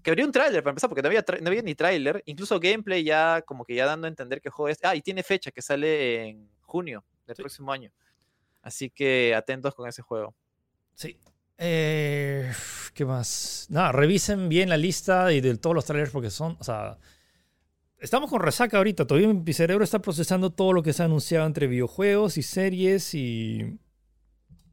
que 0.00 0.10
habría 0.10 0.24
un 0.24 0.30
tráiler 0.30 0.62
para 0.62 0.70
empezar, 0.70 0.88
porque 0.88 1.02
no 1.02 1.08
había, 1.08 1.24
no 1.40 1.48
había 1.48 1.60
ni 1.60 1.74
tráiler, 1.74 2.22
incluso 2.24 2.60
gameplay 2.60 3.02
ya 3.02 3.42
como 3.42 3.64
que 3.64 3.74
ya 3.74 3.84
dando 3.84 4.06
a 4.06 4.08
entender 4.08 4.40
que 4.40 4.48
juego 4.48 4.68
es... 4.68 4.78
Ah, 4.84 4.94
y 4.94 5.02
tiene 5.02 5.24
fecha 5.24 5.50
que 5.50 5.60
sale 5.60 6.28
en 6.28 6.48
junio 6.60 7.04
del 7.26 7.34
próximo 7.34 7.72
año. 7.72 7.90
Así 8.62 8.90
que 8.90 9.34
atentos 9.34 9.74
con 9.74 9.88
ese 9.88 10.02
juego. 10.02 10.36
Sí. 10.94 11.18
Eh, 11.58 12.52
¿Qué 12.98 13.04
más? 13.04 13.68
Nada, 13.70 13.92
revisen 13.92 14.48
bien 14.48 14.68
la 14.68 14.76
lista 14.76 15.32
y 15.32 15.40
de 15.40 15.56
todos 15.56 15.72
los 15.72 15.84
trailers 15.84 16.10
porque 16.10 16.30
son, 16.30 16.56
o 16.58 16.64
sea, 16.64 16.98
estamos 17.96 18.28
con 18.28 18.40
resaca 18.40 18.76
ahorita. 18.76 19.06
Todavía 19.06 19.32
mi 19.32 19.52
cerebro 19.52 19.84
está 19.84 20.00
procesando 20.00 20.50
todo 20.50 20.72
lo 20.72 20.82
que 20.82 20.92
se 20.92 21.02
ha 21.02 21.04
anunciado 21.04 21.46
entre 21.46 21.68
videojuegos 21.68 22.36
y 22.38 22.42
series 22.42 23.14
y 23.14 23.78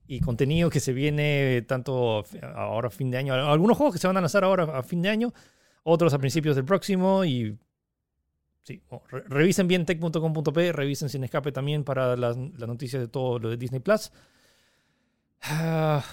y 0.07 0.21
contenido 0.21 0.71
que 0.71 0.79
se 0.79 0.91
viene 0.91 1.61
tanto 1.67 2.23
ahora 2.55 2.87
a 2.87 2.89
fin 2.89 3.11
de 3.11 3.19
año. 3.19 3.35
Algunos 3.35 3.77
juegos 3.77 3.93
que 3.93 3.99
se 3.99 4.07
van 4.07 4.17
a 4.17 4.21
lanzar 4.21 4.43
ahora 4.43 4.75
a 4.75 4.81
fin 4.81 5.03
de 5.03 5.09
año, 5.09 5.31
otros 5.83 6.11
a 6.15 6.17
principios 6.17 6.55
del 6.55 6.65
próximo 6.65 7.23
y 7.25 7.55
sí, 8.63 8.81
revisen 9.27 9.67
bien 9.67 9.85
tech.com.p, 9.85 10.71
revisen 10.71 11.09
sin 11.09 11.23
escape 11.25 11.51
también 11.51 11.83
para 11.83 12.15
las, 12.15 12.35
noticias 12.37 13.03
de 13.03 13.07
todo 13.07 13.37
lo 13.37 13.49
de 13.51 13.57
Disney 13.57 13.81
Plus. 13.81 14.11
Ah, 15.43 16.03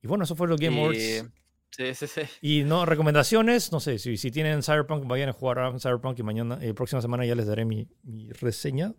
y 0.00 0.06
bueno, 0.06 0.24
eso 0.24 0.34
fue 0.34 0.48
lo 0.48 0.56
Game 0.56 0.80
Awards. 0.80 1.28
Sí, 1.70 1.94
sí, 1.94 2.06
sí. 2.06 2.22
Y 2.40 2.64
no, 2.64 2.86
recomendaciones, 2.86 3.70
no 3.72 3.80
sé, 3.80 3.98
si, 3.98 4.16
si 4.16 4.30
tienen 4.30 4.62
Cyberpunk, 4.62 5.06
vayan 5.06 5.28
a 5.28 5.32
jugar 5.32 5.60
a 5.60 5.78
Cyberpunk 5.78 6.18
y 6.18 6.22
mañana, 6.22 6.58
eh, 6.60 6.74
próxima 6.74 7.00
semana 7.00 7.24
ya 7.24 7.34
les 7.34 7.46
daré 7.46 7.64
mi, 7.64 7.86
mi 8.02 8.30
reseña. 8.30 8.94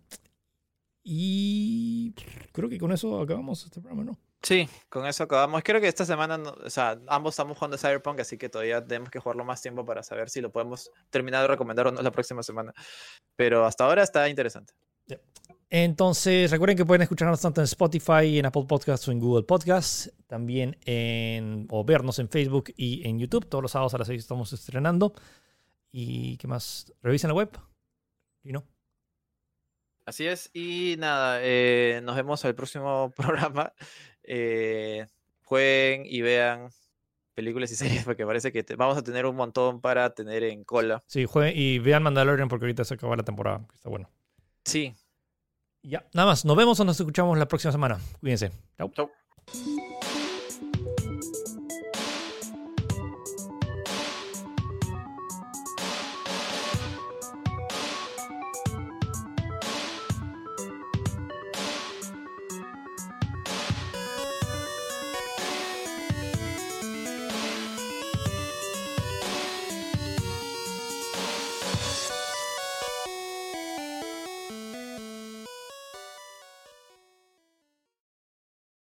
Y 1.02 2.14
creo 2.52 2.68
que 2.68 2.78
con 2.78 2.92
eso 2.92 3.20
acabamos 3.20 3.64
este 3.64 3.80
programa, 3.80 4.04
¿no? 4.04 4.18
Sí, 4.42 4.68
con 4.88 5.06
eso 5.06 5.24
acabamos. 5.24 5.62
Creo 5.62 5.80
que 5.80 5.88
esta 5.88 6.04
semana, 6.04 6.38
o 6.38 6.70
sea, 6.70 6.98
ambos 7.08 7.34
estamos 7.34 7.56
jugando 7.56 7.76
Cyberpunk, 7.76 8.20
así 8.20 8.38
que 8.38 8.48
todavía 8.48 8.84
tenemos 8.84 9.10
que 9.10 9.18
jugarlo 9.18 9.44
más 9.44 9.60
tiempo 9.60 9.84
para 9.84 10.02
saber 10.02 10.30
si 10.30 10.40
lo 10.40 10.50
podemos 10.50 10.90
terminar 11.10 11.42
de 11.42 11.48
recomendar 11.48 11.88
o 11.88 11.92
no 11.92 12.00
la 12.00 12.10
próxima 12.10 12.42
semana. 12.42 12.72
Pero 13.36 13.66
hasta 13.66 13.84
ahora 13.84 14.02
está 14.02 14.28
interesante. 14.28 14.72
Entonces, 15.72 16.50
recuerden 16.50 16.76
que 16.76 16.84
pueden 16.84 17.02
escucharnos 17.02 17.40
tanto 17.40 17.60
en 17.60 17.64
Spotify, 17.64 18.38
en 18.38 18.46
Apple 18.46 18.64
Podcasts 18.66 19.06
o 19.06 19.12
en 19.12 19.20
Google 19.20 19.44
Podcasts. 19.44 20.12
También 20.26 20.76
en, 20.84 21.68
o 21.70 21.84
vernos 21.84 22.18
en 22.18 22.28
Facebook 22.28 22.72
y 22.76 23.06
en 23.08 23.20
YouTube. 23.20 23.46
Todos 23.46 23.62
los 23.62 23.70
sábados 23.70 23.94
a 23.94 23.98
las 23.98 24.08
6 24.08 24.20
estamos 24.20 24.52
estrenando. 24.52 25.14
¿Y 25.92 26.36
qué 26.38 26.48
más? 26.48 26.92
Revisen 27.02 27.28
la 27.28 27.34
web. 27.34 27.50
¿Y 28.42 28.52
no? 28.52 28.64
Así 30.04 30.26
es. 30.26 30.50
Y 30.52 30.96
nada, 30.98 31.38
eh, 31.40 32.00
nos 32.02 32.16
vemos 32.16 32.44
al 32.44 32.56
próximo 32.56 33.12
programa. 33.16 33.72
Eh, 34.24 35.06
jueguen 35.44 36.02
y 36.04 36.20
vean 36.20 36.70
películas 37.34 37.70
y 37.70 37.76
series 37.76 38.04
porque 38.04 38.26
parece 38.26 38.50
que 38.50 38.64
vamos 38.76 38.98
a 38.98 39.02
tener 39.02 39.24
un 39.24 39.36
montón 39.36 39.80
para 39.80 40.10
tener 40.14 40.42
en 40.42 40.64
cola. 40.64 41.04
Sí, 41.06 41.26
jueguen 41.26 41.54
y 41.56 41.78
vean 41.78 42.02
Mandalorian 42.02 42.48
porque 42.48 42.64
ahorita 42.64 42.84
se 42.84 42.94
acaba 42.94 43.14
la 43.14 43.22
temporada, 43.22 43.64
está 43.72 43.88
bueno. 43.88 44.10
Sí. 44.64 44.94
Ya, 45.82 46.04
nada 46.12 46.26
más. 46.28 46.44
Nos 46.44 46.56
vemos 46.56 46.78
o 46.80 46.84
nos 46.84 46.98
escuchamos 47.00 47.38
la 47.38 47.46
próxima 47.46 47.72
semana. 47.72 47.98
Cuídense. 48.20 48.50
Chau. 48.76 48.90
Chau. 48.94 49.10